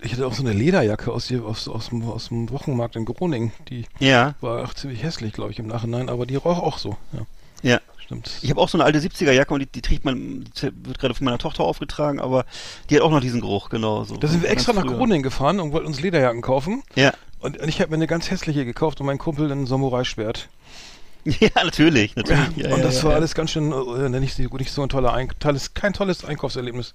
[0.00, 3.52] Ich hatte auch so eine Lederjacke aus, aus, aus, dem, aus dem Wochenmarkt in Groningen.
[3.68, 6.96] Die Ja, war auch ziemlich hässlich, glaube ich, im Nachhinein, aber die roch auch so.
[7.12, 7.26] Ja,
[7.70, 7.80] ja.
[7.98, 8.38] stimmt.
[8.42, 11.14] Ich habe auch so eine alte 70er Jacke und die, die trägt man, wird gerade
[11.14, 12.44] von meiner Tochter aufgetragen, aber
[12.88, 14.16] die hat auch noch diesen Geruch, genau so.
[14.16, 14.96] da sind wir extra nach früher.
[14.96, 16.84] Groningen gefahren und wollten uns Lederjacken kaufen.
[16.94, 17.12] Ja.
[17.40, 20.48] Und, und ich habe mir eine ganz hässliche gekauft und mein Kumpel ein Samurai-Schwert.
[21.40, 22.56] Ja, natürlich, natürlich.
[22.56, 25.28] Ja, und das war alles ganz schön, äh, nicht, so- nicht so ein toller Ein
[25.38, 26.94] tolles, kein tolles Einkaufserlebnis.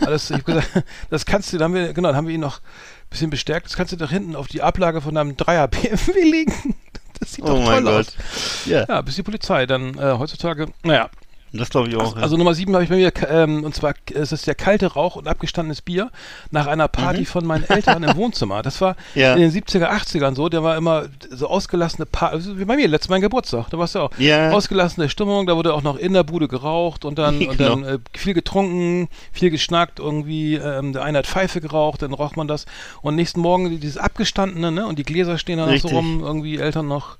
[0.00, 0.68] alles, ich hab gesagt,
[1.10, 3.66] das kannst du, da haben wir, genau, dann haben wir ihn noch ein bisschen bestärkt,
[3.66, 6.74] das kannst du da hinten auf die Ablage von einem Dreier BMW legen.
[7.20, 7.92] Das sieht Oh doch toll Gott.
[8.08, 8.66] aus.
[8.66, 11.08] Ja, Ja, bis die Polizei dann äh, heutzutage, naja,
[11.54, 12.00] das glaube ich auch.
[12.14, 14.86] also, also Nummer sieben habe ich bei mir, ähm, und zwar es ist der kalte
[14.92, 16.10] Rauch und abgestandenes Bier
[16.50, 18.62] nach einer Party von meinen Eltern im Wohnzimmer.
[18.62, 19.20] Das war Mhm.
[19.20, 19.34] Ja.
[19.34, 22.88] in den 70er, 80ern so, der war immer so ausgelassene Party, also wie bei mir,
[22.88, 24.10] letztes Mal Geburtstag, da warst du auch.
[24.18, 24.50] Ja.
[24.50, 27.94] Ausgelassene Stimmung, da wurde auch noch in der Bude geraucht und dann, und dann Genau.
[27.94, 32.48] äh, viel getrunken, viel geschnackt irgendwie, ähm, der eine hat Pfeife geraucht, dann raucht man
[32.48, 32.66] das
[33.02, 35.96] und nächsten Morgen dieses abgestandene, ne, und die Gläser stehen dann noch so Richtig.
[35.96, 37.16] rum, irgendwie Eltern noch,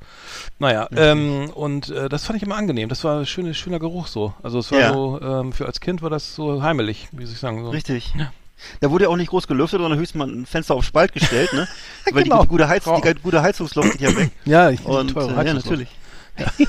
[0.59, 4.07] naja, ähm, und äh, das fand ich immer angenehm, das war ein schöner, schöner Geruch
[4.07, 4.93] so, also es war Ja.
[4.93, 7.71] so, ähm, für als Kind war das so heimelig, wie soll ich sagen, so.
[7.71, 8.13] Richtig.
[8.81, 11.53] Da wurde ja auch nicht groß gelüftet, sondern höchstens mal ein Fenster auf Spalt gestellt,
[11.53, 11.69] ne?
[12.13, 12.43] Weil Genau.
[12.43, 14.31] die, gute Heiz, die gute Heizungsluft geht ja weg.
[14.45, 15.89] Ja, ich Und teure äh, ja, natürlich.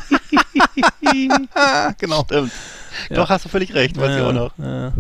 [1.98, 2.24] genau.
[2.26, 2.52] Stimmt.
[3.10, 4.52] Doch, hast du völlig recht, weiß ich auch noch.
[4.58, 4.94] Ja.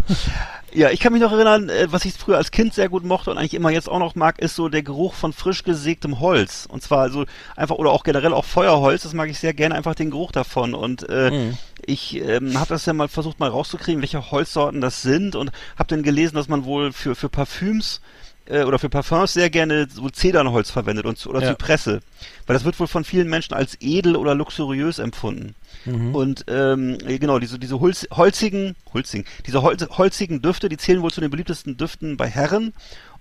[0.73, 3.31] Ja, ich kann mich noch erinnern, äh, was ich früher als Kind sehr gut mochte
[3.31, 6.65] und eigentlich immer jetzt auch noch mag, ist so der Geruch von frisch gesägtem Holz.
[6.69, 7.23] Und zwar also
[7.55, 10.73] einfach, oder auch generell auch Feuerholz, das mag ich sehr gerne, einfach den Geruch davon.
[10.73, 11.57] Und äh, Mhm.
[11.87, 15.87] Ich ähm, habe das ja mal versucht mal rauszukriegen, welche Holzsorten das sind und habe
[15.87, 18.01] dann gelesen, dass man wohl für, für Parfüms
[18.45, 21.49] äh, oder für Parfums sehr gerne so Zedernholz verwendet und, oder Ja.
[21.49, 22.01] Zypresse.
[22.45, 25.55] Weil das wird wohl von vielen Menschen als edel oder luxuriös empfunden.
[25.85, 26.15] Mhm.
[26.15, 31.11] Und ähm, genau, diese, diese Holz, holzigen, holzigen, diese Holz, holzigen Düfte, die zählen wohl
[31.11, 32.73] zu den beliebtesten Düften bei Herren.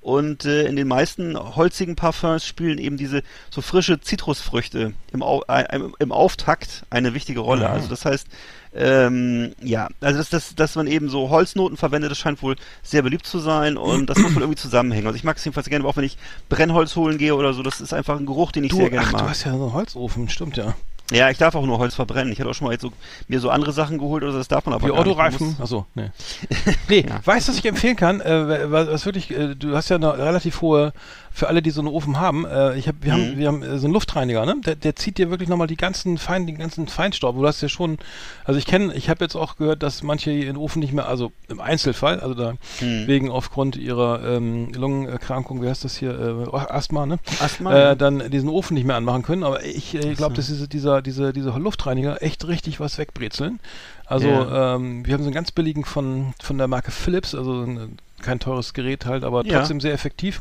[0.04, 5.40] Und äh, in den meisten holzigen Parfums spielen eben diese so frische Zitrusfrüchte im, Au
[5.48, 5.64] äh,
[5.98, 7.64] im, Auftakt eine wichtige Rolle.
[7.66, 7.72] Aha.
[7.72, 8.26] Also das heißt,
[8.74, 13.00] ähm, ja, also dass, dass, dass man eben so Holznoten verwendet, das scheint wohl sehr
[13.00, 15.06] beliebt zu sein und das muss wohl irgendwie zusammenhängen.
[15.06, 16.18] Also ich mag es jedenfalls gerne, auch wenn ich
[16.50, 19.06] Brennholz holen gehe oder so, das ist einfach ein Geruch, den ich Du, sehr gerne
[19.06, 19.22] ach, mag.
[19.22, 20.74] du hast ja so einen Holzofen, stimmt ja.
[21.12, 22.32] Ja, ich darf auch nur Holz verbrennen.
[22.32, 22.90] Ich hatte auch schon mal jetzt so,
[23.28, 25.54] mir so andere Sachen geholt, oder das darf man aber Wie Autoreifen.
[25.60, 26.10] Achso, nee.
[26.88, 27.20] nee, Ja.
[27.24, 28.20] weißt du, was ich empfehlen kann?
[28.22, 30.92] Äh, was, was wirklich, äh, du hast ja eine relativ hohe,
[31.36, 33.36] für alle, die so einen Ofen haben, äh, ich hab, wir haben, Mhm.
[33.38, 34.54] wir haben äh, so einen Luftreiniger, ne?
[34.64, 37.34] Der, der zieht dir wirklich nochmal die ganzen Fein, den ganzen Feinstaub.
[37.36, 37.98] Du hast ja schon,
[38.44, 41.32] also ich kenne, ich habe jetzt auch gehört, dass manche den Ofen nicht mehr, also
[41.48, 43.06] im Einzelfall, also da Mhm.
[43.08, 47.18] wegen aufgrund ihrer ähm, Lungenerkrankung, wie heißt das hier, äh, Asthma, ne?
[47.40, 47.92] Asthma, ja.
[47.92, 49.42] äh, dann diesen Ofen nicht mehr anmachen können.
[49.42, 53.58] Aber ich äh, glaube, dass diese, dieser, diese, diese Luftreiniger echt richtig was wegbrezeln.
[54.06, 54.76] Also Ja.
[54.76, 58.38] ähm, wir haben so einen ganz billigen von, von der Marke Philips, also ein, kein
[58.38, 59.58] teures Gerät halt, aber Ja.
[59.58, 60.40] trotzdem sehr effektiv.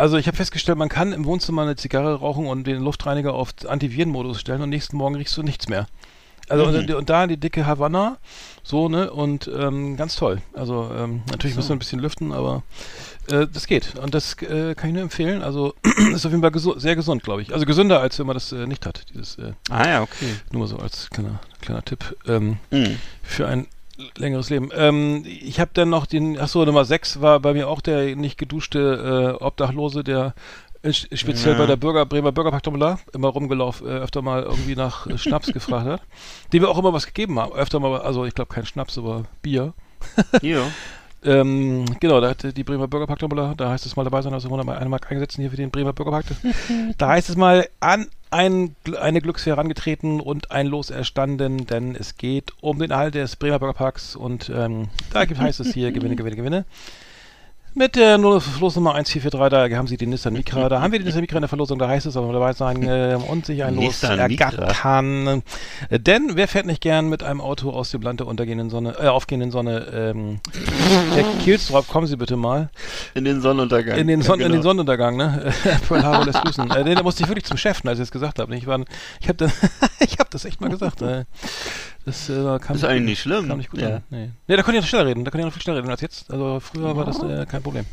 [0.00, 3.50] Also ich habe festgestellt, man kann im Wohnzimmer eine Zigarre rauchen und den Luftreiniger auf
[3.68, 5.86] Antivirenmodus stellen und nächsten Morgen riechst du nichts mehr.
[6.48, 6.74] Also Mhm.
[6.78, 8.16] und, und da die dicke Havanna,
[8.64, 10.40] so, ne, und ähm, ganz toll.
[10.54, 12.62] Also ähm, natürlich müssen wir ein bisschen lüften, aber
[13.30, 13.94] äh, das geht.
[14.02, 15.42] Und das äh, kann ich nur empfehlen.
[15.42, 15.74] Also
[16.14, 17.52] ist auf jeden Fall gesu sehr gesund, glaube ich.
[17.52, 19.04] Also gesünder, als wenn man das äh, nicht hat.
[19.12, 20.34] Dieses, äh, Ah ja, okay.
[20.50, 22.96] nur so als kleiner, kleiner Tipp ähm, Mhm.
[23.22, 23.66] für ein
[24.16, 24.70] längeres Leben.
[24.74, 28.38] Ähm, ich habe dann noch den, achso, Nummer 6 war bei mir auch der nicht
[28.38, 30.34] geduschte äh, Obdachlose, der
[30.82, 31.58] äh, speziell Ja.
[31.58, 35.86] bei der Bürger, Bremer Bürgerparktombola immer rumgelaufen, äh, öfter mal irgendwie nach äh, Schnaps gefragt
[35.86, 36.02] hat.
[36.52, 37.52] Dem wir auch immer was gegeben haben.
[37.52, 39.74] Öfter mal, also ich glaube kein Schnaps, aber Bier.
[40.42, 40.62] Ja.
[41.22, 44.78] Ähm, genau, da hat die Bremer Bürgerpark-Tombola, da heißt es mal dabei sein, also wunderbar
[44.78, 46.24] eine Mark eingesetzt hier für den Bremer Bürgerpark.
[46.98, 52.16] da heißt es mal an ein, eine Glücksfee herangetreten und ein Los erstanden, denn es
[52.16, 56.16] geht um den Erhalt des Bremer Bürgerparks und ähm, da gibt, heißt es hier Gewinne,
[56.16, 56.64] Gewinne, Gewinne.
[57.72, 61.20] Mit der Losnummer 1443, da haben sie den Nissan Micra, da haben wir den Nissan
[61.20, 63.84] Micra in der Verlosung, da heißt es aber dabei sein äh, und sich ein Los
[64.02, 64.50] Nissan Micra.
[64.50, 65.42] ergattern.
[65.88, 69.06] Denn wer fährt nicht gern mit einem Auto aus dem Land der untergehenden Sonne, äh,
[69.06, 70.40] aufgehenden Sonne, ähm,
[71.14, 72.70] Herr Kielstrop, kommen Sie bitte mal.
[73.14, 73.96] In den Sonnenuntergang.
[73.98, 74.62] In den, Ja, Son in den genau.
[74.64, 75.52] Sonnenuntergang, ne?
[75.86, 76.68] Pearl Harbor lässt grüßen.
[76.72, 78.54] Äh, nee, da musste ich wirklich zum Chef, als ich es gesagt habe.
[78.56, 78.80] Ich, war,
[79.20, 79.48] ich habe
[80.00, 81.02] ich hab das echt mal gesagt.
[81.02, 81.24] Äh,
[82.04, 83.48] das äh, kam Ist eigentlich nicht schlimm.
[83.48, 83.96] Kam nicht gut Ja.
[83.96, 84.02] an.
[84.10, 84.30] Nee.
[84.48, 85.24] nee, da konnte ich noch schneller reden.
[85.24, 86.30] Da konnte ich noch viel schneller reden als jetzt.
[86.30, 87.84] Also früher war das äh, kein Problem.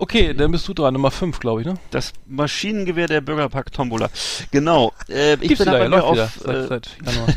[0.00, 0.94] Okay, dann bist du dran.
[0.94, 1.74] Nummer 5, glaube ich, ne?
[1.90, 4.08] Das Maschinengewehr der Bürgerpark Tombola.
[4.52, 4.92] Genau.
[5.08, 6.68] Äh, ich Gibt's bin wieder, läuft auf, wieder.
[6.68, 7.28] Seit, seit Januar.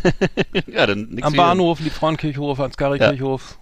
[0.53, 1.33] äh, ja, dann nix Am.
[1.33, 3.57] Bahnhof, Liebfrauenkirchhof, Ansgari-Kirchhof,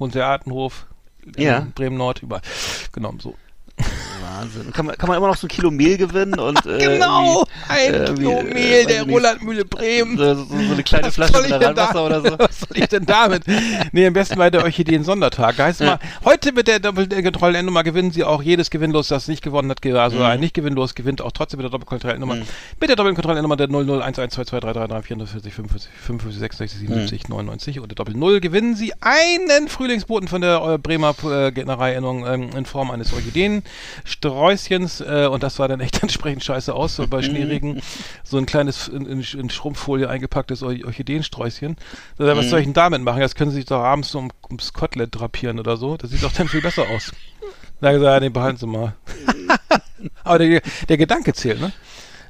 [1.38, 1.65] Ja.
[1.76, 2.41] Bremen Nord, überall.
[2.91, 3.36] Genau, so.
[4.41, 4.73] Wahnsinn.
[4.73, 7.93] Kann man, kann man immer noch so ein Kilo Mehl gewinnen und äh, Genau, ein
[7.93, 10.17] äh, Kilo irgendwie, Mehl äh, der irgendwie Rolandmühle Bremen.
[10.17, 12.29] So, so, so eine kleine Flasche Mineralwasser oder so.
[12.39, 13.43] Was soll ich denn damit?
[13.91, 15.57] Nee, am besten bei der Orchideen-Sondertag.
[15.57, 19.85] Heißt mal, heute mit der Doppelkontrollendnummer gewinnen Sie auch jedes Gewinnlos, das nicht gewonnen hat.
[19.85, 20.23] Also Mhm.
[20.23, 22.35] ein nicht gewinnlos gewinnt auch trotzdem mit der Doppelkontrollendummer.
[22.79, 28.93] Mit der Doppelkontrollendummer der 001122333445 45 55 66 77 99 oder Doppel 0 gewinnen Sie
[29.01, 33.11] einen Frühlingsboten von der äh, Bremer äh, Gärtnerei-Innung ähm, in Form eines
[34.32, 37.82] Orchideen-Sträußchens äh, und das sah dann echt entsprechend scheiße aus, so bei Schneeregen.
[38.23, 41.71] So ein kleines in, in, in Schrumpffolie eingepacktes Or Orchideensträußchen.
[41.73, 43.21] Ich, Was soll ich denn damit machen?
[43.21, 45.97] Das können Sie sich doch abends so um, ums Kotelett drapieren oder so.
[45.97, 47.11] Das sieht doch dann viel besser aus.
[47.82, 48.93] Da gesagt, ja, den behalten Sie mal.
[50.23, 51.71] Aber der, der Gedanke zählt, ne?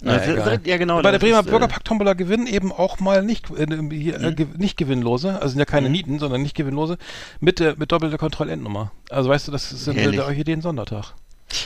[0.02, 0.62] Ja, Na, se- egal.
[0.64, 1.02] se- ja, genau.
[1.02, 4.26] Bei der Bremer ist, äh, Bürgerpack-Tombola gewinnen eben auch mal nicht, äh, hier, Mhm.
[4.26, 6.98] äh, ge nicht gewinnlose, also sind ja keine Nieten, sondern nicht gewinnlose,
[7.42, 8.92] mit, äh, mit doppelter Kontrollendnummer.
[9.10, 11.14] Also weißt du, das ist äh, der Orchideen-Sondertag.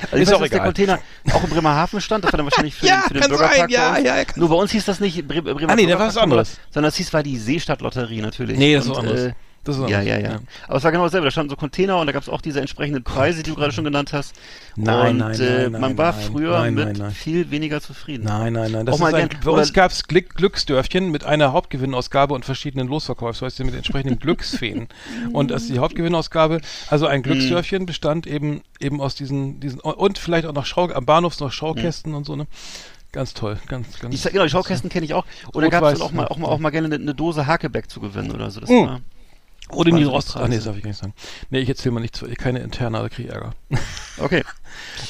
[0.04, 0.68] Also ich Ist weiß, auch dass der egal.
[0.68, 1.00] Container
[1.34, 3.70] auch in Bremerhaven stand, das war dann wahrscheinlich für, Ja, den, für den sein, Bürgerpark.
[3.72, 6.08] ja, ja, kann Nur bei uns hieß das nicht Bre Bremer Ah, nee, da war
[6.08, 6.58] was anderes.
[6.72, 8.58] Sondern es hieß war die Seestadtlotterie natürlich.
[8.58, 9.22] Nee, das ist Und, was anderes.
[9.26, 9.34] Äh,
[9.66, 11.26] Das ist ja, anderes, ja, ja, Aber es war genau dasselbe.
[11.26, 13.72] Da standen so Container und da gab es auch diese entsprechenden Preise, die du gerade
[13.72, 14.36] schon genannt hast.
[14.76, 18.26] Nein, und nein, äh, nein, man war nein, früher nein, mit viel weniger zufrieden.
[18.26, 18.86] Nein, nein, nein.
[18.86, 22.34] Das Auch mal ist ein, gern- bei uns gab es Glück, Glücksdörfchen mit einer Hauptgewinnausgabe
[22.34, 24.90] und verschiedenen Losverkaufsweisen mit entsprechenden Glücksfeen.
[25.32, 26.60] Und das die Hauptgewinnausgabe,
[26.90, 31.06] also ein Glücksdörfchen bestand eben eben aus diesen diesen und vielleicht auch noch Schau am
[31.06, 32.48] Bahnhof noch Schaukästen und so ne.
[33.14, 34.14] Ganz toll, ganz ganz.
[34.16, 35.26] Ich genau, die Schaukästen kenne ich auch.
[35.54, 36.32] Oder gab es auch mal, ja.
[36.32, 38.60] auch mal, auch mal gerne eine, eine Dose Hakebeck zu gewinnen oder so.
[38.60, 38.74] Das Mm.
[38.74, 39.02] war,
[39.72, 40.36] Oder in die waren so die Rost.
[40.38, 41.14] Ach nee, das darf ich gar nicht sagen.
[41.50, 43.54] Nee, ich erzähle mal nichts, keine interne, da kriege ich Ärger.
[44.18, 44.44] okay.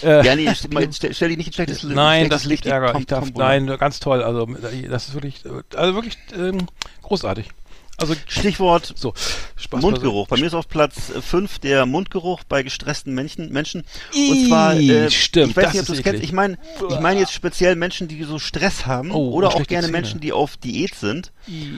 [0.03, 0.49] Äh, Ja, nee,
[0.91, 1.95] stell, stell dich nicht in schlechtes Licht.
[1.95, 2.93] Nein, das liegt Ärger.
[2.93, 4.21] die Ich darf, nein, ganz toll.
[4.21, 6.67] Also das ist wirklich, äh, also wirklich ähm,
[7.01, 7.49] großartig.
[7.97, 9.13] Also Stichwort so
[9.55, 10.27] Spaß Mundgeruch.
[10.27, 13.51] Bei mir ist auf Platz 5 der Mundgeruch bei gestressten Menschen.
[13.53, 13.83] Menschen.
[14.15, 16.23] Und zwar, äh, stimmt, ich weiß nicht, ob du es kennst.
[16.23, 16.57] Ich meine,
[16.89, 19.91] ich meine jetzt speziell Menschen, die so Stress haben Oh, oder auch gerne Zähne.
[19.91, 21.31] Menschen, die auf Diät sind.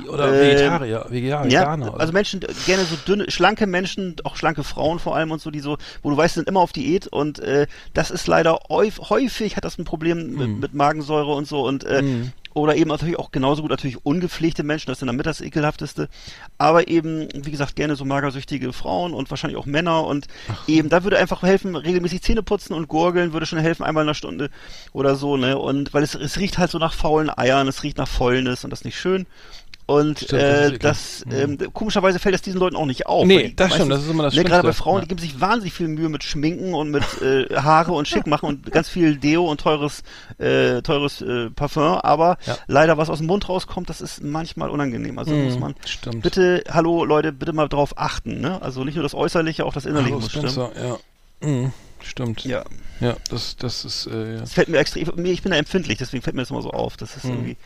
[0.09, 1.89] Oder Ähm, Vegetarier, Vegetarier, Ja, Veganer.
[1.93, 5.41] oder also Menschen, äh, gerne so dünne, schlanke Menschen, auch schlanke Frauen vor allem und
[5.41, 8.57] so, die so, wo du weißt, sind immer auf Diät und äh, das ist leider
[8.69, 10.59] häuf, häufig hat das ein Problem mit, Mm.
[10.59, 12.31] mit Magensäure und so und äh, Mm.
[12.55, 16.07] Oder eben natürlich auch genauso gut natürlich ungepflegte Menschen, das ist dann damit das ekelhafteste,
[16.57, 20.05] aber eben, wie gesagt, gerne so magersüchtige Frauen und wahrscheinlich auch Männer.
[20.05, 20.27] Und
[20.65, 24.07] eben, da würde einfach helfen, regelmäßig Zähne putzen und gurgeln würde schon helfen, einmal in
[24.07, 24.49] einer Stunde
[24.93, 27.97] oder so, ne, und weil es, es riecht halt so nach faulen Eiern, es riecht
[27.97, 29.27] nach Fäulnis und das ist nicht schön.
[29.87, 33.23] Und Stimmt, das ist äh, das, ähm, komischerweise fällt das diesen Leuten auch nicht auf.
[33.27, 34.73] Nee, das stimmt, das ist immer das ne, Gerade bei.
[34.73, 35.01] Frauen, Ja.
[35.03, 38.47] die geben sich wahnsinnig viel Mühe mit Schminken und mit äh, Haare und schick machen
[38.47, 40.01] und ganz viel Deo und teures,
[40.39, 42.57] äh, teures äh, Parfum, aber Ja.
[42.65, 45.19] leider, was aus dem Mund rauskommt, das ist manchmal unangenehm.
[45.19, 46.23] Also Mhm, muss man stimmt.
[46.23, 48.41] bitte, hallo Leute, bitte mal drauf achten.
[48.41, 48.59] Ne?
[48.63, 50.49] Also nicht nur das Äußerliche, auch das Innerliche Hallo, muss stimmen.
[50.49, 51.47] Spencer, ja.
[51.47, 51.73] Mhm,
[52.03, 52.43] stimmt.
[52.43, 52.63] Ja,
[53.01, 54.39] Ja, das, das ist, äh, ja.
[54.39, 56.97] das fällt mir extrem, ich bin da empfindlich, deswegen fällt mir das immer so auf.
[56.97, 57.31] Das ist Mhm.
[57.33, 57.57] irgendwie,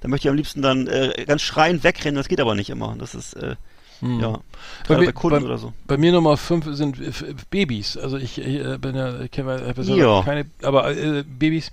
[0.00, 2.94] da möchte ich am liebsten dann äh, ganz schreiend wegrennen, das geht aber nicht immer.
[2.98, 3.56] Das ist, äh,
[4.00, 4.20] Mhm.
[4.20, 4.38] ja,
[4.86, 5.72] Bei mir- bei Kunden bei- oder so.
[5.88, 7.10] Bei mir Nummer 5 sind äh,
[7.50, 7.96] Babys.
[7.96, 9.60] Also ich, ich äh, bin ja, ich kenne
[9.96, 10.22] Ja.
[10.22, 11.68] keine, aber äh, Babys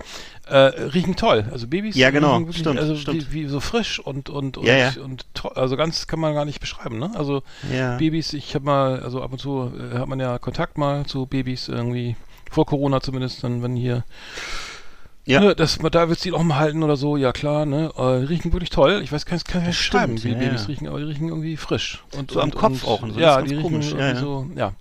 [0.47, 1.45] äh, riechen toll.
[1.51, 2.39] Also Babys Ja, genau.
[2.39, 3.31] wirklich, Stimmt, also stimmt.
[3.31, 4.93] Wie, wie so frisch und und und, Ja, ja.
[5.03, 5.23] und
[5.53, 7.11] also ganz kann man gar nicht beschreiben, ne?
[7.13, 7.97] Also Ja.
[7.97, 11.67] Babys, ich habe mal, also ab und zu hat man ja Kontakt mal zu Babys
[11.67, 12.15] irgendwie
[12.49, 14.03] vor Corona zumindest, dann wenn hier
[15.27, 15.39] Ja.
[15.39, 17.91] Ne, das, da willst du ihn auch mal halten oder so, ja klar, ne?
[17.97, 19.01] Äh, riechen wirklich toll.
[19.03, 20.67] Ich weiß, kann es nicht schreiben, wie ja, Babys ja.
[20.67, 22.03] riechen, aber die riechen irgendwie frisch.
[22.15, 24.15] Und, So am und, Kopf und, auch und so, Ja, die riechen komisch, ja.
[24.15, 24.73] so, ja.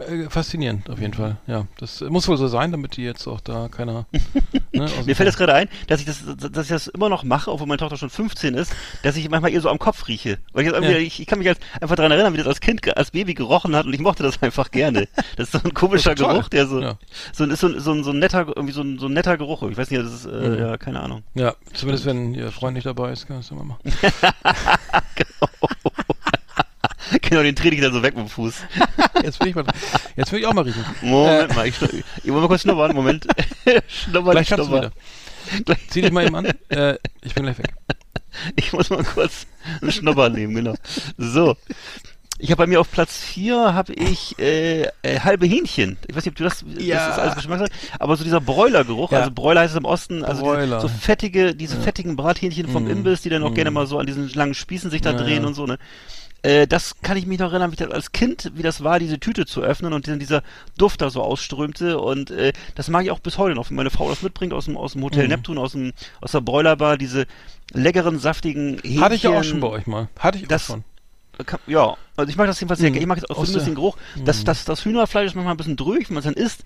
[0.00, 1.36] Äh, faszinierend auf jeden Fall.
[1.46, 4.06] Ja, das muss wohl so sein, damit die jetzt auch da keiner.
[4.72, 7.48] ne, Mir fällt das gerade ein, dass ich das, dass ich das immer noch mache,
[7.52, 8.74] obwohl meine Tochter schon 15 ist,
[9.04, 10.38] dass ich manchmal ihr so am Kopf rieche.
[10.52, 10.80] Weil ich, Ja.
[10.98, 13.76] ich, ich kann mich als, einfach daran erinnern, wie das als Kind, als Baby gerochen
[13.76, 15.06] hat und ich mochte das einfach gerne.
[15.36, 16.14] Das ist so ein komischer.
[16.16, 16.98] Geruch, der so, Ja.
[17.32, 19.12] so, ein- ist so, ein- so, ein- so ein netter, irgendwie so ein, so ein
[19.12, 19.62] netter Geruch.
[19.70, 20.58] Ich weiß nicht, das ist, äh, Mhm.
[20.58, 21.22] ja, keine Ahnung.
[21.34, 23.80] Ja, zumindest wenn ihr Freund nicht dabei ist, kannst du mal machen.
[25.14, 25.83] genau,
[27.30, 28.54] den trete ich dann so weg mit dem Fuß.
[29.22, 29.64] Jetzt will ich mal,
[30.16, 30.84] jetzt will ich auch mal riechen.
[31.02, 33.26] Moment mal, ich, ich will mal kurz schnuppern, Moment.
[33.86, 34.90] schnuppern, Gleich schnuppern.
[35.52, 35.76] wieder.
[35.88, 36.46] Zieh dich mal eben an.
[36.68, 37.74] Äh, ich bin gleich weg.
[38.56, 39.46] Ich muss mal kurz
[39.80, 40.74] einen Schnupper nehmen, genau.
[41.16, 41.56] So.
[42.40, 45.96] Ich habe bei mir auf Platz 4 habe ich äh, äh, halbe Hähnchen.
[46.08, 46.96] Ich weiß nicht, ob du das, Ja.
[47.06, 47.70] das ist alles Geschmackssache,
[48.00, 49.18] aber so dieser Bräulergeruch, Ja.
[49.20, 52.90] also Bräuler heißt es im Osten, also diese, so fettige, diese fettigen Brathähnchen vom Mm.
[52.90, 53.54] Imbiss, die dann auch Mm.
[53.54, 55.46] gerne mal so an diesen langen Spießen sich da Ja, drehen ja.
[55.48, 55.78] und so, ne?
[56.44, 59.18] Äh, das kann ich mich noch erinnern, wie das als Kind, wie das war, diese
[59.18, 60.42] Tüte zu öffnen und dann dieser
[60.76, 63.90] Duft da so ausströmte und äh, das mag ich auch bis heute noch, wenn meine
[63.90, 65.30] Frau das mitbringt aus dem, aus dem Hotel Mhm.
[65.30, 67.26] Neptun, aus dem, aus der Bräulerbar, diese
[67.72, 69.00] leckeren, saftigen Hähnchen.
[69.00, 70.08] Hatte ich ja auch schon bei euch mal.
[70.18, 70.84] Hatte ich Das- auch schon.
[71.46, 72.94] Kann- Ja, also ich mag das jedenfalls sehr Mhm.
[72.94, 73.02] gerne.
[73.02, 73.96] Ich mag jetzt auch so ein bisschen Geruch.
[74.24, 76.62] Das, das, das Hühnerfleisch ist manchmal ein bisschen drüch, wenn man es dann isst.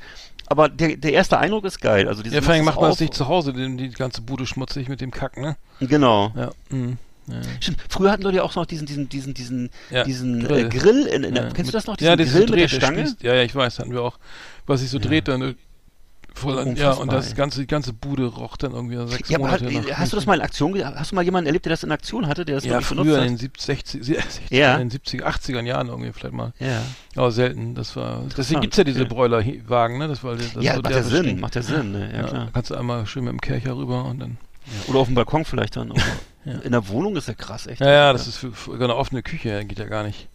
[0.46, 2.06] Aber der, der erste Eindruck ist geil.
[2.06, 4.44] Also Ja, vor allem macht man das auf- nicht zu Hause, die, die ganze Bude
[4.46, 5.56] schmutzig mit dem Kack, ne?
[5.80, 6.32] Genau.
[6.36, 6.50] Ja.
[6.68, 6.98] Mhm.
[7.28, 7.40] Ja.
[7.60, 7.78] Stimmt.
[7.88, 10.66] Früher hatten Leute ja auch noch diesen, diesen, diesen, diesen, Ja, diesen Grill.
[10.66, 12.00] Äh, Grill in, in der, Ja, kennst mit- du das noch?
[12.00, 13.02] Ja, Diesen das Grill mit der Stange?
[13.04, 14.18] spießt- Ja, ja, ich weiß, hatten wir auch.
[14.66, 15.54] Was sich so dreht, dann äh,
[16.34, 19.60] voll an, ja, und das ganze, die ganze Bude roch dann irgendwie sechs Ja, hat,
[19.62, 19.98] Monate nach.
[19.98, 22.28] hast du das mal in Aktion, hast du mal jemanden erlebt, der das in Aktion
[22.28, 23.22] hatte, der das Ja, benutzt früher hat?
[23.26, 24.74] in den 70, 60, 60 Ja.
[24.76, 26.52] in den 70er, 80er Jahren irgendwie vielleicht mal.
[26.60, 26.82] Ja.
[27.16, 27.74] Aber selten.
[27.74, 28.18] Das war.
[28.18, 29.08] Deswegen Interessant, gibt's ja diese okay.
[29.08, 30.06] Broilerwagen, ne?
[30.06, 31.40] Das war das Ja, so macht der ja Sinn, Bestimmt.
[31.40, 32.10] macht ja Sinn, ne?
[32.12, 32.48] ja, Ja, klar.
[32.52, 34.36] kannst du einmal schön mit dem Kercher rüber und dann.
[34.86, 35.92] Oder auf dem Balkon vielleicht dann.
[36.44, 36.60] Ja.
[36.60, 37.80] In der Wohnung ist ja krass, echt.
[37.80, 40.28] Ja, ja, das ist für, für eine offene Küche, geht ja gar nicht.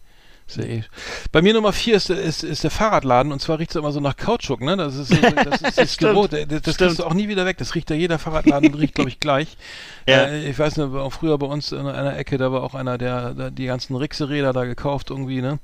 [0.46, 0.84] Ist ja eh.
[1.32, 3.90] Bei mir Nummer vier ist, der- ist, ist der Fahrradladen und zwar riecht es immer
[3.90, 4.76] so nach Kautschuk, ne?
[4.76, 5.10] Das ist,
[5.44, 5.96] das ist das.
[5.96, 6.32] Gebot.
[6.34, 7.56] Das, das kriegst du auch nie wieder weg.
[7.56, 9.56] Das riecht ja jeder Fahrradladen, riecht, glaube ich, gleich.
[10.06, 10.24] Ja.
[10.26, 13.32] Äh, ich weiß nicht, früher bei uns in einer Ecke, da war auch einer, der,
[13.32, 15.60] der die ganzen Rixe-Räder da gekauft irgendwie, ne?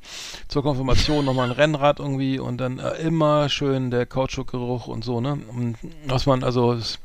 [0.49, 5.21] Zur Konfirmation nochmal ein Rennrad irgendwie und dann äh, immer schön der Kautschukgeruch und so,
[5.21, 5.39] ne?
[5.55, 5.77] Und
[6.07, 6.99] was man, also, es,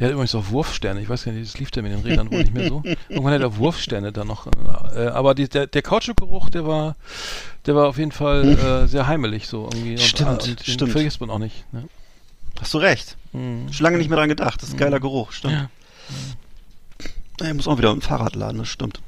[0.00, 1.02] der hat übrigens auch Wurfsterne.
[1.02, 2.82] Ich weiß gar nicht, das lief der mit den Rädern wohl nicht mehr so.
[3.10, 4.46] Irgendwann hat er Wurfsterne da noch.
[4.96, 6.96] Äh, aber die, der, der Kautschukgeruch, der war,
[7.66, 8.48] der war auf jeden Fall
[8.84, 9.92] äh, sehr heimelig so irgendwie.
[9.92, 10.92] Und, Stimmt, äh, und den stimmt.
[10.92, 11.70] vergisst man auch nicht.
[11.72, 11.84] Ne?
[12.58, 13.18] Hast du recht.
[13.32, 13.70] Mhm.
[13.70, 14.62] Schon lange nicht mehr dran gedacht.
[14.62, 15.52] Das ist ein geiler Geruch, stimmt.
[15.52, 15.70] Ja.
[17.46, 19.00] Ich muss auch wieder ein Fahrrad laden, das stimmt.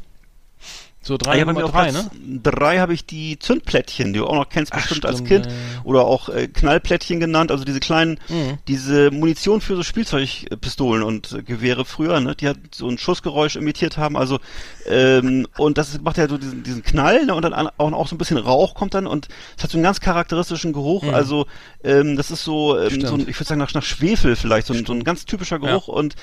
[1.04, 2.10] So Ah, drei, ja, bei Nummer drei, ne?
[2.44, 5.46] Drei habe ich die Zündplättchen, die du auch noch kennst Ach, bestimmt als stimmt, Kind.
[5.46, 5.58] ja, ja.
[5.82, 8.58] Oder auch äh, Knallplättchen genannt, also diese kleinen, Mhm.
[8.68, 12.36] diese Munition für so Spielzeugpistolen und äh, Gewehre früher, ne?
[12.36, 14.38] Die hat so ein Schussgeräusch imitiert haben, also
[14.86, 17.34] ähm, und das macht ja so diesen, diesen Knall, ne?
[17.34, 19.26] Und dann an- auch, auch so ein bisschen Rauch kommt dann und
[19.56, 21.46] es hat so einen ganz charakteristischen Geruch, also
[21.82, 24.74] ähm, das ist so, ähm, so ein, ich würde sagen nach, nach Schwefel vielleicht, so
[24.74, 26.14] ein, so ein ganz typischer Geruch und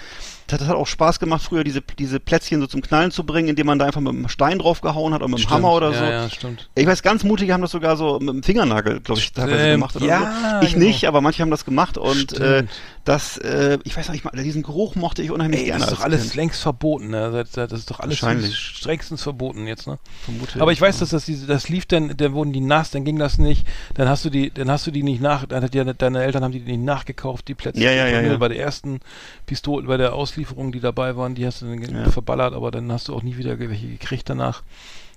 [0.52, 3.68] das, hat auch Spaß gemacht, früher diese, diese Plätzchen so zum Knallen zu bringen, indem
[3.68, 5.64] man da einfach mit einem Stein draufgehauen hat oder mit einem Stimmt.
[5.64, 6.04] Hammer oder so.
[6.04, 6.70] Ja, stimmt.
[6.76, 9.72] Ich weiß, ganz mutige haben das sogar so mit dem Fingernagel, glaube ich, teilweise Stimmt,
[9.74, 10.66] gemacht oder ja, so.
[10.66, 10.86] Ich genau.
[10.86, 12.66] nicht, aber manche haben das gemacht und äh,
[13.06, 15.82] das, äh, ich weiß nicht, ich mag- diesen Geruch mochte ich unheimlich Ey, gerne.
[15.82, 16.36] das ist doch alles Kind.
[16.36, 17.46] längst verboten, ne?
[17.54, 20.00] Das, ist doch alles strengstens verboten jetzt, ne?
[20.26, 23.18] Vermute Aber ich weiß, dass das das lief dann, dann wurden die nass, dann ging
[23.18, 23.66] das nicht,
[23.96, 26.44] dann hast du die, dann hast du die nicht nach, dann hat ja, deine Eltern
[26.44, 27.82] haben die nicht nachgekauft, die Plätze.
[27.82, 28.38] Ja, ja, ja, ja.
[28.38, 29.00] Bei der ersten
[29.46, 32.10] Pistole, bei der Auslieferung, die dabei waren, die hast du dann Ja.
[32.10, 34.62] verballert, aber dann hast du auch nie wieder welche gekriegt danach,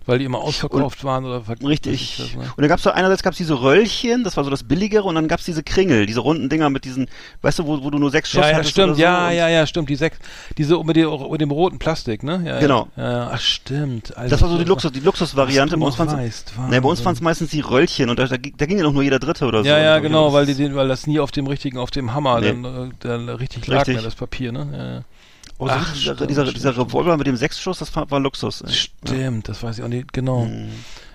[0.05, 2.17] weil die immer ausverkauft waren oder ver Richtig.
[2.19, 2.41] was, ne?
[2.57, 5.29] Und dann gab's da einerseits gab's diese Röllchen, das war so das billigere, und dann
[5.29, 7.07] gab's diese Kringel, diese runden Dinger mit diesen,
[7.43, 9.29] weißt du, wo, wo du nur sechs Schuss Ja, ja, hattest stimmt, oder so ja,
[9.29, 10.19] und ja, ja, stimmt, die sechs,
[10.59, 12.43] diese mit dem, mit dem roten Plastik, ne?
[12.45, 12.89] Ja, Genau.
[12.97, 14.17] Ja, ach, stimmt.
[14.17, 15.77] Alter, Das war so die das Luxus, die Luxusvariante.
[15.79, 17.05] Bei uns Wahnsinn.
[17.05, 19.47] waren's meistens die Röllchen und da, da, ging- da ging ja noch nur jeder Dritte
[19.47, 19.69] oder so.
[19.69, 22.13] Ja, ja, Und genau, das weil die weil das nie auf dem richtigen, auf dem
[22.13, 22.49] Hammer Nee.
[22.49, 23.97] dann, äh, dann richtig lag, Richtig.
[23.99, 24.69] ne, das Papier, ne?
[24.73, 25.03] Ja, ja.
[25.63, 26.77] Oh, so Ach, dieser, stimmt, dieser, stimmt, dieser.
[26.77, 28.63] Revolver mit dem Sechsschuss, das war, war Luxus.
[28.63, 28.73] ey.
[28.73, 30.45] Stimmt, das weiß ich auch nicht, genau.
[30.47, 30.71] Mhm.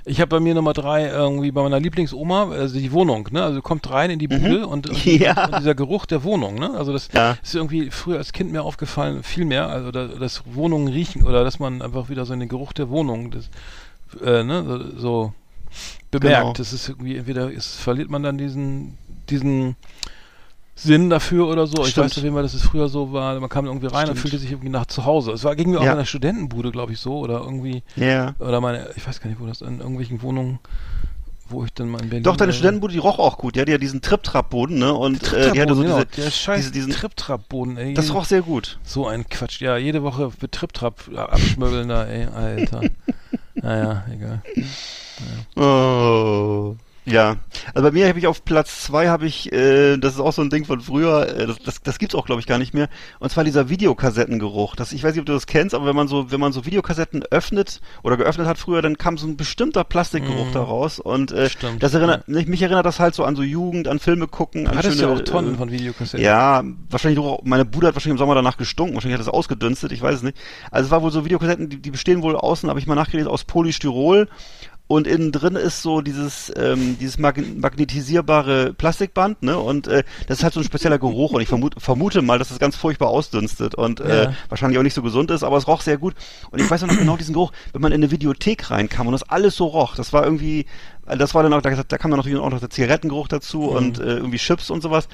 [0.05, 3.43] Ich habe bei mir Nummer drei irgendwie bei meiner Lieblingsoma, also die Wohnung, ne?
[3.43, 5.11] Also kommt rein in die Bude und, und, Mhm.
[5.21, 5.47] Ja.
[5.47, 6.71] und dieser Geruch der Wohnung, ne?
[6.75, 7.35] Also das Ja.
[7.43, 11.43] ist irgendwie früher als Kind mir aufgefallen, viel mehr, also da, dass Wohnungen riechen oder
[11.43, 13.49] dass man einfach wieder so in den Geruch der Wohnung das,
[14.23, 14.63] äh, ne,
[14.95, 15.33] so, so
[16.09, 16.39] bemerkt.
[16.41, 16.53] Genau.
[16.53, 18.97] Das ist irgendwie entweder ist, verliert man dann diesen
[19.29, 19.75] diesen
[20.79, 21.81] Sinn dafür oder so.
[21.83, 22.05] Ich Stimmt.
[22.05, 23.39] weiß auf jeden Fall, dass es früher so war.
[23.39, 24.19] Man kam irgendwie rein und Stimmt.
[24.19, 25.31] fühlte sich irgendwie nach zu Hause.
[25.31, 25.93] Es war ging mir auch Ja.
[25.93, 28.35] in der Studentenbude, glaube ich, so oder irgendwie Ja.
[28.39, 30.59] oder meine, ich weiß gar nicht, wo das in irgendwelchen Wohnungen,
[31.49, 32.23] wo ich dann mal in Berlin.
[32.23, 32.53] Doch, deine.
[32.53, 33.55] Studentenbude, die roch auch gut.
[33.57, 34.93] Ja, die hat diesen Trip-Trap-Boden, ne?
[34.93, 37.93] Und äh, die hatte so diese, der scheiß diese, diesen, Trip-Trap-Boden, ey.
[37.95, 38.79] das roch sehr gut.
[38.83, 39.61] so ein Quatsch.
[39.61, 42.81] Ja, jede Woche mit Trip-Trap abschmögeln da, ey, Alter.
[43.55, 44.41] naja, egal.
[45.55, 46.75] Oh.
[47.07, 47.37] Ja,
[47.73, 50.41] also bei mir habe ich auf Platz zwei habe ich, äh, das ist auch so
[50.41, 52.89] ein Ding von früher, äh, das, das, das gibt's auch glaube ich gar nicht mehr.
[53.19, 54.75] Und zwar dieser Videokassettengeruch.
[54.75, 56.65] Das, ich weiß nicht, ob du das kennst, aber wenn man so, wenn man so
[56.65, 60.53] Videokassetten öffnet oder geöffnet hat früher, dann kam so ein bestimmter Plastikgeruch Mhm.
[60.53, 60.99] da raus.
[60.99, 63.99] Und äh, Stimmt, das erinnert, mich, mich erinnert das halt so an so Jugend, an
[63.99, 66.23] Filme gucken, an Du hattest ja schöne, auch Tonnen äh, von Videokassetten.
[66.25, 69.91] Ja, wahrscheinlich auch, meine Bude hat wahrscheinlich im Sommer danach gestunken, wahrscheinlich hat es ausgedünstet,
[69.91, 70.37] ich weiß es nicht.
[70.71, 73.31] Also es war wohl so Videokassetten, die, die bestehen wohl außen, habe ich mal nachgelesen,
[73.31, 74.27] aus Polystyrol
[74.87, 79.57] und innen drin ist so dieses ähm, dieses mag magnetisierbare Plastikband, ne?
[79.57, 82.49] Und äh, das ist halt so ein spezieller Geruch und ich vermute, vermute mal, dass
[82.49, 84.33] das ganz furchtbar ausdünstet und äh, Ja.
[84.49, 86.13] wahrscheinlich auch nicht so gesund ist, aber es roch sehr gut.
[86.51, 89.23] Und ich weiß noch genau diesen Geruch, wenn man in eine Videothek reinkam und das
[89.23, 89.95] alles so roch.
[89.95, 90.65] Das war irgendwie,
[91.05, 93.67] das war dann auch, da, da kam dann natürlich auch noch der Zigarettengeruch dazu Mhm.
[93.75, 95.07] und äh, irgendwie Chips und sowas.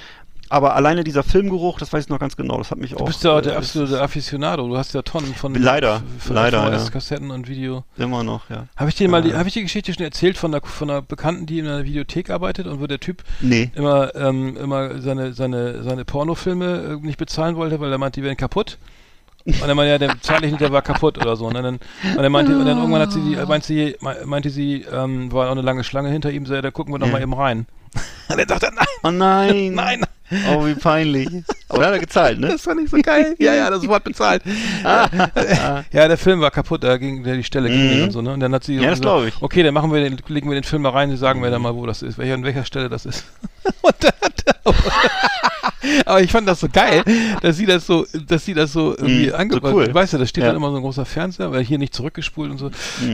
[0.49, 2.99] Aber alleine dieser Filmgeruch, das weiß ich noch ganz genau, das hat mich auch.
[2.99, 4.67] Du bist ja auch der äh, absolute Aficionado.
[4.67, 6.77] Du hast ja Tonnen von, Leider, von leider, ja.
[6.77, 7.83] VHS-Kassetten und Video.
[7.97, 8.67] Immer noch, ja.
[8.75, 9.37] Habe ich dir mal die, Ja.
[9.37, 12.29] habe ich die Geschichte schon erzählt von einer, von einer Bekannten, die in einer Videothek
[12.29, 13.71] arbeitet und wo der Typ Nee.
[13.75, 18.25] immer, ähm, immer seine, seine, seine Pornofilme äh, nicht bezahlen wollte, weil er meinte, die
[18.25, 18.77] wären kaputt.
[19.45, 21.47] Und dann meinte ja, der Zeitlichen, der war kaputt oder so.
[21.47, 21.79] Und dann, und
[22.15, 23.95] dann meinte, und dann irgendwann hat sie, die, meinte sie,
[24.25, 26.99] meinte sie, ähm, war auch eine lange Schlange hinter ihm, so, ja, da gucken wir
[26.99, 27.13] doch Ja.
[27.13, 27.65] mal eben rein.
[28.29, 29.73] Und er dachte, nein, Oh nein.
[29.73, 30.03] nein,
[30.49, 31.29] Oh, wie peinlich.
[31.69, 32.47] Aber da hat er gezahlt, ne?
[32.51, 33.35] das war nicht so geil.
[33.37, 34.41] ja, ja, das Wort bezahlt.
[34.83, 38.33] ja, der Film war kaputt, da ging der die Stelle ging nicht und so, ne?
[38.33, 38.81] Und dann hat sie Mhm.
[38.83, 39.41] Ja, das gesagt, ich.
[39.41, 41.61] okay, dann machen wir den, legen wir den Film mal rein, Sie sagen mir dann
[41.61, 43.25] mal, wo das ist, welcher, an welcher Stelle das ist.
[43.81, 44.55] und dann hat er,
[46.05, 47.03] aber ich fand das so geil,
[47.41, 49.93] dass sie das so, dass sie das so irgendwie Mhm, angebracht so cool.
[49.93, 50.47] Weißt du, da steht Ja.
[50.49, 52.71] dann immer so ein großer Fernseher, weil hier nicht zurückgespult und so,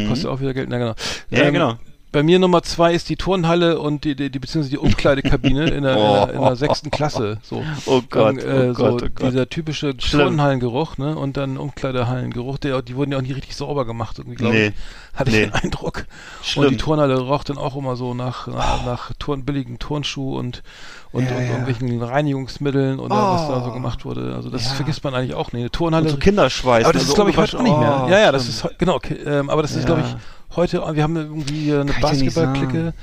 [0.07, 0.69] kostet auch wieder Geld.
[0.69, 0.93] Na genau.
[1.31, 1.77] Ja, genau.
[2.11, 5.83] Bei mir Nummer zwei ist die Turnhalle und die, die, die beziehungsweise die Umkleidekabine in
[5.83, 7.37] der, in der, in der sechsten Klasse.
[7.43, 7.63] So.
[7.85, 9.27] Oh Gott, Dann, äh, oh so Gott, oh Gott.
[9.31, 9.95] Dieser typische.
[9.95, 11.15] Turnhallengeruch, ne?
[11.15, 14.67] Und dann Umkleidehallengeruch, der, die wurden ja auch nie richtig sauber gemacht, irgendwie, glaube Nee.
[14.67, 14.73] ich.
[15.19, 15.45] Hatte ich Nee.
[15.47, 16.05] den Eindruck.
[16.41, 16.65] Schlimm.
[16.65, 20.63] Und die Turnhalle roch dann auch immer so nach, nach, nach Turn, billigen Turnschuh und,
[21.11, 21.49] und, Ja, und ja.
[21.51, 24.33] irgendwelchen Reinigungsmitteln oder was da so gemacht wurde.
[24.35, 25.61] Also das vergisst man eigentlich auch nicht.
[25.61, 26.05] Eine Turnhalle.
[26.05, 26.85] Und so Kinderschweiß.
[26.85, 28.03] Aber das ne, ist, glaube ich, heute auch nicht mehr.
[28.07, 29.85] oh, ja, ja, das ist, genau, okay, ähm, aber das ist, Ja.
[29.85, 30.15] glaube ich,
[30.55, 32.93] heute, wir haben irgendwie äh, eine Basketballklicke.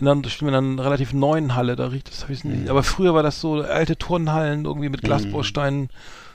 [0.00, 2.50] In einer, spielen wir in einer relativ neuen Halle, da riecht das, hab ich Mhm.
[2.52, 2.70] nicht.
[2.70, 5.90] Aber früher war das so alte Turnhallen irgendwie mit Glasbausteinen,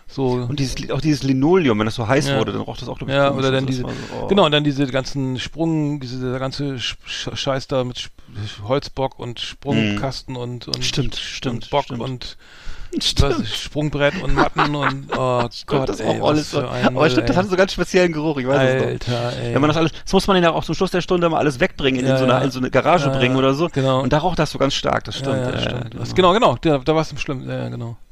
[0.08, 0.28] so.
[0.48, 2.38] Und dieses, auch dieses Linoleum, wenn das so heiß Ja.
[2.40, 3.90] wurde, dann roch das auch, Ja, oder dann Also diese, so,
[4.22, 4.28] oh.
[4.28, 8.10] genau, und dann diese ganzen Sprung, diese dieser ganze Sch Sch- Scheiß da mit
[8.68, 10.82] Holzbock und Sprungkasten und, und, Mhm.
[10.84, 12.02] Stimmt, und stimmt, Bock stimmt.
[12.02, 12.38] und
[13.22, 17.10] was, Sprungbrett und Matten und, oh Gott, das ist ey, auch alles für ein Aber
[17.10, 18.88] stimmt, das hat so einen ganz speziellen Geruch, ich weiß es noch.
[18.88, 19.54] Alter, ey.
[19.54, 21.60] Wenn man das alles, das muss man ja auch zum Schluss der Stunde mal alles
[21.60, 23.70] wegbringen, in, Ja, so, eine, in so eine Garage Ja, bringen oder so.
[23.72, 24.02] genau.
[24.02, 25.38] Und da roch das so ganz stark, das stimmt.
[25.38, 25.96] ja, äh, stimmt.
[26.00, 27.98] Das, genau, genau, da, da war es im Schlimm, ja, genau.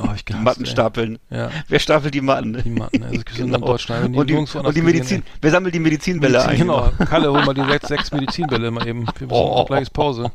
[0.00, 0.70] Oh, ich Die gehasst, Matten ey.
[0.70, 1.18] stapeln.
[1.28, 1.50] Ja.
[1.66, 2.62] Wer stapelt die Matten?
[2.64, 3.56] Die Matten, also Genau.
[3.56, 4.16] in Deutschland.
[4.16, 6.58] und die, nirgendwo anders und die Medizin, wer sammelt die Medizinbälle Medizin, ein?
[6.58, 9.04] Genau, Kalle, hol mal die sechs, sechs Medizinbälle mal eben.
[9.18, 9.64] Wir müssen Oh.
[9.64, 10.30] gleich Pause.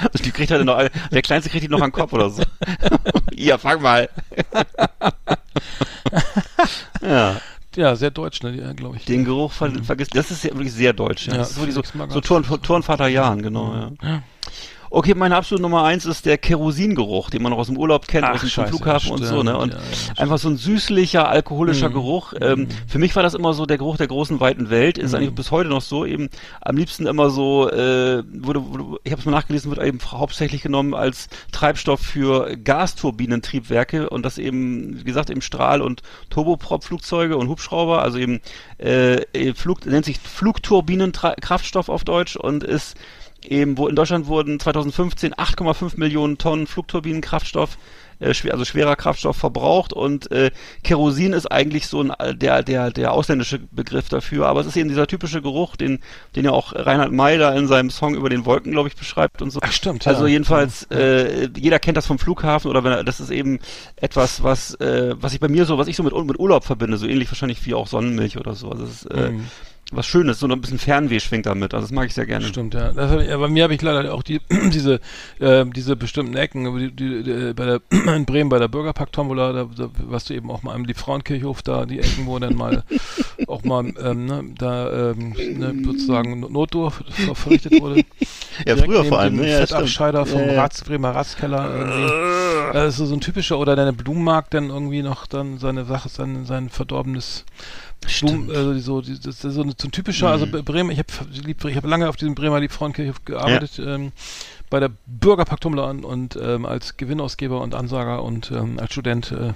[0.00, 2.42] Also die kriegt halt noch, der Kleinste kriegt die noch an den Kopf oder so.
[3.34, 4.08] ja, fang mal.
[7.02, 7.40] ja,
[7.76, 9.04] Ja, sehr deutsch, ne, glaube ich.
[9.04, 11.26] den Geruch ver vergisst, das ist ja wirklich sehr deutsch.
[11.26, 11.34] Ja.
[11.34, 14.22] Ja, das ist wirklich so, so Turn, Turnvater Jahren, genau, ja.
[14.90, 18.24] Okay, meine absolute Nummer eins ist der Kerosingeruch, den man noch aus dem Urlaub kennt,
[18.24, 19.50] Ach, aus dem scheiße, Flughafen und so, ne?
[19.50, 20.18] stimmt, Und ja, stimmt.
[20.20, 21.94] einfach so ein süßlicher, alkoholischer Mhm.
[21.94, 22.32] Geruch.
[22.40, 24.96] Ähm, Für mich war das immer so der Geruch der großen, weiten Welt.
[24.98, 25.18] Ist Mhm.
[25.18, 26.04] eigentlich bis heute noch so.
[26.06, 26.28] Eben
[26.60, 30.62] am liebsten immer so, äh, wurde, wurde, ich habe es mal nachgelesen, wird eben hauptsächlich
[30.62, 37.48] genommen als Treibstoff für Gasturbinentriebwerke und das eben, wie gesagt, eben Strahl- und Turboprop-Flugzeuge und
[37.48, 38.40] Hubschrauber, also eben
[38.78, 42.96] äh, äh, Flug, nennt sich Flugturbinenkraftstoff auf Deutsch und ist
[43.50, 47.78] eben, wo in Deutschland wurden 2015 8,5 Millionen Tonnen Flugturbinenkraftstoff,
[48.20, 50.50] äh, schwer, also schwerer Kraftstoff verbraucht und äh,
[50.82, 54.76] Kerosin ist eigentlich so ein, äh, der, der, der ausländische Begriff dafür, aber es ist
[54.76, 56.00] eben dieser typische Geruch, den,
[56.34, 59.40] den ja auch Reinhard May da in seinem Song über den Wolken, glaube ich, beschreibt
[59.40, 59.60] und so.
[59.62, 60.32] Ach, stimmt, Also ja.
[60.32, 63.60] jedenfalls, äh, jeder kennt das vom Flughafen oder wenn er, das ist eben
[63.96, 66.96] etwas, was, äh, was ich bei mir so, was ich so mit, mit Urlaub verbinde,
[66.96, 68.70] so ähnlich wahrscheinlich wie auch Sonnenmilch oder so.
[68.70, 69.46] Also es ist äh, Mhm.
[69.90, 71.72] Was Schönes, so ein bisschen Fernweh schwingt damit.
[71.72, 72.44] Also das mag ich sehr gerne.
[72.46, 72.90] Stimmt, ja.
[72.90, 74.40] Ich, bei mir habe ich leider auch die,
[74.70, 75.00] diese,
[75.38, 77.80] äh, diese bestimmten Ecken, die, die, die, bei der,
[78.14, 81.86] in Bremen bei der Bürgerpark-Tombola, da, da warst du eben auch mal im Liebfrauenkirchhof, da
[81.86, 82.84] die Ecken, wo dann mal
[83.46, 88.04] auch mal ähm, ne, da ähm, ne, sozusagen Notdurf ver- verrichtet wurde.
[88.66, 89.36] Ja, Direkt früher vor allem.
[89.36, 89.48] Ne?
[89.48, 90.62] Ja, Fettabscheider vom ja, ja.
[90.62, 92.72] Rats, Bremer Ratskeller irgendwie.
[92.72, 96.44] Das ist so ein typischer, oder deine Blumenmarkt dann irgendwie noch dann seine Sache, sein,
[96.44, 97.44] sein verdorbenes
[98.20, 100.64] Blumen, also so, das ist so, ein- so ein typischer, also Mhm.
[100.64, 101.08] Bremen, ich habe
[101.70, 104.12] ich hab lange auf diesem Bremer Liebfrauenkirchhof gearbeitet, ähm,
[104.70, 109.32] bei der Bürgerpaktumler und, und ähm, als Gewinnausgeber und Ansager und ähm, als Student.
[109.32, 109.52] Äh,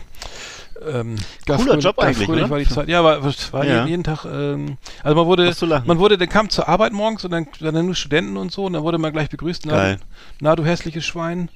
[0.90, 1.16] ähm,
[1.46, 2.88] Cooler Job eigentlich, war die Zeit.
[2.88, 3.74] Ja, aber es war Ja.
[3.76, 5.44] jeden, jeden Tag, ähm, also man wurde,
[5.86, 8.72] man wurde, der kam zur Arbeit morgens und dann, dann nur Studenten und so und
[8.72, 9.76] dann wurde man gleich begrüßt, na,
[10.40, 11.48] na du hässliches Schwein.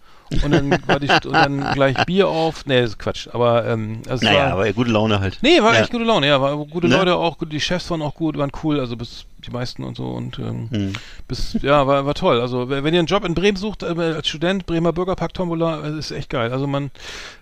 [0.42, 2.66] Und dann war die St- und dann gleich Bier auf.
[2.66, 3.28] Nee, das ist Quatsch.
[3.32, 5.38] Aber ähm, also Naja, war, aber gute Laune halt.
[5.42, 5.80] Nee, war Ja.
[5.80, 6.40] echt gute Laune, ja.
[6.40, 6.96] War gute Ne?
[6.96, 10.08] Leute auch, die Chefs waren auch gut, waren cool, also bis die meisten und so
[10.10, 10.92] und ähm, Hm.
[11.28, 12.40] bis, ja, war, war toll.
[12.40, 15.98] Also wenn ihr einen Job in Bremen sucht, äh, als Student, Bremer Bürgerpark Tombola, äh,
[15.98, 16.52] ist echt geil.
[16.52, 16.90] Also man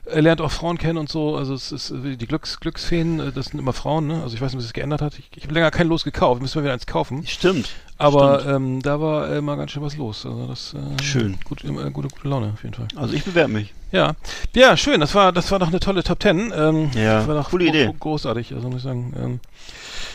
[0.07, 3.33] äh, lernt auch Frauen kennen und so, also es ist äh, die Glücks, Glücksfeen, äh,
[3.33, 4.23] das sind immer Frauen, ne?
[4.23, 5.19] Also ich weiß nicht, was sich geändert hat.
[5.19, 7.27] Ich, ich habe länger kein Los gekauft, müssen wir wieder eins kaufen.
[7.27, 7.71] Stimmt.
[7.97, 8.57] Aber Stimmt.
[8.57, 10.27] ähm, da war äh, mal ganz schön was los.
[10.27, 11.39] Also das äh, Schön.
[11.45, 12.89] Gut, immer, gute, gute Laune auf jeden Fall.
[12.97, 13.73] Also ich bewerbe mich.
[13.93, 14.15] Ja,
[14.57, 14.99] ja, schön.
[15.01, 16.53] Das war, das war doch eine tolle Top Ten.
[16.57, 17.85] Ähm, Ja, das war doch coole Idee.
[17.87, 19.15] gro- Großartig, also muss ich sagen.
[19.17, 19.41] Ähm,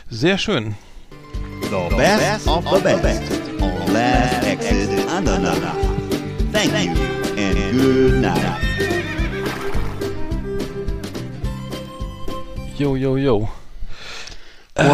[0.09, 0.75] sehr schön.
[1.61, 3.31] The best of the best
[3.61, 5.75] on Last Exit Andernach.
[6.51, 6.91] Thank you
[7.37, 8.57] and good night.
[12.77, 13.49] Jo, jo, jo.
[14.75, 14.85] Wow.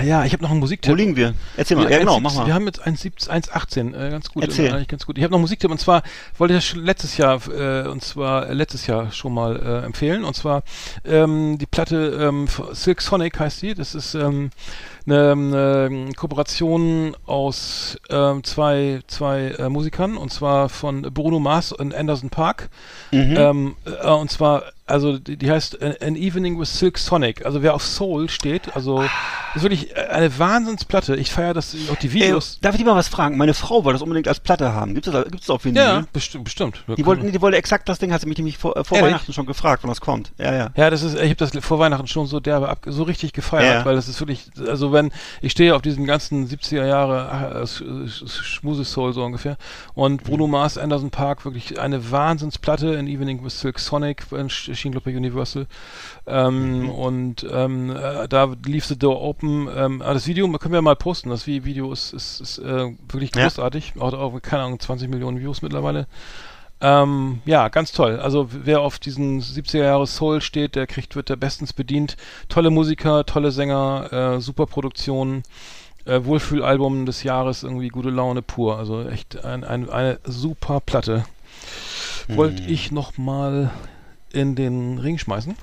[0.00, 0.90] Äh, ja, ich habe noch einen Musiktipp.
[0.90, 1.34] Wo liegen wir?
[1.56, 1.84] Erzähl mal.
[1.84, 2.46] Wir- Ja, genau, 1,17 mach mal.
[2.46, 4.42] Wir haben jetzt 1,17 1,18, äh, ganz gut.
[4.42, 4.66] Erzähl.
[4.66, 5.16] äh, Eigentlich ganz gut.
[5.16, 6.02] Ich habe noch einen Musiktipp und zwar
[6.38, 9.84] wollte ich das schon letztes Jahr äh, und zwar äh, letztes Jahr schon mal äh,
[9.86, 10.64] empfehlen und zwar
[11.04, 13.74] ähm, die Platte ähm, Silk Sonic heißt die.
[13.74, 14.50] Das ist ähm,
[15.06, 21.94] eine, eine Kooperation aus ähm, zwei zwei äh, Musikern und zwar von Bruno Mars und
[21.94, 22.68] Anderson Park.
[23.10, 23.36] Mhm.
[23.36, 27.44] Ähm, äh, und zwar, also die, die heißt äh, An Evening with Silk Sonic.
[27.44, 29.04] Also wer auf Soul steht, also
[29.54, 31.16] ist wirklich äh, eine Wahnsinnsplatte.
[31.16, 32.58] Ich feiere das auch die Videos.
[32.60, 33.36] darf ich dir mal was fragen?
[33.36, 34.94] Meine Frau wollte das unbedingt als Platte haben.
[34.94, 35.82] Gibt es das, gibt's das auf Vinyl?
[35.82, 36.84] ja, bestimmt, bestimmt.
[36.96, 39.00] Die wollte, die wollte exakt das Ding, hat sie mich nämlich vor, äh, vor?
[39.02, 40.32] Weihnachten schon gefragt, wann das kommt.
[40.38, 40.70] Ja, ja.
[40.76, 43.80] Ja, das ist, ich habe das vor Weihnachten schon so derbe ab, so richtig gefeiert,
[43.80, 43.84] Ja.
[43.84, 45.10] weil das ist wirklich, also wenn,
[45.40, 47.66] ich stehe auf diesen ganzen 70er Jahre äh,
[48.08, 49.56] Schmuse-Soul so ungefähr.
[49.94, 54.92] Und Bruno Mars, Anderson Park, wirklich eine Wahnsinnsplatte in Evening with Silk Sonic, äh, schien
[54.92, 55.66] glaube ich Universal.
[56.26, 60.96] Ähm, und ähm, äh, da lief The Door Open, ähm, das Video können wir mal
[60.96, 63.44] posten, das Vi- Video ist, ist, ist äh, wirklich Ja.
[63.44, 66.06] großartig, auch, auch, keine Ahnung, 20 Millionen Views mittlerweile.
[66.82, 68.18] Ähm, ja, ganz toll.
[68.18, 72.16] Also wer auf diesen 70er Jahre Soul steht, der kriegt, wird der bestens bedient.
[72.48, 75.44] Tolle Musiker, tolle Sänger, äh, super Produktion,
[76.04, 78.78] äh, Wohlfühlalbum des Jahres, irgendwie gute Laune pur.
[78.78, 81.24] Also echt ein, ein, eine super Platte.
[82.28, 83.70] Wollte ich noch mal
[84.32, 85.54] in den Ring schmeißen?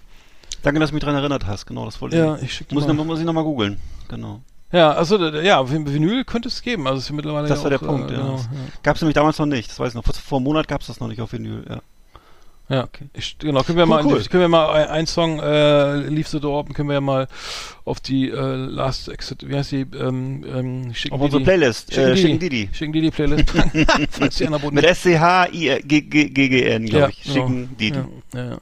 [0.63, 1.65] Danke, dass du mich daran erinnert hast.
[1.65, 2.43] Genau, das wollte Ja, ich.
[2.43, 3.79] ich schicke Muss, ich noch- muss ich nochmal googeln.
[4.07, 4.41] Genau.
[4.71, 6.85] Ja, also ja, Vin- Vinyl könnte es geben.
[6.87, 8.19] Also ist mittlerweile Das ja war der auch, Punkt, äh, ja.
[8.19, 8.43] Genau, ja.
[8.83, 9.69] Gab es nämlich damals noch nicht.
[9.71, 10.03] Das weiß ich noch.
[10.05, 11.63] Vor, vor einem Monat gab es das noch nicht auf Vinyl.
[11.67, 11.79] Ja.
[12.71, 13.05] Ja, Okay.
[13.13, 14.23] ich, genau, können wir Cool, mal, cool.
[14.25, 17.27] können wir mal ein, ein Song, äh, Leave the Door Open, können wir ja mal
[17.83, 21.91] auf die äh, Last Exit, wie heißt die, ähm, ähm, schicken Auf unsere Playlist.
[21.91, 22.69] Schicken Äh, die, schicken die die.
[22.71, 23.49] Schicken die Playlist.
[24.11, 27.23] Falls die Anna Boden Mit S-C-H-I-G-G-G-N, glaube ich.
[27.33, 27.97] Schicken die die.
[27.97, 28.05] ja,
[28.35, 28.57] ja, ja.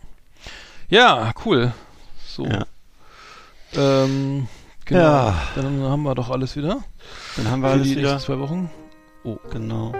[0.90, 1.74] ja, cool.
[2.26, 2.46] So.
[2.46, 2.66] Ja.
[3.76, 4.48] Ähm,
[4.88, 5.00] genau.
[5.02, 5.36] Ja.
[5.56, 6.80] Dann haben wir doch alles wieder.
[7.36, 8.20] Dann haben wir Für alles die wieder.
[8.20, 8.70] zwei Wochen.
[9.52, 9.92] Genau.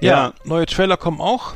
[0.00, 0.32] Ja, Ja.
[0.44, 1.54] neue Trailer kommen auch.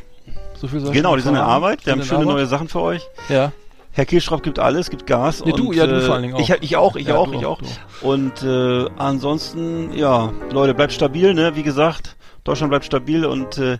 [0.60, 1.40] So viel soll ich Genau, die sind in.
[1.40, 1.84] Arbeit.
[1.86, 2.34] Wir haben schöne Arbeit.
[2.34, 3.02] neue Sachen für euch.
[3.28, 3.52] Ja.
[3.94, 5.44] Herr Kirschraub gibt alles, gibt Gas.
[5.44, 6.40] Nee, und, du, ja, du äh, vor allen Dingen auch.
[6.40, 8.02] Ich, ich auch, ich Ja, auch, ich auch, auch.
[8.02, 11.56] Und äh, ansonsten, ja, Leute, bleibt stabil, ne?
[11.56, 13.78] Wie gesagt, Deutschland bleibt stabil und äh,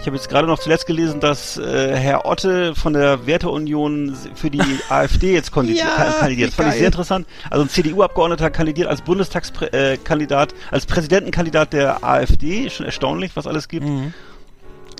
[0.00, 4.50] ich habe jetzt gerade noch zuletzt gelesen, dass äh, Herr Otte von der Werteunion für
[4.50, 6.48] die AfD jetzt Ja, kan- kandidiert.
[6.48, 6.78] Das fand ich geil.
[6.78, 7.26] sehr interessant.
[7.50, 12.68] Also ein CDU-Abgeordneter kandidiert als Bundestagskandidat, äh, als Präsidentenkandidat der AfD.
[12.70, 13.86] Schon erstaunlich, was alles gibt.
[13.86, 14.12] Mhm.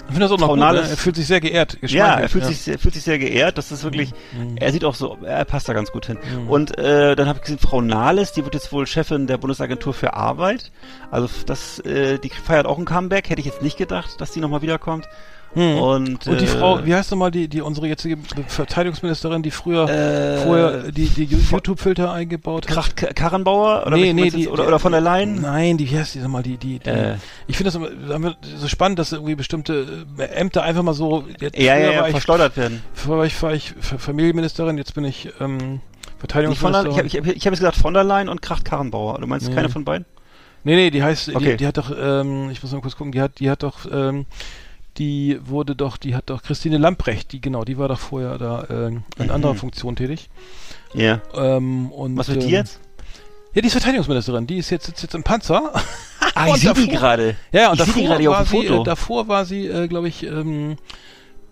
[0.08, 0.80] Ich finde das auch noch Frau gut, ne?
[0.80, 1.78] Er fühlt sich sehr geehrt.
[1.82, 3.56] Ja, er fühlt, Sich, sehr- fühlt sich sehr geehrt.
[3.56, 4.56] Das ist wirklich, Mhm.
[4.56, 6.18] er sieht auch so, er passt da ganz gut hin.
[6.42, 6.48] Mhm.
[6.50, 9.94] Und äh, dann habe ich gesehen, Frau Nahles, die wird jetzt wohl Chefin der Bundesagentur
[9.94, 10.70] für Arbeit.
[11.10, 13.30] Also das, äh, die feiert auch ein Comeback.
[13.30, 15.08] Hätte ich jetzt nicht gedacht, dass die nochmal wiederkommt.
[15.54, 15.78] Mhm.
[15.78, 18.16] Und, Und die äh, Frau, wie heißt nochmal die, die unsere jetzige
[18.48, 22.74] Verteidigungsministerin, die früher Äh, vorher die, die YouTube-Filter eingebaut hat?
[22.74, 25.40] Kracht Karrenbauer oder, Nee, nee, die- oder, oder von der Leyen?
[25.42, 27.16] Nein, die, wie heißt die nochmal, die, die, die Äh.
[27.46, 31.58] ich finde das immer so spannend, dass irgendwie bestimmte äh, Ämter einfach mal so, jetzt,
[31.58, 32.82] Ja, ja, ja, war ich, verschleudert werden.
[32.94, 37.06] früher war ich, war ich Familienministerin, jetzt bin ich, ähm, von der, Verteidigungsministerin.
[37.06, 39.18] ich habe hab jetzt gesagt von der Leyen und Kracht Karrenbauer.
[39.20, 39.54] Du meinst Nee.
[39.54, 40.06] keine von beiden?
[40.64, 41.50] Nee, nee, die heißt, Okay.
[41.52, 43.80] die, die hat doch, ähm, ich muss mal kurz gucken, die hat, die hat doch,
[43.92, 44.26] ähm,
[44.98, 48.66] die wurde doch, die hat doch Christine Lamprecht, die genau, die war doch vorher da
[48.70, 49.30] ähm, in Mhm.
[49.32, 50.28] anderer Funktion tätig.
[50.94, 51.20] Ja.
[51.34, 52.80] Ähm, und, Was wird die ähm, jetzt?
[53.54, 55.72] Ja, die ist Verteidigungsministerin, die ist jetzt, sitzt jetzt im Panzer.
[56.34, 57.36] Ah, ich sehe die gerade.
[57.52, 58.80] Ja, und Ich davor hier auf war dem sie, Foto.
[58.80, 60.76] Äh, davor war sie, äh, glaube ich, ähm,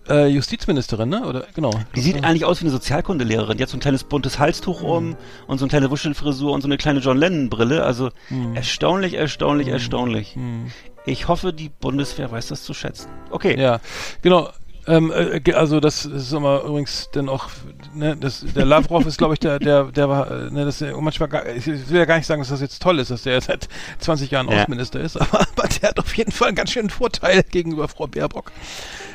[0.09, 1.23] äh, Justizministerin, ne?
[1.23, 1.71] Oder genau.
[1.95, 3.57] Die sieht eigentlich aus wie eine Sozialkundelehrerin.
[3.57, 5.15] Die hat so ein kleines buntes Halstuch um
[5.45, 7.83] und so eine kleine Wuschelfrisur und so eine kleine John Lennon Brille.
[7.83, 8.55] Also Hm.
[8.55, 10.35] erstaunlich, erstaunlich, erstaunlich.
[11.05, 13.09] Ich hoffe, die Bundeswehr weiß das zu schätzen.
[13.31, 13.59] Okay.
[13.59, 13.79] Ja,
[14.21, 14.49] genau.
[14.91, 17.47] Ähm, äh, also das ist immer übrigens dann auch,
[17.93, 20.87] ne, das, der Lavrov ist, glaube ich, der, der, der war, äh, ne, das ist
[20.89, 23.23] ja manchmal, gar, ich will ja gar nicht sagen, dass das jetzt toll ist, dass
[23.23, 23.69] der seit
[23.99, 24.59] 20 Jahren Ja.
[24.61, 28.07] Außenminister ist, aber, aber der hat auf jeden Fall einen ganz schönen Vorteil gegenüber Frau
[28.07, 28.51] Baerbock.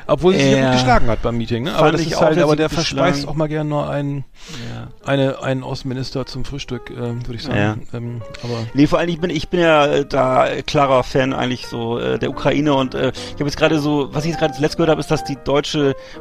[0.09, 1.73] Obwohl sie sich ja gut geschlagen hat beim Meeting, ne?
[1.73, 4.25] Aber Fand das ich ist auch, halt, aber der verspeist auch mal gern nur einen,
[4.73, 4.87] Ja.
[5.05, 7.89] eine, einen Außenminister zum Frühstück, ähm, würde ich sagen.
[7.93, 11.67] Ähm, aber Nee, vor allem, ich bin, ich bin ja äh, da klarer Fan eigentlich
[11.67, 14.55] so äh, der Ukraine und äh, ich habe jetzt gerade so, was ich jetzt gerade
[14.55, 15.66] zuletzt gehört habe, ist, dass die deutsche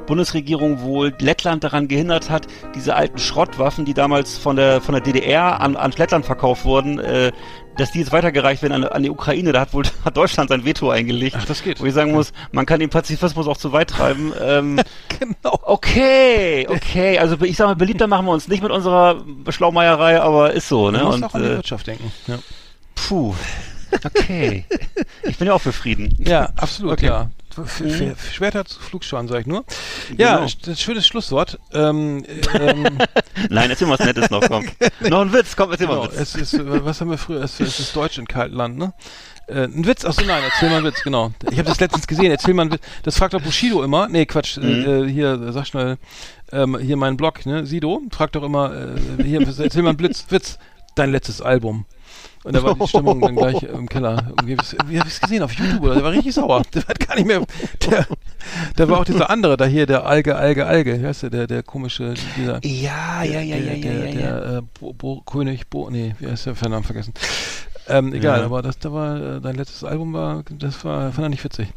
[0.05, 5.01] Bundesregierung wohl Lettland daran gehindert hat, diese alten Schrottwaffen, die damals von der von der
[5.01, 7.31] DDR an, an Lettland verkauft wurden, äh,
[7.77, 9.51] dass die jetzt weitergereicht werden an, an die Ukraine.
[9.51, 11.35] Da hat wohl hat Deutschland sein Veto eingelegt.
[11.39, 11.79] Ach, das geht.
[11.81, 14.33] Wo ich sagen muss, man kann den Pazifismus auch zu weit treiben.
[14.41, 14.79] Ähm,
[15.19, 15.59] genau.
[15.63, 17.19] okay, okay.
[17.19, 20.91] Also ich sag mal, beliebter machen wir uns nicht mit unserer Schlaumeierei, aber ist so,
[20.91, 20.99] ne?
[20.99, 22.11] Man muss Und, auch an die äh, Wirtschaft denken.
[22.27, 22.39] Ja.
[22.95, 23.33] Puh.
[24.03, 24.65] Okay.
[25.23, 26.15] ich bin ja auch für Frieden.
[26.19, 27.07] Ja, absolut, Okay.
[27.07, 27.29] ja.
[27.57, 29.63] F- F- Schwerter zu Flugscharen, sag ich nur.
[30.17, 30.51] Ja, Genau.
[30.65, 31.59] das schönes Schlusswort.
[31.73, 32.23] Ähm,
[32.59, 32.99] ähm,
[33.49, 34.65] Nein, erzähl mal was Nettes noch, komm.
[35.01, 36.35] noch ein Witz, komm, erzähl mal genau, einen Witz.
[36.35, 37.41] es ist, äh, was haben wir früher?
[37.43, 38.93] Es, es ist Deutsch in Kaltland, ne?
[39.47, 41.31] Äh, ein Witz, achso nein, erzähl mal einen Witz, genau.
[41.51, 42.81] Ich habe das letztens gesehen, erzähl mal einen Witz.
[43.03, 44.07] Das fragt doch Bushido immer.
[44.07, 45.97] Nee, Quatsch, äh, hier, äh, sag schnell,
[46.51, 47.65] ähm, hier mein Blog, ne?
[47.65, 48.73] Sido, fragt doch immer,
[49.19, 50.57] äh, hier, erzähl mal einen Blitz, Witz,
[50.95, 51.85] dein letztes Album.
[52.45, 54.31] Und da war die Stimmung dann gleich im Keller.
[54.39, 54.57] Irgendwie,
[54.87, 55.81] wie hab ich's gesehen auf YouTube?
[55.83, 55.95] Oder?
[55.95, 56.61] Der war richtig sauer.
[56.73, 57.41] Der hat gar nicht mehr.
[57.85, 58.05] Der,
[58.75, 61.01] da war auch dieser andere, da hier, der Alge, Alge, Alge.
[61.01, 62.63] Wie heißt der, der, der komische, dieser.
[62.63, 64.39] Ja, ja, ja, der, ja, ja, der, ja, ja.
[64.39, 67.13] der äh, Bo, Bo, König Bo, nee, wie heißt der Namen vergessen.
[67.87, 68.45] Ähm, egal, Ja.
[68.45, 71.67] aber das da war äh, dein letztes Album war, das war, fand er nicht witzig.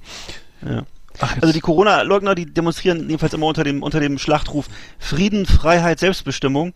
[0.64, 0.84] ja.
[1.20, 4.68] Ach, Also die Corona-Leugner, die demonstrieren jedenfalls immer unter dem, unter dem Schlachtruf
[4.98, 6.74] Frieden, Freiheit, Selbstbestimmung.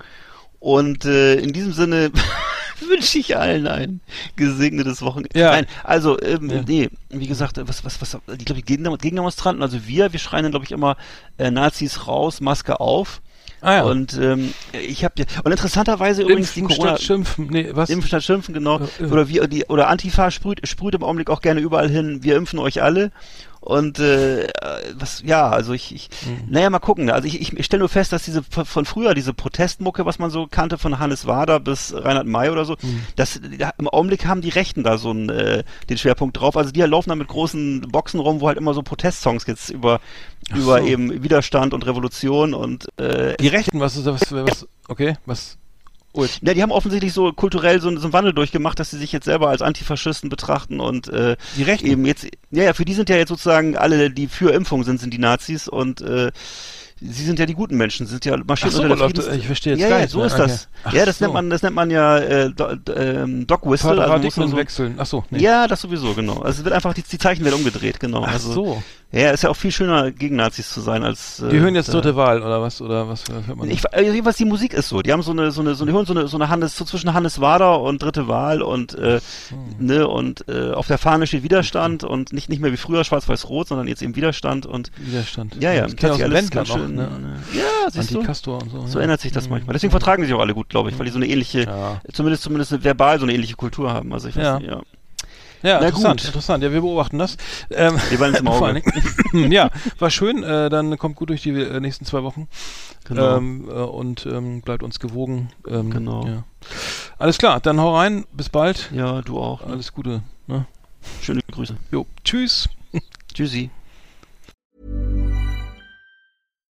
[0.59, 2.11] Und äh, in diesem Sinne
[2.89, 4.01] wünsche ich allen ein
[4.37, 5.39] gesegnetes Wochenende.
[5.39, 5.51] Ja.
[5.53, 6.63] Nein, also, ähm, Ja.
[6.67, 10.43] nee, wie gesagt, was, was, was, ich glaube, die Gegen- Gegendemonstranten, also wir, wir schreien
[10.45, 10.97] dann, glaube ich, immer
[11.39, 13.21] äh, Nazis raus, Maske auf.
[13.61, 13.83] ah, ja.
[13.85, 15.15] Und ähm, ich habe
[15.45, 17.47] und interessanterweise übrigens die Impfen Corona statt schimpfen.
[17.51, 17.91] Nee, was?
[17.91, 18.81] Impfen statt Schimpfen, genau.
[18.81, 19.07] Äh, äh.
[19.07, 22.59] Oder wie die oder Antifa sprüht, sprüht im Augenblick auch gerne überall hin, wir impfen
[22.59, 23.13] euch alle.
[23.63, 24.49] Und äh,
[24.95, 26.51] was, ja, also ich, ich Mhm.
[26.51, 27.11] naja, mal gucken.
[27.11, 30.31] Also ich, ich, ich stelle nur fest, dass diese von früher, diese Protestmucke, was man
[30.31, 33.03] so kannte, von Hannes Wader bis Reinhard May oder so, Mhm.
[33.15, 36.57] das da, im Augenblick haben die Rechten da so einen, äh, den Schwerpunkt drauf.
[36.57, 40.01] Also die laufen da mit großen Boxen rum, wo halt immer so Protestsongs jetzt über,
[40.51, 40.87] über so.
[40.87, 44.07] eben Widerstand und Revolution und äh, die Rechten, was ist?
[44.07, 45.57] Was, was, okay, was?
[46.15, 46.41] Jetzt.
[46.43, 49.25] Ja, die haben offensichtlich so kulturell so, so einen Wandel durchgemacht, dass sie sich jetzt
[49.25, 51.87] selber als Antifaschisten betrachten und äh, Die Rechten?
[51.87, 55.01] eben jetzt, ja, ja, für die sind ja jetzt sozusagen alle, die für Impfung sind,
[55.01, 56.31] sind die Nazis und äh,
[57.11, 59.75] sie sind ja die guten Menschen, sind ja marschieren Ach so, unter der ich verstehe
[59.75, 60.43] jetzt ja, gar ja, nicht so ist Okay.
[60.43, 60.69] das.
[60.85, 61.25] Ach ja, das so.
[61.25, 63.91] nennt man, das nennt man ja äh, Do, ähm, Dog Whistle.
[63.91, 64.95] Also Paradigmen so, wechseln.
[64.99, 65.41] Ach so, nee.
[65.41, 66.39] Ja, das sowieso, genau.
[66.41, 68.25] Also es wird einfach, die, die Zeichen werden umgedreht, genau.
[68.25, 68.83] Ach also, so.
[69.13, 71.41] Ja, ist ja auch viel schöner, gegen Nazis zu sein, als...
[71.41, 72.81] Äh, Die hören jetzt äh, dritte Wahl oder was?
[72.81, 73.71] Oder was was hört man?
[73.71, 75.03] ich, äh, jedenfalls die Musik ist so.
[75.03, 76.87] Die haben so eine, so eine, so eine, hören so eine, so eine Hannes, so
[76.87, 79.21] zwischen Hannes Wader und Dritte Wahl und, äh,
[79.79, 83.69] ne, und, äh, auf der Fahne steht Widerstand und nicht, nicht mehr wie früher Schwarz-Weiß-Rot,
[83.69, 85.57] sondern jetzt eben Widerstand und, Widerstand.
[85.61, 87.43] ja, ja, hat sich aus ganz noch, schön, ne?
[87.55, 88.17] ja, siehst du?
[88.19, 88.87] Anti-Castor und so.
[88.87, 89.05] So ja.
[89.05, 89.51] ändert sich das Mhm.
[89.51, 89.73] manchmal.
[89.75, 92.01] Deswegen vertragen sie sich auch alle gut, glaube ich, weil die so eine ähnliche, Ja.
[92.13, 94.13] zumindest, zumindest verbal so eine ähnliche Kultur haben.
[94.13, 94.59] Also ich weiß Ja.
[94.59, 94.81] nicht, ja.
[95.65, 96.27] Ja, Na interessant, gut.
[96.27, 96.65] interessant.
[96.65, 97.37] Ja, wir beobachten das.
[97.71, 98.83] Ähm, Wir waren im Auge.
[99.33, 99.71] ja,
[100.01, 100.43] war schön.
[100.43, 102.49] Äh, dann kommt gut durch die äh, nächsten zwei Wochen.
[103.05, 103.37] Genau.
[103.37, 105.51] Ähm, äh, und ähm, bleibt uns gewogen.
[105.69, 106.27] Ähm, Genau.
[106.27, 106.43] Ja.
[107.17, 108.25] Alles klar, dann hau rein.
[108.33, 108.91] Bis bald.
[108.93, 109.65] Ja, du auch.
[109.65, 109.73] Ne?
[109.75, 110.23] Alles Gute.
[110.49, 110.67] Ne?
[111.21, 111.77] Schöne Grüße.
[111.93, 112.69] Jo, tschüss.
[113.33, 113.71] Tschüssi.